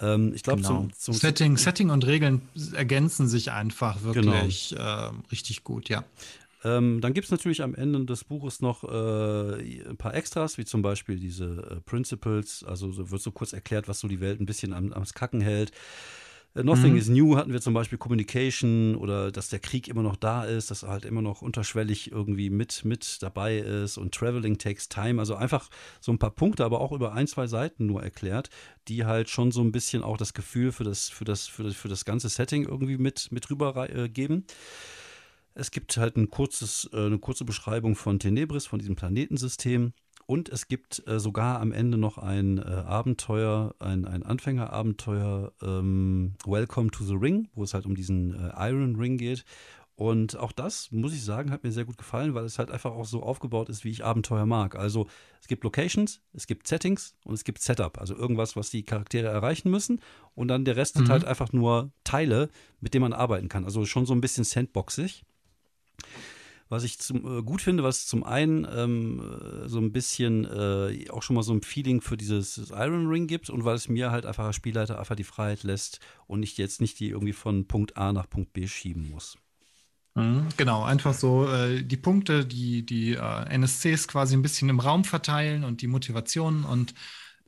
Ähm, 0.00 0.32
ich 0.34 0.42
glaube, 0.42 0.62
genau. 0.62 0.80
zum, 0.80 0.92
zum, 0.92 1.14
Setting, 1.14 1.56
Setting 1.56 1.90
und 1.90 2.06
Regeln 2.06 2.42
ergänzen 2.74 3.28
sich 3.28 3.52
einfach 3.52 4.02
wirklich 4.02 4.70
genau. 4.70 5.08
äh, 5.08 5.12
richtig 5.30 5.64
gut, 5.64 5.88
ja. 5.88 6.04
Ähm, 6.64 7.00
dann 7.00 7.12
gibt 7.12 7.24
es 7.24 7.30
natürlich 7.30 7.62
am 7.62 7.74
Ende 7.74 8.04
des 8.04 8.24
Buches 8.24 8.60
noch 8.60 8.84
äh, 8.84 9.88
ein 9.88 9.96
paar 9.96 10.14
Extras, 10.14 10.58
wie 10.58 10.64
zum 10.64 10.80
Beispiel 10.82 11.18
diese 11.18 11.46
äh, 11.46 11.80
Principles. 11.80 12.62
Also 12.64 12.92
so 12.92 13.10
wird 13.10 13.20
so 13.20 13.32
kurz 13.32 13.52
erklärt, 13.52 13.88
was 13.88 14.00
so 14.00 14.08
die 14.08 14.20
Welt 14.20 14.40
ein 14.40 14.46
bisschen 14.46 14.72
am, 14.72 14.92
am 14.92 15.04
Kacken 15.04 15.40
hält. 15.40 15.72
Äh, 16.54 16.62
Nothing 16.62 16.92
mhm. 16.92 16.98
is 16.98 17.08
New 17.08 17.36
hatten 17.36 17.52
wir 17.52 17.60
zum 17.60 17.74
Beispiel 17.74 17.98
Communication 17.98 18.94
oder 18.96 19.32
dass 19.32 19.48
der 19.48 19.58
Krieg 19.58 19.88
immer 19.88 20.02
noch 20.02 20.16
da 20.16 20.44
ist, 20.44 20.70
dass 20.70 20.82
er 20.82 20.90
halt 20.90 21.04
immer 21.04 21.22
noch 21.22 21.42
unterschwellig 21.42 22.12
irgendwie 22.12 22.50
mit, 22.50 22.84
mit 22.84 23.22
dabei 23.22 23.58
ist 23.58 23.98
und 23.98 24.14
Traveling 24.14 24.58
takes 24.58 24.88
time. 24.88 25.20
Also 25.20 25.34
einfach 25.34 25.68
so 26.00 26.12
ein 26.12 26.18
paar 26.18 26.30
Punkte, 26.30 26.64
aber 26.64 26.80
auch 26.80 26.92
über 26.92 27.12
ein, 27.12 27.26
zwei 27.26 27.46
Seiten 27.46 27.86
nur 27.86 28.02
erklärt, 28.02 28.50
die 28.88 29.04
halt 29.04 29.28
schon 29.28 29.52
so 29.52 29.62
ein 29.62 29.72
bisschen 29.72 30.02
auch 30.02 30.16
das 30.16 30.34
Gefühl 30.34 30.72
für 30.72 30.84
das, 30.84 31.08
für 31.08 31.24
das, 31.24 31.46
für 31.46 31.62
das, 31.62 31.74
für 31.74 31.88
das 31.88 32.04
ganze 32.04 32.28
Setting 32.28 32.64
irgendwie 32.64 32.98
mit, 32.98 33.30
mit 33.32 33.50
rüber 33.50 33.88
äh, 33.88 34.08
geben. 34.08 34.44
Es 35.54 35.70
gibt 35.70 35.96
halt 35.96 36.16
ein 36.16 36.30
kurzes, 36.30 36.88
äh, 36.92 37.06
eine 37.06 37.18
kurze 37.18 37.44
Beschreibung 37.44 37.94
von 37.94 38.18
Tenebris, 38.18 38.66
von 38.66 38.78
diesem 38.78 38.96
Planetensystem. 38.96 39.92
Und 40.32 40.48
es 40.48 40.66
gibt 40.66 41.06
äh, 41.06 41.20
sogar 41.20 41.60
am 41.60 41.72
Ende 41.72 41.98
noch 41.98 42.16
ein 42.16 42.56
äh, 42.56 42.62
Abenteuer, 42.62 43.74
ein, 43.80 44.06
ein 44.06 44.22
Anfängerabenteuer, 44.22 45.52
ähm, 45.60 46.36
Welcome 46.46 46.90
to 46.90 47.04
the 47.04 47.16
Ring, 47.16 47.48
wo 47.54 47.64
es 47.64 47.74
halt 47.74 47.84
um 47.84 47.94
diesen 47.94 48.32
äh, 48.32 48.70
Iron 48.70 48.96
Ring 48.96 49.18
geht. 49.18 49.44
Und 49.94 50.38
auch 50.38 50.52
das, 50.52 50.90
muss 50.90 51.12
ich 51.12 51.22
sagen, 51.22 51.50
hat 51.50 51.64
mir 51.64 51.70
sehr 51.70 51.84
gut 51.84 51.98
gefallen, 51.98 52.32
weil 52.32 52.46
es 52.46 52.58
halt 52.58 52.70
einfach 52.70 52.92
auch 52.92 53.04
so 53.04 53.22
aufgebaut 53.22 53.68
ist, 53.68 53.84
wie 53.84 53.90
ich 53.90 54.06
Abenteuer 54.06 54.46
mag. 54.46 54.74
Also 54.74 55.06
es 55.42 55.48
gibt 55.48 55.64
Locations, 55.64 56.22
es 56.32 56.46
gibt 56.46 56.66
Settings 56.66 57.14
und 57.24 57.34
es 57.34 57.44
gibt 57.44 57.60
Setup, 57.60 57.98
also 57.98 58.16
irgendwas, 58.16 58.56
was 58.56 58.70
die 58.70 58.84
Charaktere 58.84 59.28
erreichen 59.28 59.70
müssen. 59.70 60.00
Und 60.34 60.48
dann 60.48 60.64
der 60.64 60.76
Rest 60.76 60.94
mhm. 60.94 61.00
sind 61.00 61.10
halt 61.10 61.26
einfach 61.26 61.52
nur 61.52 61.92
Teile, 62.04 62.48
mit 62.80 62.94
denen 62.94 63.02
man 63.02 63.12
arbeiten 63.12 63.50
kann. 63.50 63.66
Also 63.66 63.84
schon 63.84 64.06
so 64.06 64.14
ein 64.14 64.22
bisschen 64.22 64.44
sandboxig. 64.44 65.26
Was 66.72 66.84
ich 66.84 66.98
zum, 66.98 67.40
äh, 67.40 67.42
gut 67.42 67.60
finde, 67.60 67.82
was 67.82 68.06
zum 68.06 68.24
einen 68.24 68.66
ähm, 68.74 69.20
äh, 69.20 69.68
so 69.68 69.78
ein 69.78 69.92
bisschen 69.92 70.46
äh, 70.46 71.10
auch 71.10 71.22
schon 71.22 71.36
mal 71.36 71.42
so 71.42 71.52
ein 71.52 71.60
Feeling 71.60 72.00
für 72.00 72.16
dieses 72.16 72.70
Iron 72.70 73.08
Ring 73.08 73.26
gibt 73.26 73.50
und 73.50 73.66
weil 73.66 73.74
es 73.74 73.90
mir 73.90 74.10
halt 74.10 74.24
einfach 74.24 74.46
als 74.46 74.56
Spielleiter 74.56 74.98
einfach 74.98 75.14
die 75.14 75.22
Freiheit 75.22 75.64
lässt 75.64 76.00
und 76.26 76.42
ich 76.42 76.56
jetzt 76.56 76.80
nicht 76.80 76.98
die 76.98 77.10
irgendwie 77.10 77.34
von 77.34 77.68
Punkt 77.68 77.98
A 77.98 78.14
nach 78.14 78.26
Punkt 78.26 78.54
B 78.54 78.66
schieben 78.66 79.10
muss. 79.10 79.36
Mhm, 80.14 80.48
genau, 80.56 80.82
einfach 80.82 81.12
so 81.12 81.46
äh, 81.46 81.82
die 81.82 81.98
Punkte, 81.98 82.46
die, 82.46 82.86
die 82.86 83.16
äh, 83.16 83.54
NSCs 83.54 84.08
quasi 84.08 84.34
ein 84.34 84.40
bisschen 84.40 84.70
im 84.70 84.80
Raum 84.80 85.04
verteilen 85.04 85.64
und 85.64 85.82
die 85.82 85.88
Motivationen 85.88 86.64
und 86.64 86.94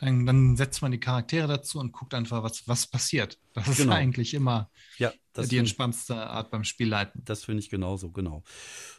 dann, 0.04 0.26
dann, 0.26 0.56
setzt 0.56 0.82
man 0.82 0.92
die 0.92 1.00
Charaktere 1.00 1.48
dazu 1.48 1.78
und 1.78 1.92
guckt 1.92 2.14
einfach, 2.14 2.42
was, 2.42 2.66
was 2.68 2.86
passiert. 2.86 3.38
Das 3.52 3.68
ist 3.68 3.78
genau. 3.78 3.92
eigentlich 3.92 4.34
immer 4.34 4.70
ja, 4.98 5.12
die 5.36 5.58
entspannendste 5.58 6.16
Art 6.16 6.50
beim 6.50 6.64
Spielleiten. 6.64 7.22
Das 7.24 7.44
finde 7.44 7.60
ich 7.60 7.70
genauso, 7.70 8.10
genau. 8.10 8.42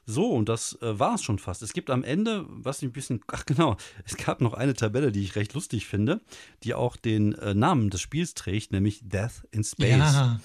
So, 0.05 0.31
und 0.31 0.49
das 0.49 0.79
äh, 0.81 0.99
war 0.99 1.15
es 1.15 1.23
schon 1.23 1.39
fast. 1.39 1.61
Es 1.61 1.73
gibt 1.73 1.89
am 1.89 2.03
Ende, 2.03 2.45
was 2.47 2.81
ein 2.81 2.91
bisschen, 2.91 3.21
ach 3.27 3.45
genau, 3.45 3.77
es 4.05 4.17
gab 4.17 4.41
noch 4.41 4.53
eine 4.53 4.73
Tabelle, 4.73 5.11
die 5.11 5.23
ich 5.23 5.35
recht 5.35 5.53
lustig 5.53 5.85
finde, 5.85 6.21
die 6.63 6.73
auch 6.73 6.95
den 6.95 7.33
äh, 7.33 7.53
Namen 7.53 7.89
des 7.89 8.01
Spiels 8.01 8.33
trägt, 8.33 8.71
nämlich 8.71 9.01
Death 9.03 9.47
in 9.51 9.63
Space. 9.63 9.97
Ja. 9.97 10.39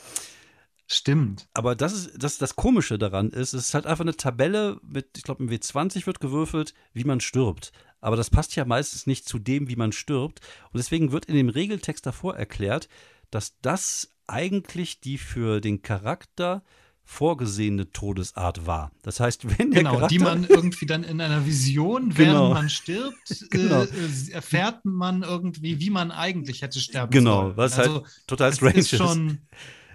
Stimmt. 0.93 1.49
Aber 1.55 1.77
das 1.77 1.93
ist 1.93 2.11
das, 2.19 2.39
das 2.39 2.57
Komische 2.57 2.99
daran 2.99 3.31
ist, 3.31 3.53
es 3.53 3.69
ist 3.69 3.75
halt 3.75 3.87
einfach 3.87 4.03
eine 4.03 4.17
Tabelle 4.17 4.81
mit, 4.83 5.17
ich 5.17 5.23
glaube, 5.23 5.45
im 5.45 5.49
W20 5.49 6.05
wird 6.05 6.19
gewürfelt, 6.19 6.75
wie 6.93 7.05
man 7.05 7.21
stirbt. 7.21 7.71
Aber 8.01 8.17
das 8.17 8.31
passt 8.31 8.57
ja 8.57 8.65
meistens 8.65 9.07
nicht 9.07 9.29
zu 9.29 9.39
dem, 9.39 9.69
wie 9.69 9.77
man 9.77 9.93
stirbt. 9.93 10.41
Und 10.73 10.79
deswegen 10.79 11.13
wird 11.13 11.27
in 11.27 11.37
dem 11.37 11.49
Regeltext 11.49 12.07
davor 12.07 12.37
erklärt, 12.37 12.89
dass 13.31 13.59
das 13.61 14.11
eigentlich 14.27 15.01
die 15.01 15.19
für 15.19 15.61
den 15.61 15.83
Charakter 15.83 16.63
vorgesehene 17.11 17.91
Todesart 17.91 18.67
war. 18.67 18.93
Das 19.03 19.19
heißt, 19.19 19.59
wenn 19.59 19.73
der 19.73 19.81
genau, 19.81 19.95
Charakter 19.95 20.09
die 20.09 20.19
man 20.21 20.45
irgendwie 20.49 20.87
dann 20.87 21.03
in 21.03 21.21
einer 21.21 21.45
Vision, 21.45 22.17
während 22.17 22.35
genau. 22.35 22.55
man 22.55 22.71
stirbt, 22.71 23.47
genau. 23.51 23.83
äh, 23.83 24.31
erfährt 24.31 24.85
man 24.85 25.23
irgendwie, 25.23 25.81
wie 25.81 25.91
man 25.91 26.13
eigentlich 26.13 26.63
hätte 26.63 26.79
sterben 26.79 27.11
genau, 27.11 27.33
sollen. 27.33 27.49
Genau, 27.49 27.57
was 27.57 27.79
also, 27.79 27.95
halt 27.95 28.27
total 28.29 28.53
strange 28.53 28.79
ist. 28.79 28.97
Schon 28.97 29.41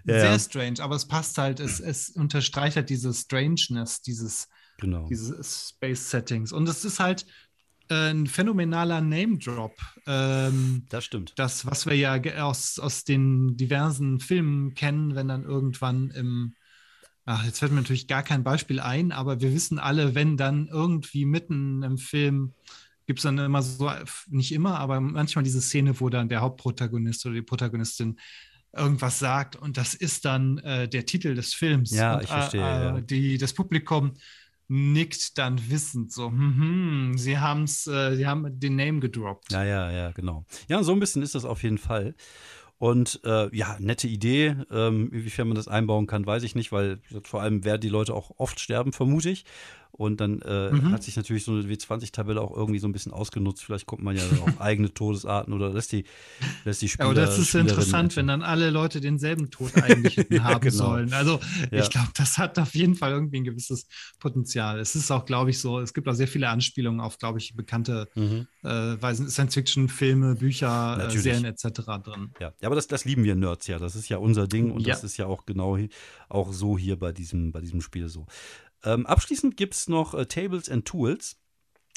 ja, 0.05 0.19
sehr 0.19 0.39
strange, 0.39 0.81
aber 0.81 0.95
es 0.95 1.07
passt 1.07 1.37
halt, 1.37 1.61
es, 1.61 1.79
es 1.79 2.09
unterstreicht 2.09 2.75
halt 2.75 2.89
diese 2.89 3.13
Strangeness 3.13 4.01
dieses, 4.01 4.49
genau. 4.77 5.07
dieses 5.07 5.69
Space-Settings. 5.69 6.51
Und 6.51 6.67
es 6.67 6.83
ist 6.83 6.99
halt 6.99 7.23
äh, 7.23 7.27
ein 7.89 8.27
phänomenaler 8.27 9.01
Name-Drop. 9.01 9.75
Ähm, 10.07 10.85
das 10.89 11.05
stimmt. 11.05 11.33
Das, 11.37 11.65
was 11.65 11.85
wir 11.85 11.95
ja 11.95 12.19
aus, 12.43 12.79
aus 12.79 13.03
den 13.03 13.57
diversen 13.57 14.19
Filmen 14.19 14.73
kennen, 14.73 15.15
wenn 15.15 15.27
dann 15.27 15.43
irgendwann 15.43 16.09
im, 16.11 16.55
ach, 17.25 17.45
jetzt 17.45 17.59
fällt 17.59 17.71
mir 17.71 17.81
natürlich 17.81 18.07
gar 18.07 18.23
kein 18.23 18.43
Beispiel 18.43 18.79
ein, 18.79 19.11
aber 19.11 19.41
wir 19.41 19.53
wissen 19.53 19.79
alle, 19.79 20.15
wenn 20.15 20.37
dann 20.37 20.67
irgendwie 20.67 21.25
mitten 21.25 21.83
im 21.83 21.97
Film 21.97 22.53
gibt 23.07 23.19
es 23.19 23.23
dann 23.23 23.37
immer 23.37 23.61
so, 23.61 23.91
nicht 24.29 24.51
immer, 24.51 24.79
aber 24.79 24.99
manchmal 24.99 25.43
diese 25.43 25.61
Szene, 25.61 25.99
wo 25.99 26.09
dann 26.09 26.29
der 26.29 26.41
Hauptprotagonist 26.41 27.25
oder 27.25 27.35
die 27.35 27.41
Protagonistin 27.41 28.19
irgendwas 28.75 29.19
sagt 29.19 29.55
und 29.55 29.77
das 29.77 29.93
ist 29.93 30.25
dann 30.25 30.57
äh, 30.59 30.89
der 30.89 31.05
Titel 31.05 31.35
des 31.35 31.53
Films. 31.53 31.91
Ja, 31.91 32.15
und, 32.15 32.23
ich 32.23 32.29
verstehe. 32.29 32.61
Äh, 32.61 32.63
ja. 32.63 33.01
die, 33.01 33.37
das 33.37 33.53
Publikum 33.53 34.13
nickt 34.67 35.37
dann 35.37 35.69
wissend 35.69 36.11
so, 36.11 36.27
hm, 36.27 37.13
sie 37.17 37.37
haben's, 37.37 37.87
äh, 37.87 38.15
sie 38.15 38.25
haben 38.25 38.59
den 38.59 38.75
Name 38.75 38.99
gedroppt. 38.99 39.51
Ja, 39.51 39.63
ja, 39.63 39.91
ja, 39.91 40.11
genau. 40.11 40.45
Ja, 40.67 40.83
so 40.83 40.91
ein 40.91 40.99
bisschen 40.99 41.21
ist 41.21 41.35
das 41.35 41.45
auf 41.45 41.63
jeden 41.63 41.77
Fall. 41.77 42.15
Und 42.77 43.21
äh, 43.23 43.55
ja, 43.55 43.77
nette 43.79 44.07
Idee. 44.07 44.55
Ähm, 44.69 45.09
inwiefern 45.11 45.47
man 45.47 45.55
das 45.55 45.67
einbauen 45.67 46.07
kann, 46.07 46.25
weiß 46.25 46.43
ich 46.43 46.55
nicht, 46.55 46.71
weil 46.71 46.99
vor 47.23 47.41
allem 47.41 47.63
werden 47.63 47.81
die 47.81 47.89
Leute 47.89 48.13
auch 48.13 48.31
oft 48.37 48.59
sterben, 48.59 48.91
vermute 48.91 49.29
ich. 49.29 49.45
Und 49.97 50.19
dann 50.19 50.41
äh, 50.41 50.71
mhm. 50.71 50.91
hat 50.91 51.03
sich 51.03 51.15
natürlich 51.15 51.45
so 51.45 51.53
eine 51.53 51.63
W20-Tabelle 51.63 52.41
auch 52.41 52.55
irgendwie 52.55 52.79
so 52.79 52.87
ein 52.87 52.91
bisschen 52.91 53.13
ausgenutzt. 53.13 53.63
Vielleicht 53.63 53.85
kommt 53.85 54.03
man 54.03 54.17
ja 54.17 54.23
auf 54.41 54.59
eigene 54.59 54.93
Todesarten 54.93 55.53
oder 55.53 55.69
lässt 55.69 55.93
die, 55.93 56.03
lässt 56.65 56.81
die 56.81 56.89
Spieler. 56.89 57.05
Ja, 57.05 57.11
aber 57.11 57.21
das 57.21 57.39
ist 57.39 57.55
interessant, 57.55 58.15
wenn 58.17 58.27
dann 58.27 58.41
alle 58.41 58.71
Leute 58.71 58.99
denselben 58.99 59.49
Tod 59.49 59.71
eigentlich 59.75 60.17
haben 60.43 60.59
genau. 60.59 60.75
sollen. 60.75 61.13
Also 61.13 61.39
ja. 61.71 61.81
ich 61.81 61.89
glaube, 61.89 62.09
das 62.17 62.37
hat 62.37 62.59
auf 62.59 62.75
jeden 62.75 62.95
Fall 62.95 63.11
irgendwie 63.11 63.39
ein 63.39 63.45
gewisses 63.45 63.87
Potenzial. 64.19 64.79
Es 64.79 64.95
ist 64.95 65.11
auch, 65.11 65.25
glaube 65.25 65.51
ich, 65.51 65.59
so, 65.59 65.79
es 65.79 65.93
gibt 65.93 66.09
auch 66.09 66.13
sehr 66.13 66.27
viele 66.27 66.49
Anspielungen 66.49 66.99
auf, 66.99 67.17
glaube 67.17 67.39
ich, 67.39 67.55
bekannte 67.55 68.09
mhm. 68.15 68.47
äh, 68.63 68.97
Science-Fiction-Filme, 68.97 70.35
Bücher, 70.35 71.07
äh, 71.07 71.17
Serien 71.17 71.45
etc. 71.45 71.67
drin. 72.03 72.31
Ja, 72.41 72.51
ja 72.59 72.67
aber 72.67 72.75
das, 72.75 72.87
das 72.87 73.05
lieben 73.05 73.23
wir 73.23 73.35
Nerds 73.35 73.67
ja. 73.67 73.79
Das 73.79 73.95
ist 73.95 74.09
ja 74.09 74.17
unser 74.17 74.47
Ding 74.47 74.71
und 74.71 74.81
ja. 74.81 74.93
das 74.93 75.05
ist 75.05 75.15
ja 75.15 75.25
auch 75.25 75.45
genau 75.45 75.77
auch 76.27 76.51
so 76.51 76.77
hier 76.77 76.99
bei 76.99 77.13
diesem, 77.13 77.53
bei 77.53 77.61
diesem 77.61 77.79
Spiel 77.79 78.09
so. 78.09 78.25
Ähm, 78.85 79.05
abschließend 79.05 79.57
gibt 79.57 79.73
es 79.73 79.89
noch 79.89 80.13
äh, 80.13 80.25
Tables 80.25 80.69
and 80.69 80.85
Tools. 80.85 81.37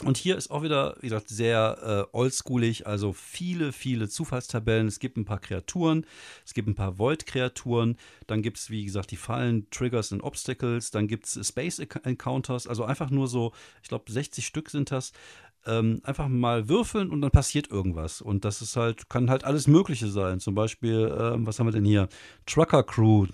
Und 0.04 0.16
hier 0.16 0.36
ist 0.36 0.52
auch 0.52 0.62
wieder, 0.62 0.96
wie 1.00 1.08
gesagt, 1.08 1.28
sehr 1.28 2.06
äh, 2.12 2.16
oldschoolig, 2.16 2.86
also 2.86 3.12
viele, 3.12 3.72
viele 3.72 4.08
Zufallstabellen. 4.08 4.86
Es 4.86 5.00
gibt 5.00 5.16
ein 5.16 5.24
paar 5.24 5.40
Kreaturen, 5.40 6.06
es 6.46 6.54
gibt 6.54 6.68
ein 6.68 6.76
paar 6.76 7.00
Void-Kreaturen, 7.00 7.96
dann 8.28 8.40
gibt 8.40 8.58
es, 8.58 8.70
wie 8.70 8.84
gesagt, 8.84 9.10
die 9.10 9.16
Fallen, 9.16 9.68
Triggers 9.70 10.12
und 10.12 10.20
Obstacles, 10.20 10.92
dann 10.92 11.08
gibt 11.08 11.26
es 11.26 11.48
Space 11.48 11.80
Encounters, 11.80 12.68
also 12.68 12.84
einfach 12.84 13.10
nur 13.10 13.26
so, 13.26 13.52
ich 13.82 13.88
glaube, 13.88 14.12
60 14.12 14.46
Stück 14.46 14.70
sind 14.70 14.92
das 14.92 15.12
ähm, 15.68 16.00
einfach 16.02 16.28
mal 16.28 16.68
würfeln 16.68 17.10
und 17.10 17.20
dann 17.20 17.30
passiert 17.30 17.70
irgendwas. 17.70 18.20
Und 18.20 18.44
das 18.44 18.62
ist 18.62 18.76
halt, 18.76 19.08
kann 19.08 19.30
halt 19.30 19.44
alles 19.44 19.66
Mögliche 19.66 20.08
sein. 20.08 20.40
Zum 20.40 20.54
Beispiel, 20.54 21.14
ähm, 21.18 21.46
was 21.46 21.58
haben 21.58 21.66
wir 21.66 21.72
denn 21.72 21.84
hier? 21.84 22.08
Trucker 22.46 22.82
Crew, 22.82 23.26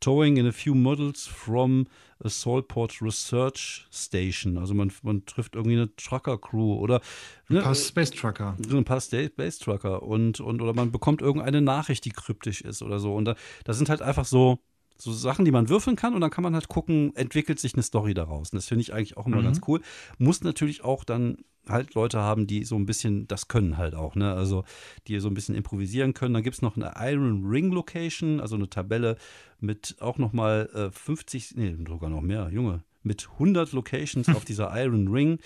towing 0.00 0.36
in 0.36 0.46
a 0.46 0.52
few 0.52 0.74
models 0.74 1.26
from 1.26 1.86
a 2.24 2.28
Solport 2.28 3.00
Research 3.02 3.86
Station. 3.92 4.58
Also 4.58 4.74
man, 4.74 4.92
man 5.02 5.24
trifft 5.26 5.54
irgendwie 5.54 5.76
eine 5.76 5.94
Trucker 5.96 6.38
Crew 6.38 6.74
oder 6.74 7.00
ne, 7.48 7.58
ein 7.58 7.64
paar 7.64 7.74
Space 7.74 8.10
Trucker. 8.10 8.56
Ein 8.70 8.84
paar 8.84 9.00
Space 9.00 9.58
Trucker 9.58 10.02
und, 10.02 10.40
und 10.40 10.62
oder 10.62 10.74
man 10.74 10.90
bekommt 10.90 11.20
irgendeine 11.20 11.60
Nachricht, 11.60 12.04
die 12.04 12.10
kryptisch 12.10 12.62
ist 12.62 12.82
oder 12.82 12.98
so. 12.98 13.14
Und 13.14 13.26
da, 13.26 13.36
das 13.64 13.76
sind 13.76 13.88
halt 13.88 14.02
einfach 14.02 14.24
so 14.24 14.60
so 14.96 15.12
Sachen, 15.12 15.44
die 15.44 15.50
man 15.50 15.68
würfeln 15.68 15.96
kann 15.96 16.14
und 16.14 16.20
dann 16.20 16.30
kann 16.30 16.44
man 16.44 16.54
halt 16.54 16.68
gucken, 16.68 17.14
entwickelt 17.16 17.58
sich 17.58 17.74
eine 17.74 17.82
Story 17.82 18.14
daraus. 18.14 18.50
Und 18.50 18.56
das 18.56 18.66
finde 18.66 18.82
ich 18.82 18.92
eigentlich 18.92 19.16
auch 19.16 19.26
immer 19.26 19.38
mhm. 19.38 19.44
ganz 19.44 19.60
cool. 19.66 19.80
Muss 20.18 20.42
natürlich 20.42 20.84
auch 20.84 21.04
dann 21.04 21.38
halt 21.68 21.94
Leute 21.94 22.18
haben, 22.18 22.46
die 22.46 22.64
so 22.64 22.76
ein 22.76 22.86
bisschen 22.86 23.26
das 23.26 23.48
können 23.48 23.78
halt 23.78 23.94
auch, 23.94 24.14
ne? 24.14 24.34
Also 24.34 24.64
die 25.08 25.18
so 25.18 25.28
ein 25.28 25.34
bisschen 25.34 25.54
improvisieren 25.54 26.14
können. 26.14 26.34
Dann 26.34 26.42
gibt 26.42 26.56
es 26.56 26.62
noch 26.62 26.76
eine 26.76 26.92
Iron 26.98 27.44
Ring 27.46 27.72
Location, 27.72 28.40
also 28.40 28.56
eine 28.56 28.68
Tabelle 28.68 29.16
mit 29.60 29.96
auch 30.00 30.18
nochmal 30.18 30.68
äh, 30.74 30.90
50, 30.90 31.56
nee, 31.56 31.76
sogar 31.88 32.10
noch 32.10 32.20
mehr, 32.20 32.50
Junge, 32.52 32.82
mit 33.02 33.28
100 33.34 33.72
Locations 33.72 34.28
auf 34.34 34.44
dieser 34.44 34.72
Iron 34.82 35.08
Ring. 35.08 35.38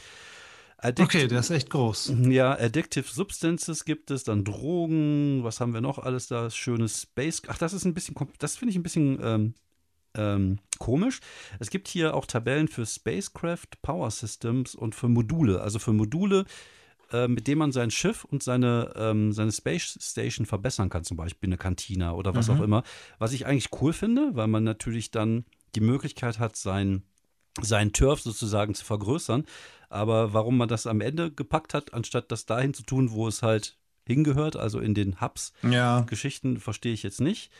Addict 0.80 1.08
okay, 1.08 1.26
der 1.26 1.40
ist 1.40 1.50
echt 1.50 1.70
groß. 1.70 2.12
Ja, 2.28 2.52
Addictive 2.52 3.08
Substances 3.08 3.84
gibt 3.84 4.12
es, 4.12 4.22
dann 4.22 4.44
Drogen, 4.44 5.42
was 5.42 5.60
haben 5.60 5.74
wir 5.74 5.80
noch 5.80 5.98
alles 5.98 6.28
da? 6.28 6.50
Schönes 6.50 7.02
Space. 7.02 7.42
Ach, 7.48 7.58
das 7.58 7.72
ist 7.72 7.84
ein 7.84 7.94
bisschen, 7.94 8.14
das 8.38 8.56
finde 8.56 8.70
ich 8.70 8.76
ein 8.76 8.84
bisschen 8.84 9.18
ähm, 9.20 9.54
ähm, 10.14 10.58
komisch. 10.78 11.20
Es 11.58 11.70
gibt 11.70 11.88
hier 11.88 12.14
auch 12.14 12.26
Tabellen 12.26 12.68
für 12.68 12.86
Spacecraft, 12.86 13.82
Power 13.82 14.10
Systems 14.12 14.76
und 14.76 14.94
für 14.94 15.08
Module. 15.08 15.60
Also 15.62 15.80
für 15.80 15.92
Module, 15.92 16.44
äh, 17.10 17.26
mit 17.26 17.48
denen 17.48 17.58
man 17.58 17.72
sein 17.72 17.90
Schiff 17.90 18.24
und 18.24 18.44
seine, 18.44 18.92
ähm, 18.96 19.32
seine 19.32 19.50
Space 19.50 19.98
Station 20.00 20.46
verbessern 20.46 20.90
kann, 20.90 21.02
zum 21.02 21.16
Beispiel 21.16 21.48
eine 21.48 21.58
Kantina 21.58 22.12
oder 22.12 22.36
was 22.36 22.48
mhm. 22.48 22.54
auch 22.54 22.62
immer. 22.62 22.82
Was 23.18 23.32
ich 23.32 23.46
eigentlich 23.46 23.70
cool 23.80 23.92
finde, 23.92 24.30
weil 24.34 24.46
man 24.46 24.62
natürlich 24.62 25.10
dann 25.10 25.44
die 25.74 25.80
Möglichkeit 25.80 26.38
hat, 26.38 26.54
sein, 26.54 27.02
sein 27.60 27.92
Turf 27.92 28.20
sozusagen 28.20 28.74
zu 28.74 28.84
vergrößern. 28.84 29.44
Aber 29.88 30.32
warum 30.34 30.56
man 30.56 30.68
das 30.68 30.86
am 30.86 31.00
Ende 31.00 31.30
gepackt 31.30 31.74
hat, 31.74 31.94
anstatt 31.94 32.30
das 32.30 32.46
dahin 32.46 32.74
zu 32.74 32.82
tun, 32.82 33.10
wo 33.10 33.26
es 33.26 33.42
halt 33.42 33.76
hingehört, 34.06 34.56
also 34.56 34.80
in 34.80 34.94
den 34.94 35.20
Hubs-Geschichten, 35.20 36.54
ja. 36.54 36.60
verstehe 36.60 36.92
ich 36.92 37.02
jetzt 37.02 37.20
nicht 37.20 37.50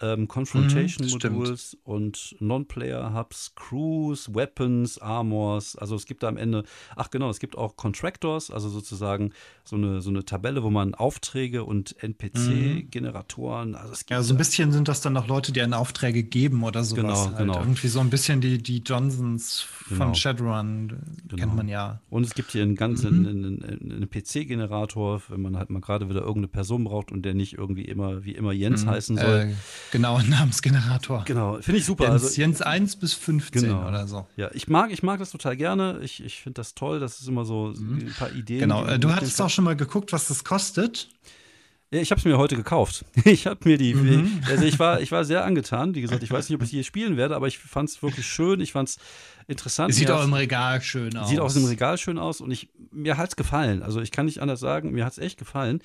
ähm, 0.00 0.28
Confrontation 0.28 1.06
mhm, 1.06 1.12
Modules 1.12 1.76
und 1.84 2.36
Non-Player 2.40 3.14
Hubs, 3.14 3.52
Crews, 3.54 4.34
Weapons, 4.34 4.98
Armors. 4.98 5.76
Also 5.76 5.96
es 5.96 6.06
gibt 6.06 6.22
da 6.22 6.28
am 6.28 6.36
Ende, 6.36 6.64
ach 6.94 7.10
genau, 7.10 7.30
es 7.30 7.38
gibt 7.38 7.56
auch 7.56 7.76
Contractors, 7.76 8.50
also 8.50 8.68
sozusagen 8.68 9.32
so 9.64 9.76
eine, 9.76 10.00
so 10.00 10.10
eine 10.10 10.24
Tabelle, 10.24 10.62
wo 10.62 10.70
man 10.70 10.94
Aufträge 10.94 11.64
und 11.64 11.96
NPC-Generatoren, 12.02 13.74
also 13.74 13.92
es 13.92 14.00
gibt 14.00 14.10
Ja, 14.10 14.22
so 14.22 14.34
ein 14.34 14.38
bisschen 14.38 14.72
sind 14.72 14.88
das 14.88 15.00
dann 15.00 15.14
noch 15.14 15.26
Leute, 15.26 15.52
die 15.52 15.62
einen 15.62 15.74
Aufträge 15.74 16.22
geben 16.22 16.62
oder 16.62 16.84
sowas. 16.84 17.02
Genau, 17.02 17.26
halt. 17.26 17.38
genau. 17.38 17.58
Irgendwie 17.58 17.88
so 17.88 18.00
ein 18.00 18.10
bisschen 18.10 18.40
die, 18.40 18.58
die 18.58 18.78
Johnsons 18.78 19.66
genau. 19.88 20.04
von 20.04 20.14
Shadowrun, 20.14 20.88
genau. 21.26 21.40
kennt 21.40 21.56
man 21.56 21.68
ja. 21.68 22.00
Und 22.10 22.24
es 22.24 22.34
gibt 22.34 22.52
hier 22.52 22.62
einen 22.62 22.76
ganzen 22.76 23.20
mhm. 23.20 23.26
einen, 23.26 23.92
einen 23.92 24.10
PC-Generator, 24.10 25.22
wenn 25.28 25.42
man 25.42 25.56
halt 25.56 25.70
mal 25.70 25.80
gerade 25.80 26.08
wieder 26.08 26.20
irgendeine 26.20 26.48
Person 26.48 26.84
braucht 26.84 27.10
und 27.12 27.22
der 27.22 27.34
nicht 27.34 27.54
irgendwie 27.54 27.84
immer, 27.84 28.24
wie 28.24 28.32
immer 28.32 28.52
Jens 28.52 28.84
mhm. 28.84 28.90
heißen 28.90 29.16
soll. 29.16 29.50
Äh, 29.50 29.54
Genau, 29.92 30.16
ein 30.16 30.28
Namensgenerator. 30.28 31.24
Genau, 31.24 31.58
finde 31.60 31.78
ich 31.78 31.84
super. 31.84 32.04
Jens, 32.04 32.22
also, 32.22 32.40
Jens 32.40 32.62
1 32.62 32.96
bis 32.96 33.14
15 33.14 33.62
genau. 33.62 33.88
oder 33.88 34.06
so. 34.06 34.26
Ja, 34.36 34.50
ich 34.52 34.68
mag, 34.68 34.90
ich 34.90 35.02
mag 35.02 35.18
das 35.18 35.30
total 35.30 35.56
gerne. 35.56 36.00
Ich, 36.02 36.22
ich 36.22 36.40
finde 36.40 36.60
das 36.60 36.74
toll. 36.74 37.00
Das 37.00 37.20
ist 37.20 37.28
immer 37.28 37.44
so 37.44 37.74
mhm. 37.76 38.06
ein 38.06 38.14
paar 38.18 38.32
Ideen. 38.32 38.60
Genau, 38.60 38.84
äh, 38.84 38.98
du 38.98 39.14
hattest 39.14 39.40
auch 39.40 39.50
schon 39.50 39.64
mal 39.64 39.76
geguckt, 39.76 40.12
was 40.12 40.28
das 40.28 40.44
kostet. 40.44 41.08
Ich 41.90 42.10
habe 42.10 42.18
es 42.18 42.24
mir 42.24 42.36
heute 42.36 42.56
gekauft. 42.56 43.04
Ich 43.24 43.46
habe 43.46 43.60
mir 43.64 43.78
die, 43.78 43.94
mhm. 43.94 44.40
also 44.48 44.64
ich 44.64 44.78
war, 44.78 45.00
ich 45.00 45.12
war 45.12 45.24
sehr 45.24 45.44
angetan. 45.44 45.94
Wie 45.94 46.00
gesagt, 46.00 46.22
ich 46.22 46.30
weiß 46.30 46.48
nicht, 46.48 46.56
ob 46.56 46.62
ich 46.62 46.70
hier 46.70 46.84
spielen 46.84 47.16
werde, 47.16 47.36
aber 47.36 47.46
ich 47.46 47.58
fand 47.58 47.88
es 47.88 48.02
wirklich 48.02 48.26
schön. 48.26 48.60
Ich 48.60 48.72
fand 48.72 48.88
es 48.88 48.98
interessant. 49.46 49.94
Sieht 49.94 50.10
auch 50.10 50.24
im 50.24 50.32
Regal 50.32 50.82
schön 50.82 51.16
aus. 51.16 51.28
Sieht 51.28 51.40
auch 51.40 51.54
im 51.54 51.64
Regal 51.64 51.98
schön 51.98 52.18
aus 52.18 52.40
und 52.40 52.50
ich, 52.50 52.68
mir 52.90 53.16
hat 53.16 53.30
es 53.30 53.36
gefallen. 53.36 53.82
Also 53.82 54.00
ich 54.00 54.10
kann 54.10 54.26
nicht 54.26 54.40
anders 54.42 54.60
sagen, 54.60 54.92
mir 54.92 55.04
hat 55.04 55.12
es 55.12 55.18
echt 55.18 55.38
gefallen. 55.38 55.80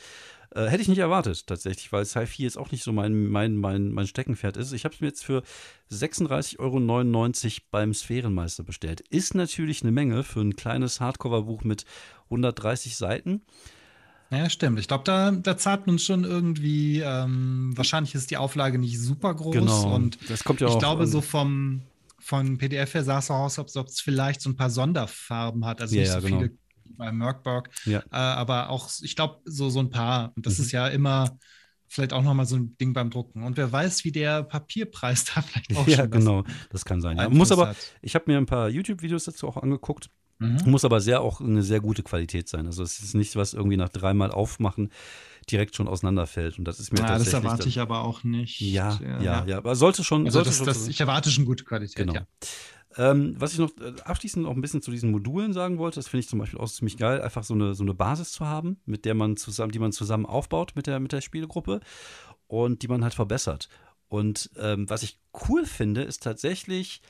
Äh, 0.54 0.66
hätte 0.68 0.82
ich 0.82 0.90
nicht 0.90 1.00
erwartet, 1.00 1.48
tatsächlich, 1.48 1.92
weil 1.94 2.06
Sci-Fi 2.06 2.44
jetzt 2.44 2.58
auch 2.58 2.72
nicht 2.72 2.84
so 2.84 2.92
mein, 2.92 3.30
mein, 3.30 3.56
mein, 3.56 3.92
mein 3.92 4.08
Steckenpferd 4.08 4.58
ist. 4.58 4.74
Ich 4.74 4.84
habe 4.84 4.94
es 4.94 5.00
mir 5.00 5.08
jetzt 5.08 5.24
für 5.24 5.44
36,99 5.92 6.60
Euro 6.60 7.66
beim 7.72 7.94
Sphärenmeister 7.94 8.64
bestellt. 8.64 9.02
Ist 9.10 9.34
natürlich 9.34 9.82
eine 9.82 9.92
Menge 9.92 10.24
für 10.24 10.42
ein 10.42 10.56
kleines 10.56 11.00
Hardcover-Buch 11.00 11.64
mit 11.64 11.86
130 12.26 12.98
Seiten. 12.98 13.42
Ja, 14.30 14.50
stimmt. 14.50 14.80
Ich 14.80 14.88
glaube, 14.88 15.04
da, 15.06 15.32
da 15.32 15.58
zahlt 15.58 15.88
man 15.88 16.00
schon 16.00 16.24
irgendwie, 16.24 17.00
ähm, 17.00 17.72
wahrscheinlich 17.76 18.16
ist 18.16 18.32
die 18.32 18.38
Auflage 18.38 18.78
nicht 18.78 19.00
super 19.00 19.34
groß. 19.34 19.54
Genau. 19.54 19.94
Und 19.94 20.18
das 20.30 20.44
kommt 20.44 20.62
ja 20.62 20.68
ich 20.68 20.74
auch, 20.74 20.80
glaube, 20.80 21.08
so 21.08 21.22
vom, 21.22 21.82
von 22.20 22.58
PDF 22.58 22.94
her 22.94 23.04
sah 23.04 23.20
es 23.20 23.32
aus, 23.32 23.58
als 23.58 23.76
ob 23.78 23.88
es 23.88 24.02
vielleicht 24.02 24.42
so 24.42 24.50
ein 24.50 24.56
paar 24.56 24.70
Sonderfarben 24.70 25.66
hat. 25.66 25.82
Also 25.82 25.96
ja, 25.96 26.02
nicht 26.02 26.12
so 26.12 26.18
ja, 26.18 26.24
genau. 26.24 26.40
viele 26.40 26.58
bei 26.98 27.12
Merkberg. 27.12 27.70
Ja. 27.86 28.00
Äh, 28.00 28.16
aber 28.16 28.70
auch, 28.70 28.90
ich 29.02 29.16
glaube, 29.16 29.42
so, 29.46 29.70
so 29.70 29.80
ein 29.80 29.90
paar. 29.90 30.34
Und 30.36 30.46
das 30.46 30.58
mhm. 30.58 30.66
ist 30.66 30.72
ja 30.72 30.88
immer 30.88 31.38
vielleicht 31.88 32.14
auch 32.14 32.24
nochmal 32.24 32.46
so 32.46 32.56
ein 32.56 32.78
Ding 32.78 32.94
beim 32.94 33.10
Drucken. 33.10 33.44
Und 33.44 33.58
wer 33.58 33.70
weiß, 33.72 34.06
wie 34.06 34.12
der 34.12 34.44
Papierpreis 34.44 35.26
da 35.36 35.42
vielleicht 35.42 35.76
auch 35.76 35.88
Ja, 35.88 36.06
genau, 36.06 36.44
das 36.70 36.86
kann 36.86 37.02
sein. 37.02 37.18
Ja. 37.18 37.30
Muss 37.30 37.52
aber, 37.52 37.76
ich 38.02 38.16
habe 38.16 38.26
mir 38.28 38.38
ein 38.38 38.46
paar 38.46 38.70
YouTube-Videos 38.70 39.26
dazu 39.26 39.48
auch 39.48 39.58
angeguckt. 39.58 40.10
Mhm. 40.40 40.60
Muss 40.66 40.86
aber 40.86 41.02
sehr 41.02 41.22
auch 41.22 41.40
eine 41.40 41.62
sehr 41.62 41.82
gute 41.82 42.02
Qualität 42.02 42.50
sein. 42.50 42.66
Also 42.66 42.82
es 42.82 43.00
ist 43.00 43.14
nicht 43.14 43.36
was 43.36 43.54
irgendwie 43.54 43.78
nach 43.78 43.90
dreimal 43.90 44.32
aufmachen 44.32 44.90
direkt 45.50 45.76
schon 45.76 45.88
auseinanderfällt. 45.88 46.58
Und 46.58 46.66
das 46.66 46.80
ist 46.80 46.92
mir 46.92 47.00
ja, 47.00 47.08
tatsächlich. 47.08 47.34
Das 47.34 47.44
erwarte 47.44 47.70
ich 47.70 47.80
aber 47.80 48.04
auch 48.04 48.24
nicht. 48.24 48.60
Ja, 48.62 49.00
ja, 49.02 49.22
ja. 49.22 49.46
ja. 49.46 49.58
Aber 49.58 49.76
sollte 49.76 50.04
schon. 50.04 50.26
Also 50.26 50.38
sollte 50.38 50.50
das, 50.50 50.58
schon 50.58 50.66
das, 50.66 50.88
ich 50.88 51.00
erwarte 51.00 51.30
schon 51.30 51.46
gute 51.46 51.64
Qualität. 51.64 51.96
Genau. 51.96 52.14
Ja. 52.14 52.26
Ähm, 52.98 53.36
was 53.38 53.54
ich 53.54 53.60
noch 53.60 53.72
äh, 53.78 53.94
abschließend 54.04 54.44
noch 54.44 54.52
ein 54.52 54.62
bisschen 54.62 54.82
zu 54.82 54.92
diesen 54.92 55.12
Modulen 55.12 55.54
sagen 55.54 55.78
wollte, 55.78 55.96
das 55.96 56.08
finde 56.08 56.22
ich 56.22 56.30
zum 56.30 56.40
Beispiel 56.40 56.60
auch 56.60 56.70
ziemlich 56.70 56.98
geil, 56.98 57.22
einfach 57.22 57.44
so 57.44 57.54
eine, 57.54 57.74
so 57.74 57.84
eine 57.84 57.94
Basis 57.94 58.32
zu 58.32 58.46
haben, 58.46 58.82
mit 58.86 59.06
der 59.06 59.14
man 59.14 59.38
zusammen, 59.38 59.72
die 59.72 59.80
man 59.80 59.92
zusammen 59.92 60.26
aufbaut 60.26 60.74
mit 60.76 60.88
der, 60.88 61.00
mit 61.00 61.12
der 61.12 61.22
Spielgruppe 61.22 61.80
und 62.48 62.82
die 62.82 62.88
man 62.88 63.04
halt 63.04 63.14
verbessert. 63.14 63.70
Und 64.10 64.50
ähm, 64.58 64.90
was 64.90 65.04
ich 65.04 65.20
cool 65.48 65.66
finde, 65.66 66.02
ist 66.02 66.22
tatsächlich, 66.24 67.02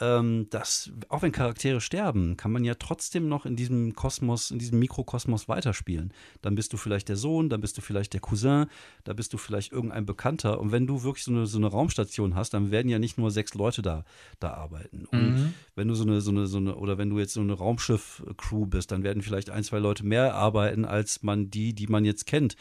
ähm, 0.00 0.48
dass, 0.50 0.90
auch 1.08 1.22
wenn 1.22 1.32
Charaktere 1.32 1.80
sterben, 1.80 2.36
kann 2.36 2.52
man 2.52 2.64
ja 2.64 2.74
trotzdem 2.74 3.28
noch 3.28 3.46
in 3.46 3.56
diesem 3.56 3.94
Kosmos, 3.94 4.50
in 4.50 4.58
diesem 4.58 4.78
Mikrokosmos 4.78 5.48
weiterspielen. 5.48 6.12
Dann 6.40 6.54
bist 6.54 6.72
du 6.72 6.76
vielleicht 6.76 7.08
der 7.08 7.16
Sohn, 7.16 7.48
dann 7.48 7.60
bist 7.60 7.76
du 7.76 7.82
vielleicht 7.82 8.12
der 8.12 8.20
Cousin, 8.20 8.66
da 9.04 9.12
bist 9.12 9.32
du 9.32 9.38
vielleicht 9.38 9.72
irgendein 9.72 10.06
Bekannter. 10.06 10.60
Und 10.60 10.72
wenn 10.72 10.86
du 10.86 11.02
wirklich 11.02 11.24
so 11.24 11.30
eine, 11.30 11.46
so 11.46 11.58
eine 11.58 11.66
Raumstation 11.66 12.34
hast, 12.34 12.54
dann 12.54 12.70
werden 12.70 12.88
ja 12.88 12.98
nicht 12.98 13.18
nur 13.18 13.30
sechs 13.30 13.54
Leute 13.54 13.82
da, 13.82 14.04
da 14.40 14.54
arbeiten. 14.54 15.04
Und 15.10 15.34
mhm. 15.34 15.54
Wenn 15.82 15.88
du 15.88 15.94
so 15.94 16.04
eine, 16.04 16.20
so 16.20 16.30
eine, 16.30 16.46
so 16.46 16.58
eine, 16.58 16.76
oder 16.76 16.96
wenn 16.96 17.10
du 17.10 17.18
jetzt 17.18 17.34
so 17.34 17.40
eine 17.40 17.54
Raumschiff-Crew 17.54 18.66
bist, 18.66 18.92
dann 18.92 19.02
werden 19.02 19.20
vielleicht 19.20 19.50
ein, 19.50 19.64
zwei 19.64 19.80
Leute 19.80 20.06
mehr 20.06 20.36
arbeiten, 20.36 20.84
als 20.84 21.24
man 21.24 21.50
die, 21.50 21.74
die 21.74 21.88
man 21.88 22.04
jetzt 22.04 22.24
kennt. 22.24 22.54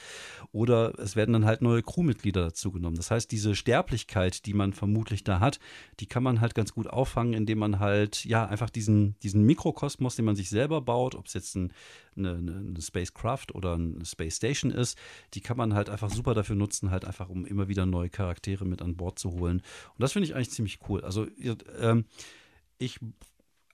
Oder 0.52 0.98
es 0.98 1.16
werden 1.16 1.34
dann 1.34 1.46
halt 1.46 1.62
neue 1.62 1.84
Crewmitglieder 1.84 2.46
dazu 2.46 2.72
genommen. 2.72 2.96
Das 2.96 3.12
heißt, 3.12 3.32
diese 3.32 3.54
Sterblichkeit, 3.54 4.48
die 4.48 4.56
man 4.56 4.74
vermutlich 4.74 5.24
da 5.24 5.40
hat, 5.40 5.60
die 6.00 6.08
kann 6.08 6.24
man 6.24 6.42
halt 6.42 6.56
ganz 6.56 6.74
gut 6.74 6.88
auffangen 6.88 7.34
indem 7.34 7.60
man 7.60 7.80
halt, 7.80 8.26
ja, 8.26 8.44
einfach 8.48 8.72
diesen, 8.72 9.16
diesen 9.22 9.44
Mikrokosmos, 9.46 10.16
den 10.16 10.26
man 10.26 10.36
sich 10.36 10.50
selber 10.50 10.82
baut, 10.82 11.14
ob 11.14 11.28
es 11.28 11.36
jetzt 11.36 11.56
ein, 11.56 11.72
eine, 12.18 12.34
eine 12.34 12.82
Spacecraft 12.82 13.54
oder 13.54 13.76
eine 13.76 14.04
Space 14.04 14.38
Station 14.38 14.72
ist, 14.72 14.98
die 15.36 15.42
kann 15.42 15.58
man 15.58 15.76
halt 15.76 15.92
einfach 15.92 16.10
super 16.10 16.34
dafür 16.34 16.56
nutzen, 16.56 16.90
halt 16.90 17.06
einfach, 17.06 17.30
um 17.30 17.46
immer 17.46 17.68
wieder 17.68 17.86
neue 17.86 18.10
Charaktere 18.10 18.66
mit 18.66 18.82
an 18.82 18.96
Bord 18.96 19.20
zu 19.20 19.32
holen. 19.32 19.58
Und 19.58 20.00
das 20.00 20.14
finde 20.14 20.28
ich 20.28 20.34
eigentlich 20.34 20.50
ziemlich 20.50 20.80
cool. 20.90 21.02
Also, 21.02 21.28
ähm, 21.80 22.06
ich 22.82 23.00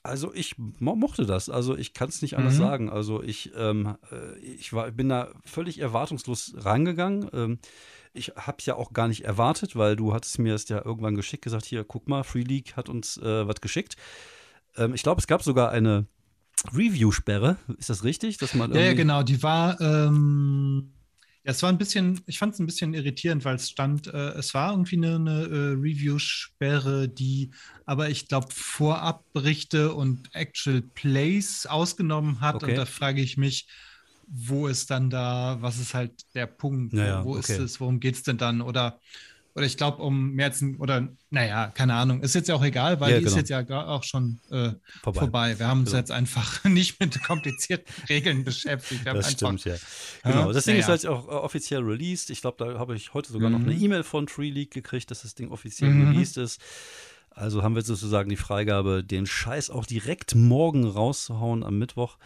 also 0.03 0.33
ich 0.33 0.55
mochte 0.57 1.25
das. 1.25 1.49
Also 1.49 1.77
ich 1.77 1.93
kann 1.93 2.07
es 2.07 2.21
nicht 2.21 2.37
anders 2.37 2.53
mhm. 2.53 2.59
sagen. 2.59 2.89
Also 2.89 3.21
ich, 3.21 3.51
ähm, 3.57 3.97
äh, 4.09 4.39
ich 4.39 4.71
war, 4.71 4.89
bin 4.91 5.09
da 5.09 5.29
völlig 5.43 5.79
erwartungslos 5.79 6.53
rangegangen. 6.57 7.29
Ähm, 7.33 7.59
ich 8.13 8.29
habe 8.37 8.57
es 8.59 8.65
ja 8.65 8.75
auch 8.75 8.93
gar 8.93 9.09
nicht 9.09 9.25
erwartet, 9.25 9.75
weil 9.75 9.95
du 9.95 10.13
hattest 10.13 10.39
mir 10.39 10.55
es 10.55 10.69
ja 10.69 10.83
irgendwann 10.83 11.15
geschickt, 11.15 11.43
gesagt, 11.43 11.65
hier, 11.65 11.83
guck 11.83 12.07
mal, 12.07 12.23
Free 12.23 12.43
League 12.43 12.77
hat 12.77 12.89
uns 12.89 13.17
äh, 13.17 13.47
was 13.47 13.59
geschickt. 13.59 13.97
Ähm, 14.77 14.93
ich 14.93 15.03
glaube, 15.03 15.19
es 15.19 15.27
gab 15.27 15.43
sogar 15.43 15.71
eine 15.71 16.05
Review-Sperre. 16.73 17.57
Ist 17.77 17.89
das 17.89 18.03
richtig? 18.03 18.37
Dass 18.37 18.53
man 18.53 18.73
ja, 18.73 18.81
ja, 18.81 18.93
genau. 18.93 19.23
Die 19.23 19.43
war, 19.43 19.79
ähm, 19.81 20.93
Ja, 21.47 21.51
es 21.51 21.63
war 21.63 21.69
ein 21.69 21.77
bisschen, 21.77 22.19
ich 22.25 22.39
fand 22.39 22.53
es 22.53 22.59
ein 22.59 22.65
bisschen 22.65 22.93
irritierend, 22.93 23.45
weil 23.45 23.55
es 23.55 23.69
stand, 23.69 24.07
äh, 24.07 24.31
es 24.31 24.53
war 24.53 24.71
irgendwie 24.71 24.97
eine, 24.97 25.15
eine 25.15 25.43
äh, 25.43 25.71
Review-Sperre, 25.79 27.07
die 27.07 27.51
aber 27.85 28.09
ich 28.09 28.27
glaube 28.27 28.47
Vorabberichte 28.51 29.93
und 29.93 30.27
Actual 30.35 30.81
Plays 30.81 31.65
ausgenommen 31.65 32.41
hat. 32.41 32.55
Okay. 32.55 32.71
Und 32.71 32.75
da 32.75 32.85
frage 32.85 33.21
ich 33.21 33.37
mich, 33.37 33.65
wo 34.27 34.67
ist 34.67 34.91
dann 34.91 35.09
da, 35.09 35.57
was 35.61 35.79
ist 35.79 35.93
halt 35.93 36.11
der 36.35 36.47
Punkt? 36.47 36.91
Naja, 36.91 37.23
wo 37.23 37.37
okay. 37.37 37.53
ist 37.53 37.59
es, 37.59 37.79
worum 37.79 38.01
geht 38.01 38.15
es 38.15 38.23
denn 38.23 38.37
dann? 38.37 38.59
Oder 38.59 38.99
oder 39.57 39.65
ich 39.65 39.75
glaube, 39.75 40.03
um 40.03 40.39
ein, 40.39 40.75
oder 40.77 41.07
naja, 41.31 41.71
keine 41.73 41.95
Ahnung. 41.95 42.21
Ist 42.21 42.35
jetzt 42.35 42.47
ja 42.47 42.53
auch 42.53 42.63
egal, 42.63 42.99
weil 42.99 43.09
ja, 43.09 43.17
die 43.17 43.23
genau. 43.23 43.35
ist 43.35 43.49
jetzt 43.49 43.49
ja 43.49 43.87
auch 43.87 44.03
schon 44.03 44.39
äh, 44.51 44.73
vorbei. 45.01 45.19
vorbei. 45.19 45.59
Wir 45.59 45.67
haben 45.67 45.79
uns 45.79 45.89
genau. 45.89 45.97
jetzt 45.97 46.11
einfach 46.11 46.63
nicht 46.65 46.99
mit 46.99 47.23
komplizierten 47.23 47.91
Regeln 48.09 48.43
beschäftigt. 48.43 49.01
das 49.07 49.15
einfach, 49.15 49.31
stimmt, 49.31 49.65
ja. 49.65 49.75
Genau. 50.23 50.53
Das 50.53 50.65
Ding 50.65 50.77
ist 50.77 50.87
halt 50.87 51.07
auch 51.07 51.27
offiziell 51.27 51.81
released. 51.81 52.29
Ich 52.29 52.41
glaube, 52.41 52.63
da 52.63 52.77
habe 52.77 52.95
ich 52.95 53.15
heute 53.15 53.31
sogar 53.31 53.49
mhm. 53.49 53.55
noch 53.57 53.65
eine 53.65 53.75
mhm. 53.75 53.83
E-Mail 53.83 54.03
von 54.03 54.27
Tree 54.27 54.51
League 54.51 54.69
gekriegt, 54.69 55.09
dass 55.09 55.23
das 55.23 55.33
Ding 55.33 55.49
offiziell 55.49 55.89
mhm. 55.89 56.09
released 56.09 56.37
ist. 56.37 56.61
Also 57.31 57.63
haben 57.63 57.73
wir 57.73 57.81
sozusagen 57.81 58.29
die 58.29 58.37
Freigabe, 58.37 59.03
den 59.03 59.25
Scheiß 59.25 59.71
auch 59.71 59.87
direkt 59.87 60.35
morgen 60.35 60.85
rauszuhauen 60.85 61.63
am 61.63 61.79
Mittwoch. 61.79 62.19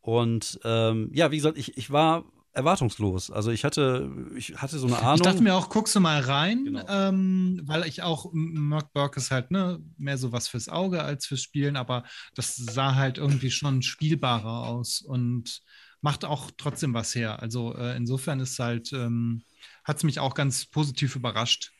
Und 0.00 0.58
ähm, 0.64 1.10
ja, 1.14 1.30
wie 1.30 1.36
gesagt, 1.36 1.58
ich, 1.58 1.78
ich 1.78 1.92
war 1.92 2.24
erwartungslos. 2.54 3.30
Also 3.30 3.50
ich 3.50 3.64
hatte, 3.64 4.10
ich 4.36 4.56
hatte 4.56 4.78
so 4.78 4.86
eine 4.86 4.98
Ahnung. 4.98 5.14
Ich 5.16 5.22
dachte 5.22 5.42
mir 5.42 5.54
auch, 5.54 5.70
guckst 5.70 5.94
du 5.94 6.00
mal 6.00 6.20
rein, 6.20 6.64
genau. 6.66 6.84
ähm, 6.88 7.60
weil 7.64 7.86
ich 7.86 8.02
auch, 8.02 8.30
Mark 8.32 8.92
Burke 8.92 9.18
ist 9.18 9.30
halt 9.30 9.50
ne, 9.50 9.80
mehr 9.96 10.18
so 10.18 10.32
was 10.32 10.48
fürs 10.48 10.68
Auge 10.68 11.02
als 11.02 11.26
fürs 11.26 11.42
Spielen, 11.42 11.76
aber 11.76 12.04
das 12.34 12.56
sah 12.56 12.94
halt 12.94 13.18
irgendwie 13.18 13.50
schon 13.50 13.82
spielbarer 13.82 14.68
aus 14.68 15.00
und 15.00 15.62
macht 16.02 16.24
auch 16.24 16.50
trotzdem 16.56 16.92
was 16.92 17.14
her. 17.14 17.40
Also 17.40 17.74
äh, 17.74 17.96
insofern 17.96 18.40
ist 18.40 18.58
halt, 18.58 18.92
ähm, 18.92 19.44
hat 19.84 19.96
es 19.96 20.04
mich 20.04 20.18
auch 20.20 20.34
ganz 20.34 20.66
positiv 20.66 21.16
überrascht. 21.16 21.72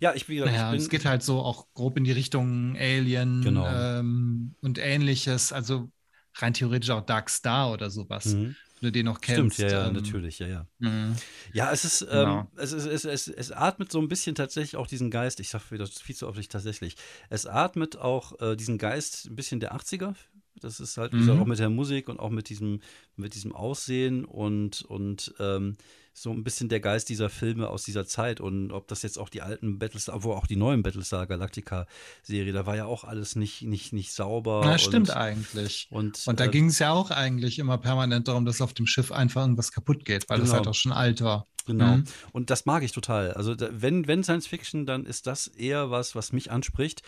Ja, 0.00 0.12
ich, 0.14 0.28
wie 0.28 0.40
naja, 0.40 0.66
ich 0.66 0.70
bin, 0.72 0.80
es 0.80 0.88
geht 0.90 1.04
halt 1.06 1.22
so 1.22 1.40
auch 1.40 1.72
grob 1.72 1.96
in 1.96 2.04
die 2.04 2.12
Richtung 2.12 2.76
Alien 2.76 3.40
genau. 3.42 3.66
ähm, 3.66 4.56
und 4.60 4.78
ähnliches. 4.78 5.52
Also 5.52 5.90
rein 6.34 6.52
theoretisch 6.52 6.90
auch 6.90 7.06
Dark 7.06 7.30
Star 7.30 7.72
oder 7.72 7.88
sowas. 7.88 8.26
Mhm 8.26 8.56
du 8.84 8.92
den 8.92 9.06
noch 9.06 9.20
kennst. 9.20 9.54
Stimmt, 9.54 9.70
ja, 9.70 9.78
ja, 9.78 9.88
ähm, 9.88 9.94
natürlich, 9.94 10.38
ja, 10.38 10.46
ja. 10.46 10.66
Mhm. 10.78 11.16
Ja, 11.52 11.72
es 11.72 11.84
ist, 11.84 12.02
ähm, 12.02 12.08
genau. 12.08 12.50
es, 12.56 12.72
ist 12.72 12.86
es, 12.86 13.04
es, 13.04 13.28
es, 13.28 13.52
atmet 13.52 13.90
so 13.90 14.00
ein 14.00 14.08
bisschen 14.08 14.34
tatsächlich 14.34 14.76
auch 14.76 14.86
diesen 14.86 15.10
Geist, 15.10 15.40
ich 15.40 15.48
sage 15.48 15.64
wieder 15.70 15.86
viel 15.86 16.14
zu 16.14 16.28
oft 16.28 16.50
tatsächlich, 16.50 16.96
es 17.30 17.46
atmet 17.46 17.96
auch 17.96 18.40
äh, 18.40 18.56
diesen 18.56 18.78
Geist 18.78 19.26
ein 19.26 19.36
bisschen 19.36 19.60
der 19.60 19.74
80er. 19.74 20.14
Das 20.60 20.78
ist 20.78 20.96
halt 20.96 21.12
mhm. 21.12 21.28
auch 21.30 21.46
mit 21.46 21.58
der 21.58 21.68
Musik 21.68 22.08
und 22.08 22.20
auch 22.20 22.30
mit 22.30 22.48
diesem, 22.48 22.80
mit 23.16 23.34
diesem 23.34 23.54
Aussehen 23.54 24.24
und, 24.24 24.82
und 24.82 25.34
ähm, 25.40 25.76
so 26.16 26.30
ein 26.30 26.44
bisschen 26.44 26.68
der 26.68 26.78
Geist 26.78 27.08
dieser 27.08 27.28
Filme 27.28 27.68
aus 27.68 27.82
dieser 27.82 28.06
Zeit 28.06 28.40
und 28.40 28.70
ob 28.70 28.86
das 28.86 29.02
jetzt 29.02 29.18
auch 29.18 29.28
die 29.28 29.42
alten 29.42 29.80
Battlestar, 29.80 30.14
obwohl 30.14 30.36
auch 30.36 30.46
die 30.46 30.54
neuen 30.54 30.84
Battlestar 30.84 31.26
Galactica 31.26 31.86
Serie, 32.22 32.52
da 32.52 32.66
war 32.66 32.76
ja 32.76 32.86
auch 32.86 33.02
alles 33.02 33.34
nicht, 33.34 33.62
nicht, 33.62 33.92
nicht 33.92 34.12
sauber. 34.12 34.62
Na, 34.64 34.78
stimmt 34.78 35.10
eigentlich. 35.10 35.88
Und, 35.90 36.24
und 36.28 36.38
da 36.38 36.44
äh, 36.44 36.48
ging 36.48 36.68
es 36.68 36.78
ja 36.78 36.92
auch 36.92 37.10
eigentlich 37.10 37.58
immer 37.58 37.78
permanent 37.78 38.28
darum, 38.28 38.44
dass 38.44 38.60
auf 38.60 38.74
dem 38.74 38.86
Schiff 38.86 39.10
einfach 39.10 39.42
irgendwas 39.42 39.72
kaputt 39.72 40.04
geht, 40.04 40.30
weil 40.30 40.38
genau. 40.38 40.50
das 40.50 40.56
halt 40.56 40.68
auch 40.68 40.74
schon 40.74 40.92
alt 40.92 41.20
war. 41.20 41.48
Genau. 41.66 41.96
Mhm. 41.96 42.04
Und 42.30 42.50
das 42.50 42.64
mag 42.64 42.84
ich 42.84 42.92
total. 42.92 43.32
Also 43.32 43.56
da, 43.56 43.68
wenn, 43.72 44.06
wenn 44.06 44.22
Science 44.22 44.46
Fiction, 44.46 44.86
dann 44.86 45.06
ist 45.06 45.26
das 45.26 45.48
eher 45.48 45.90
was, 45.90 46.14
was 46.14 46.32
mich 46.32 46.52
anspricht 46.52 47.02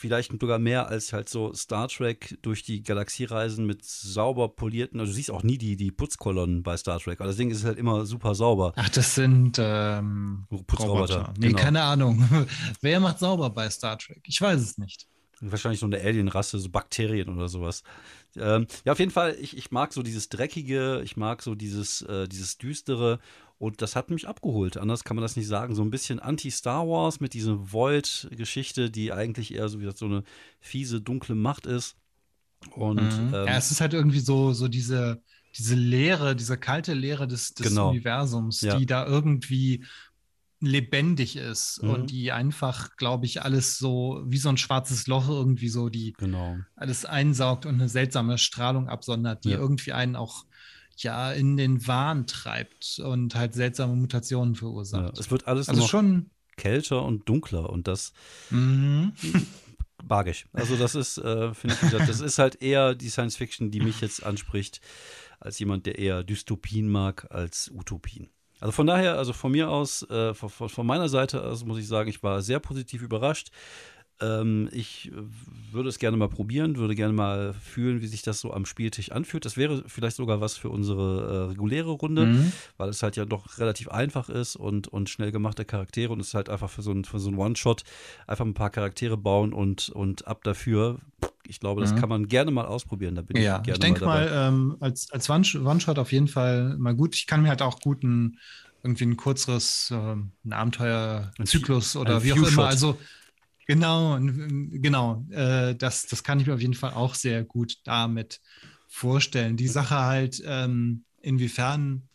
vielleicht 0.00 0.32
sogar 0.40 0.58
mehr 0.58 0.88
als 0.88 1.12
halt 1.12 1.28
so 1.28 1.52
Star 1.52 1.88
Trek 1.88 2.38
durch 2.40 2.62
die 2.62 2.82
Galaxie 2.82 3.24
reisen 3.24 3.66
mit 3.66 3.84
sauber 3.84 4.48
polierten, 4.48 4.98
also 4.98 5.12
du 5.12 5.16
siehst 5.16 5.30
auch 5.30 5.42
nie 5.42 5.58
die, 5.58 5.76
die 5.76 5.90
Putzkolonnen 5.90 6.62
bei 6.62 6.76
Star 6.78 6.98
Trek, 6.98 7.20
aber 7.20 7.28
das 7.28 7.36
Ding 7.36 7.50
ist 7.50 7.64
halt 7.64 7.78
immer 7.78 8.06
super 8.06 8.34
sauber. 8.34 8.72
Ach, 8.76 8.88
das 8.88 9.14
sind 9.14 9.58
ähm, 9.60 10.46
Putzroboter. 10.48 11.18
Roboter. 11.18 11.34
Nee, 11.38 11.48
genau. 11.48 11.58
keine 11.58 11.82
Ahnung. 11.82 12.46
Wer 12.80 12.98
macht 13.00 13.18
sauber 13.18 13.50
bei 13.50 13.68
Star 13.68 13.98
Trek? 13.98 14.22
Ich 14.26 14.40
weiß 14.40 14.60
es 14.60 14.78
nicht. 14.78 15.06
Wahrscheinlich 15.42 15.80
so 15.80 15.86
eine 15.86 16.00
Alien-Rasse, 16.00 16.58
so 16.58 16.68
Bakterien 16.70 17.28
oder 17.28 17.48
sowas. 17.48 17.82
Ähm, 18.36 18.66
ja, 18.84 18.92
auf 18.92 18.98
jeden 18.98 19.10
Fall, 19.10 19.36
ich, 19.40 19.56
ich 19.56 19.70
mag 19.70 19.92
so 19.92 20.02
dieses 20.02 20.28
Dreckige, 20.28 21.02
ich 21.04 21.16
mag 21.16 21.42
so 21.42 21.54
dieses, 21.54 22.02
äh, 22.02 22.26
dieses 22.26 22.58
Düstere 22.58 23.18
und 23.60 23.82
das 23.82 23.94
hat 23.94 24.08
mich 24.08 24.26
abgeholt. 24.26 24.78
Anders 24.78 25.04
kann 25.04 25.16
man 25.16 25.22
das 25.22 25.36
nicht 25.36 25.46
sagen. 25.46 25.74
So 25.74 25.82
ein 25.82 25.90
bisschen 25.90 26.18
Anti-Star 26.18 26.88
Wars 26.88 27.20
mit 27.20 27.34
dieser 27.34 27.70
Void-Geschichte, 27.70 28.90
die 28.90 29.12
eigentlich 29.12 29.52
eher 29.52 29.68
so, 29.68 29.78
wie 29.78 29.82
gesagt, 29.82 29.98
so 29.98 30.06
eine 30.06 30.24
fiese, 30.60 31.02
dunkle 31.02 31.34
Macht 31.34 31.66
ist. 31.66 31.94
Und, 32.74 33.02
mhm. 33.02 33.34
ähm, 33.34 33.46
ja, 33.46 33.58
es 33.58 33.70
ist 33.70 33.82
halt 33.82 33.92
irgendwie 33.92 34.20
so, 34.20 34.54
so 34.54 34.66
diese, 34.66 35.22
diese 35.58 35.74
Leere, 35.74 36.34
diese 36.34 36.56
kalte 36.56 36.94
Leere 36.94 37.28
des, 37.28 37.52
des 37.52 37.68
genau. 37.68 37.90
Universums, 37.90 38.62
ja. 38.62 38.78
die 38.78 38.86
da 38.86 39.06
irgendwie 39.06 39.84
lebendig 40.60 41.36
ist 41.36 41.82
mhm. 41.82 41.90
und 41.90 42.10
die 42.10 42.32
einfach, 42.32 42.96
glaube 42.96 43.26
ich, 43.26 43.42
alles 43.42 43.76
so 43.76 44.22
wie 44.24 44.38
so 44.38 44.48
ein 44.48 44.56
schwarzes 44.56 45.06
Loch 45.06 45.28
irgendwie 45.28 45.68
so, 45.68 45.90
die 45.90 46.14
genau. 46.16 46.56
alles 46.76 47.04
einsaugt 47.04 47.66
und 47.66 47.74
eine 47.74 47.90
seltsame 47.90 48.38
Strahlung 48.38 48.88
absondert, 48.88 49.44
die 49.44 49.50
ja. 49.50 49.58
irgendwie 49.58 49.92
einen 49.92 50.16
auch 50.16 50.46
ja 51.02 51.32
in 51.32 51.56
den 51.56 51.86
Wahn 51.86 52.26
treibt 52.26 53.00
und 53.04 53.34
halt 53.34 53.54
seltsame 53.54 53.94
Mutationen 53.96 54.54
verursacht. 54.54 55.16
Ja, 55.16 55.20
es 55.20 55.30
wird 55.30 55.46
alles 55.46 55.68
also 55.68 55.86
schon 55.86 56.30
kälter 56.56 57.04
und 57.04 57.28
dunkler 57.28 57.70
und 57.70 57.88
das 57.88 58.12
mhm. 58.50 59.12
mag 60.08 60.26
ich. 60.26 60.46
Also 60.52 60.76
das 60.76 60.94
ist, 60.94 61.18
äh, 61.18 61.54
finde 61.54 61.76
ich, 61.80 61.90
das 62.06 62.20
ist 62.20 62.38
halt 62.38 62.62
eher 62.62 62.94
die 62.94 63.08
Science 63.08 63.36
Fiction, 63.36 63.70
die 63.70 63.80
mich 63.80 64.00
jetzt 64.00 64.24
anspricht, 64.24 64.80
als 65.38 65.58
jemand, 65.58 65.86
der 65.86 65.98
eher 65.98 66.22
Dystopien 66.22 66.88
mag 66.88 67.30
als 67.30 67.70
Utopien. 67.74 68.28
Also 68.60 68.72
von 68.72 68.86
daher, 68.86 69.16
also 69.16 69.32
von 69.32 69.52
mir 69.52 69.70
aus, 69.70 70.02
äh, 70.10 70.34
von, 70.34 70.68
von, 70.68 70.86
meiner 70.86 71.08
Seite 71.08 71.42
aus 71.42 71.64
muss 71.64 71.78
ich 71.78 71.88
sagen, 71.88 72.10
ich 72.10 72.22
war 72.22 72.42
sehr 72.42 72.60
positiv 72.60 73.00
überrascht. 73.00 73.50
Ähm, 74.20 74.68
ich 74.72 75.10
würde 75.72 75.88
es 75.88 75.98
gerne 75.98 76.16
mal 76.16 76.28
probieren, 76.28 76.76
würde 76.76 76.94
gerne 76.94 77.12
mal 77.12 77.54
fühlen, 77.54 78.02
wie 78.02 78.06
sich 78.06 78.22
das 78.22 78.40
so 78.40 78.52
am 78.52 78.66
Spieltisch 78.66 79.12
anfühlt. 79.12 79.44
Das 79.44 79.56
wäre 79.56 79.84
vielleicht 79.86 80.16
sogar 80.16 80.40
was 80.40 80.56
für 80.56 80.68
unsere 80.68 81.22
äh, 81.22 81.48
reguläre 81.50 81.90
Runde, 81.90 82.26
mhm. 82.26 82.52
weil 82.76 82.88
es 82.90 83.02
halt 83.02 83.16
ja 83.16 83.24
doch 83.24 83.58
relativ 83.58 83.88
einfach 83.88 84.28
ist 84.28 84.56
und, 84.56 84.88
und 84.88 85.08
schnell 85.08 85.32
gemachte 85.32 85.64
Charaktere 85.64 86.12
und 86.12 86.20
es 86.20 86.28
ist 86.28 86.34
halt 86.34 86.50
einfach 86.50 86.70
für 86.70 86.82
so 86.82 86.92
ein, 86.92 87.04
so 87.04 87.30
ein 87.30 87.36
One-Shot 87.36 87.84
einfach 88.26 88.44
ein 88.44 88.54
paar 88.54 88.70
Charaktere 88.70 89.16
bauen 89.16 89.52
und, 89.52 89.88
und 89.88 90.26
ab 90.26 90.44
dafür. 90.44 90.98
Ich 91.46 91.60
glaube, 91.60 91.80
das 91.80 91.92
mhm. 91.94 91.98
kann 91.98 92.08
man 92.08 92.28
gerne 92.28 92.50
mal 92.50 92.66
ausprobieren. 92.66 93.14
Da 93.14 93.22
bin 93.22 93.40
ja, 93.40 93.58
ich 93.58 93.62
gerne 93.62 93.76
ich 93.76 93.80
denke 93.80 94.04
mal, 94.04 94.28
mal 94.30 94.48
ähm, 94.48 94.76
als, 94.80 95.10
als 95.12 95.30
One-Shot 95.30 95.98
auf 95.98 96.12
jeden 96.12 96.28
Fall 96.28 96.76
mal 96.78 96.94
gut. 96.94 97.14
Ich 97.14 97.26
kann 97.26 97.42
mir 97.42 97.48
halt 97.48 97.62
auch 97.62 97.80
guten 97.80 98.38
irgendwie 98.82 99.04
ein 99.04 99.16
kürzeres 99.16 99.90
äh, 99.90 99.94
ein 99.94 100.52
Abenteuerzyklus 100.52 101.96
oder 101.96 102.16
ein 102.16 102.24
wie 102.24 102.32
auch 102.32 102.36
immer. 102.36 102.66
Also 102.66 102.98
Genau, 103.70 104.18
genau. 104.18 105.24
Äh, 105.30 105.76
das, 105.76 106.08
das 106.08 106.24
kann 106.24 106.40
ich 106.40 106.46
mir 106.48 106.54
auf 106.54 106.60
jeden 106.60 106.74
Fall 106.74 106.92
auch 106.92 107.14
sehr 107.14 107.44
gut 107.44 107.76
damit 107.84 108.40
vorstellen. 108.88 109.56
Die 109.56 109.68
Sache 109.68 109.94
halt, 109.94 110.42
ähm, 110.44 111.04
inwiefern 111.20 112.08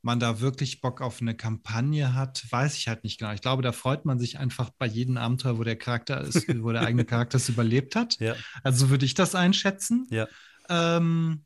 man 0.00 0.18
da 0.18 0.40
wirklich 0.40 0.80
Bock 0.80 1.02
auf 1.02 1.20
eine 1.20 1.34
Kampagne 1.34 2.14
hat, 2.14 2.42
weiß 2.48 2.78
ich 2.78 2.88
halt 2.88 3.04
nicht 3.04 3.18
genau. 3.18 3.34
Ich 3.34 3.42
glaube, 3.42 3.62
da 3.62 3.72
freut 3.72 4.06
man 4.06 4.18
sich 4.18 4.38
einfach 4.38 4.70
bei 4.78 4.86
jedem 4.86 5.18
Abenteuer, 5.18 5.58
wo 5.58 5.62
der 5.62 5.76
Charakter 5.76 6.22
ist, 6.22 6.46
wo 6.62 6.72
der 6.72 6.86
eigene 6.86 7.04
Charakter 7.04 7.36
es 7.36 7.50
überlebt 7.50 7.94
hat. 7.94 8.18
Ja. 8.18 8.34
Also 8.62 8.88
würde 8.88 9.04
ich 9.04 9.12
das 9.12 9.34
einschätzen. 9.34 10.06
Ja. 10.08 10.26
Ähm, 10.70 11.44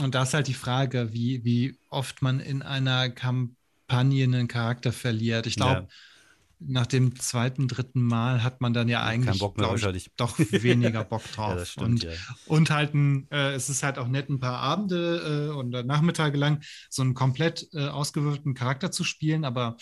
und 0.00 0.14
da 0.14 0.22
ist 0.22 0.34
halt 0.34 0.46
die 0.46 0.54
Frage, 0.54 1.12
wie, 1.12 1.44
wie 1.44 1.80
oft 1.88 2.22
man 2.22 2.38
in 2.38 2.62
einer 2.62 3.10
Kampagne 3.10 4.22
einen 4.22 4.46
Charakter 4.46 4.92
verliert. 4.92 5.48
Ich 5.48 5.56
glaube, 5.56 5.80
ja 5.80 5.88
nach 6.66 6.86
dem 6.86 7.18
zweiten, 7.18 7.68
dritten 7.68 8.02
Mal 8.02 8.42
hat 8.42 8.60
man 8.60 8.72
dann 8.72 8.88
ja 8.88 9.02
eigentlich 9.02 9.42
ich, 9.96 10.10
doch 10.16 10.38
weniger 10.50 11.04
Bock 11.04 11.22
drauf. 11.32 11.58
ja, 11.58 11.64
stimmt, 11.64 11.86
und, 11.86 12.02
ja. 12.04 12.10
und 12.46 12.70
halt 12.70 12.94
ein, 12.94 13.26
äh, 13.30 13.52
es 13.52 13.68
ist 13.68 13.82
halt 13.82 13.98
auch 13.98 14.08
nett, 14.08 14.28
ein 14.28 14.40
paar 14.40 14.58
Abende 14.58 15.50
äh, 15.50 15.54
und 15.54 15.70
Nachmittage 15.70 16.36
lang 16.38 16.62
so 16.90 17.02
einen 17.02 17.14
komplett 17.14 17.68
äh, 17.72 17.88
ausgewürfelten 17.88 18.54
Charakter 18.54 18.90
zu 18.90 19.04
spielen, 19.04 19.44
aber 19.44 19.76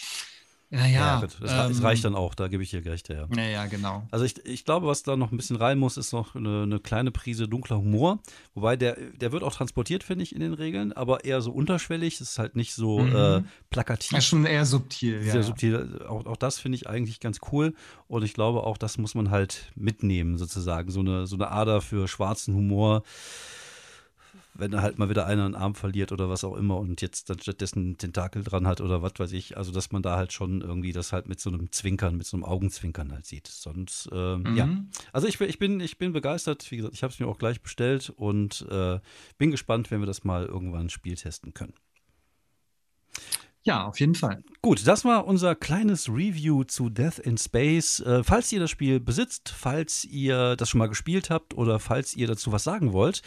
naja. 0.73 1.21
Ja, 1.21 1.21
das, 1.21 1.77
ähm, 1.77 1.83
reicht 1.83 2.05
dann 2.05 2.15
auch, 2.15 2.37
da 2.37 2.47
gebe 2.47 2.63
ich 2.63 2.71
dir 2.71 2.85
recht, 2.85 3.09
ja. 3.09 3.27
Ja, 3.37 3.67
genau. 3.67 4.07
Also 4.13 4.25
ich, 4.25 4.45
ich 4.47 4.65
glaube, 4.65 4.87
was 4.87 5.03
da 5.03 5.17
noch 5.17 5.33
ein 5.33 5.37
bisschen 5.37 5.57
rein 5.57 5.79
muss, 5.79 5.97
ist 5.97 6.13
noch 6.13 6.37
eine, 6.37 6.63
eine 6.63 6.79
kleine 6.79 7.11
Prise 7.11 7.49
dunkler 7.49 7.79
Humor. 7.79 8.21
Wobei 8.55 8.77
der, 8.77 8.97
der 9.21 9.33
wird 9.33 9.43
auch 9.43 9.53
transportiert, 9.53 10.05
finde 10.05 10.23
ich, 10.23 10.33
in 10.33 10.41
den 10.41 10.55
Regeln, 10.55 10.93
aber 10.93 11.25
eher 11.25 11.41
so 11.41 11.51
unterschwellig. 11.51 12.15
Es 12.15 12.31
ist 12.31 12.39
halt 12.39 12.55
nicht 12.55 12.75
so 12.75 13.01
mhm. 13.01 13.17
äh, 13.17 13.43
plakativ. 13.71 14.13
Ja, 14.13 14.21
schon 14.21 14.47
eher 14.47 14.65
subtil, 14.65 15.23
Sehr 15.25 15.35
ja. 15.35 15.43
subtil. 15.43 16.05
Auch, 16.09 16.25
auch 16.27 16.37
das 16.37 16.61
finde 16.61 16.77
ich 16.77 16.89
eigentlich 16.89 17.19
ganz 17.19 17.39
cool. 17.51 17.75
Und 18.07 18.23
ich 18.23 18.35
glaube, 18.35 18.63
auch 18.63 18.79
das 18.79 18.97
muss 18.97 19.17
man 19.17 19.31
halt 19.31 19.73
mitnehmen, 19.75 20.39
sozusagen. 20.39 20.93
So 20.93 21.01
eine, 21.01 21.27
so 21.27 21.35
eine 21.35 21.51
Ader 21.51 21.81
für 21.81 22.07
schwarzen 22.07 22.55
Humor 22.55 23.03
wenn 24.55 24.73
er 24.73 24.83
halt 24.83 24.99
mal 24.99 25.09
wieder 25.09 25.27
einer 25.27 25.45
einen 25.45 25.55
Arm 25.55 25.75
verliert 25.75 26.13
oder 26.13 26.29
was 26.29 26.45
auch 26.45 26.57
immer 26.57 26.79
und 26.79 27.01
jetzt 27.01 27.31
dann 27.31 27.39
stattdessen 27.39 27.79
einen 27.81 27.99
Tentakel 27.99 28.43
dran 28.43 28.67
hat 28.67 28.81
oder 28.81 29.03
was 29.03 29.13
weiß 29.17 29.33
ich. 29.33 29.57
Also, 29.57 29.73
dass 29.73 29.93
man 29.93 30.03
da 30.03 30.17
halt 30.17 30.33
schon 30.33 30.61
irgendwie 30.61 30.93
das 30.93 31.13
halt 31.13 31.29
mit 31.29 31.41
so 31.41 31.51
einem 31.51 31.73
Zwinkern, 31.73 32.17
mit 32.17 32.27
so 32.27 32.37
einem 32.37 32.45
Augenzwinkern 32.45 33.13
halt 33.13 33.27
sieht. 33.27 33.47
Sonst, 33.47 34.09
äh, 34.13 34.37
mhm. 34.37 34.57
ja. 34.57 34.69
Also, 35.13 35.27
ich, 35.27 35.41
ich, 35.41 35.59
bin, 35.59 35.81
ich 35.81 35.99
bin 35.99 36.13
begeistert. 36.13 36.71
Wie 36.71 36.77
gesagt, 36.77 36.95
ich 36.95 37.03
habe 37.03 37.13
es 37.13 37.21
mir 37.21 37.27
auch 37.27 37.39
gleich 37.39 37.61
bestellt 37.61 38.11
und 38.11 38.67
äh, 38.71 38.99
bin 39.39 39.51
gespannt, 39.51 39.91
wenn 39.91 40.01
wir 40.01 40.07
das 40.07 40.25
mal 40.25 40.47
irgendwann 40.47 40.91
spieltesten 40.91 41.55
können. 41.55 41.75
Ja, 43.71 43.85
auf 43.85 44.01
jeden 44.01 44.17
Fall. 44.17 44.43
Gut, 44.63 44.85
das 44.85 45.05
war 45.05 45.29
unser 45.29 45.55
kleines 45.55 46.09
Review 46.09 46.65
zu 46.65 46.91
Death 46.91 47.21
in 47.21 47.39
Space. 47.39 48.01
Äh, 48.01 48.25
falls 48.25 48.51
ihr 48.51 48.59
das 48.59 48.69
Spiel 48.69 48.99
besitzt, 48.99 49.55
falls 49.57 50.05
ihr 50.05 50.57
das 50.57 50.69
schon 50.69 50.81
mal 50.81 50.89
gespielt 50.89 51.31
habt 51.31 51.57
oder 51.57 51.79
falls 51.79 52.17
ihr 52.17 52.27
dazu 52.27 52.51
was 52.51 52.65
sagen 52.65 52.93
wollt, 52.93 53.23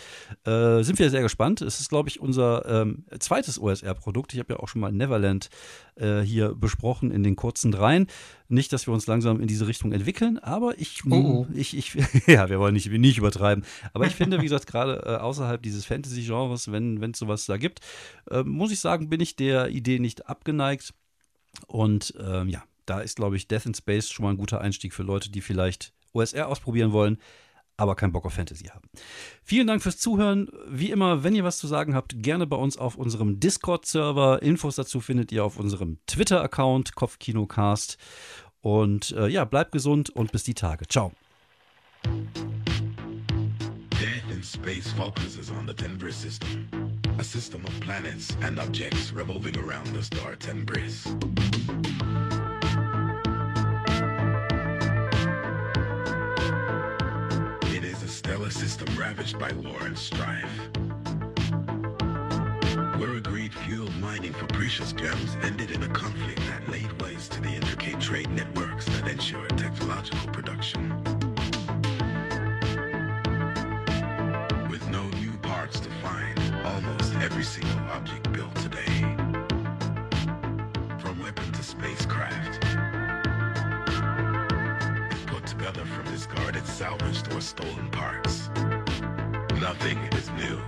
äh, 0.45 0.83
sind 0.83 0.99
wir 0.99 1.09
sehr 1.09 1.21
gespannt. 1.21 1.61
Es 1.61 1.79
ist, 1.79 1.87
glaube 1.87 2.09
ich, 2.09 2.19
unser 2.19 2.65
ähm, 2.65 3.05
zweites 3.19 3.57
OSR-Produkt. 3.57 4.33
Ich 4.33 4.39
habe 4.39 4.51
ja 4.51 4.59
auch 4.59 4.67
schon 4.67 4.81
mal 4.81 4.91
Neverland 4.91 5.49
äh, 5.95 6.21
hier 6.21 6.55
besprochen 6.55 7.11
in 7.11 7.23
den 7.23 7.35
kurzen 7.35 7.71
dreien. 7.71 8.07
Nicht, 8.47 8.73
dass 8.73 8.87
wir 8.87 8.93
uns 8.93 9.07
langsam 9.07 9.41
in 9.41 9.47
diese 9.47 9.67
Richtung 9.67 9.91
entwickeln, 9.91 10.39
aber 10.39 10.77
ich, 10.79 11.03
oh, 11.09 11.15
oh. 11.15 11.47
ich, 11.53 11.75
ich 11.77 11.93
ja, 12.27 12.49
wir 12.49 12.59
wollen 12.59 12.73
nicht, 12.73 12.89
nicht 12.89 13.17
übertreiben. 13.17 13.65
Aber 13.93 14.05
ich 14.05 14.15
finde, 14.15 14.39
wie 14.39 14.43
gesagt, 14.43 14.67
gerade 14.67 15.03
äh, 15.05 15.15
außerhalb 15.17 15.61
dieses 15.61 15.85
Fantasy-Genres, 15.85 16.71
wenn 16.71 17.01
es 17.01 17.19
sowas 17.19 17.45
da 17.45 17.57
gibt, 17.57 17.79
äh, 18.29 18.43
muss 18.43 18.71
ich 18.71 18.79
sagen, 18.79 19.09
bin 19.09 19.21
ich 19.21 19.35
der 19.35 19.69
Idee 19.69 19.99
nicht 19.99 20.27
abgeneigt. 20.27 20.93
Und 21.67 22.13
ähm, 22.19 22.49
ja, 22.49 22.63
da 22.85 22.99
ist, 22.99 23.15
glaube 23.15 23.37
ich, 23.37 23.47
Death 23.47 23.65
in 23.65 23.73
Space 23.73 24.09
schon 24.09 24.25
mal 24.25 24.31
ein 24.31 24.37
guter 24.37 24.61
Einstieg 24.61 24.93
für 24.93 25.03
Leute, 25.03 25.29
die 25.31 25.41
vielleicht 25.41 25.93
OSR 26.13 26.47
ausprobieren 26.47 26.91
wollen, 26.91 27.17
aber 27.77 27.95
keinen 27.95 28.11
Bock 28.11 28.25
auf 28.25 28.33
Fantasy 28.33 28.65
haben. 28.65 28.87
Vielen 29.43 29.67
Dank 29.67 29.81
fürs 29.81 29.97
Zuhören. 29.97 30.49
Wie 30.67 30.91
immer, 30.91 31.23
wenn 31.23 31.35
ihr 31.35 31.43
was 31.43 31.57
zu 31.57 31.67
sagen 31.67 31.95
habt, 31.95 32.21
gerne 32.21 32.47
bei 32.47 32.57
uns 32.57 32.77
auf 32.77 32.95
unserem 32.95 33.39
Discord-Server. 33.39 34.41
Infos 34.41 34.75
dazu 34.75 35.01
findet 35.01 35.31
ihr 35.31 35.43
auf 35.43 35.57
unserem 35.57 35.97
Twitter-Account, 36.07 36.95
Kopfkinocast. 36.95 37.97
Und 38.61 39.11
äh, 39.11 39.27
ja, 39.27 39.43
bleibt 39.45 39.71
gesund 39.71 40.09
und 40.09 40.31
bis 40.31 40.43
die 40.43 40.53
Tage. 40.53 40.87
Ciao. 40.87 41.11
Space 44.43 44.91
focuses 44.91 45.49
on 45.51 45.65
the 45.65 45.73
Tenbris 45.73 46.15
system. 46.15 46.67
A 47.17 47.23
system 47.23 47.65
of 47.65 47.79
planets 47.79 48.35
and 48.41 48.59
objects 48.59 49.13
revolving 49.13 49.57
around 49.57 49.87
the 49.87 50.03
star 50.03 50.35
Tenbris. 50.35 51.07
Stellar 58.43 58.65
system 58.67 58.95
ravaged 58.97 59.39
by 59.39 59.51
war 59.53 59.77
and 59.85 59.97
strife. 59.97 60.59
Where 62.97 63.15
agreed 63.15 63.53
fuel 63.53 63.89
mining 64.01 64.33
for 64.33 64.47
precious 64.47 64.91
gems 64.91 65.37
ended 65.43 65.71
in 65.71 65.83
a 65.83 65.87
conflict 65.89 66.39
that 66.47 66.69
laid 66.69 66.91
waste 67.01 67.31
to 67.33 67.41
the 67.41 67.49
intricate 67.49 68.01
trade 68.01 68.29
networks 68.31 68.85
that 68.85 69.07
ensure 69.07 69.47
technological 69.49 70.29
production. 70.31 70.89
With 74.69 74.87
no 74.89 75.03
new 75.21 75.37
parts 75.41 75.79
to 75.79 75.89
find, 76.01 76.39
almost 76.65 77.13
every 77.15 77.43
single 77.43 77.79
object 77.91 78.31
built 78.33 78.55
today, 78.55 78.99
from 80.99 81.21
weapon 81.21 81.49
to 81.53 81.63
spacecraft, 81.63 81.92
salvaged, 86.83 87.33
or 87.33 87.39
stolen 87.39 87.89
parts. 87.91 88.49
Nothing 89.61 89.97
is 90.19 90.29
new. 90.31 90.59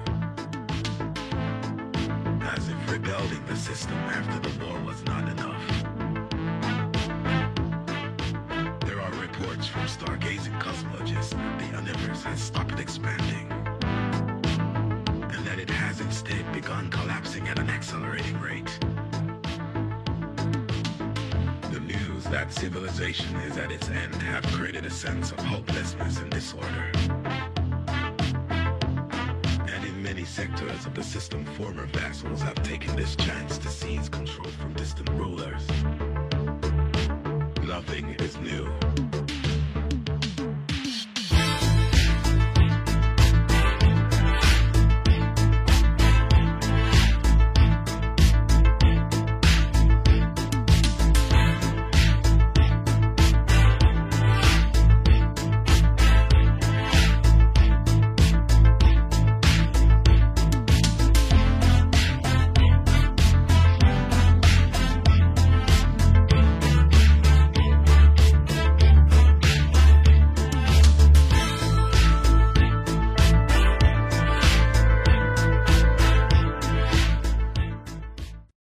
As 2.41 2.69
if 2.69 2.79
rebuilding 2.89 3.43
the 3.47 3.55
system 3.57 3.97
after 4.19 4.39
the 4.47 4.65
war 4.65 4.79
was 4.85 5.03
not 5.03 5.27
enough. 5.35 5.65
There 8.85 9.01
are 9.01 9.11
reports 9.27 9.67
from 9.67 9.81
stargazing 9.81 10.57
cosmologists 10.61 11.31
that 11.31 11.59
the 11.59 11.69
universe 11.81 12.23
has 12.23 12.39
stopped 12.39 12.79
expanding. 12.79 13.51
And 15.33 15.45
that 15.47 15.59
it 15.59 15.69
has 15.69 15.99
instead 15.99 16.49
begun 16.53 16.89
collapsing 16.91 17.45
at 17.49 17.59
an 17.59 17.69
accelerating 17.69 18.39
rate. 18.39 18.84
That 22.45 22.53
civilization 22.53 23.35
is 23.37 23.57
at 23.57 23.71
its 23.71 23.89
end 23.89 24.13
have 24.15 24.45
created 24.47 24.85
a 24.85 24.89
sense 24.89 25.31
of 25.31 25.39
hopelessness 25.39 26.19
and 26.19 26.29
disorder. 26.29 26.91
And 29.67 29.85
in 29.85 30.03
many 30.03 30.25
sectors 30.25 30.85
of 30.85 30.93
the 30.93 31.03
system, 31.03 31.45
former 31.57 31.85
vassals 31.87 32.41
have 32.41 32.61
taken 32.63 32.95
this 32.95 33.15
chance 33.15 33.34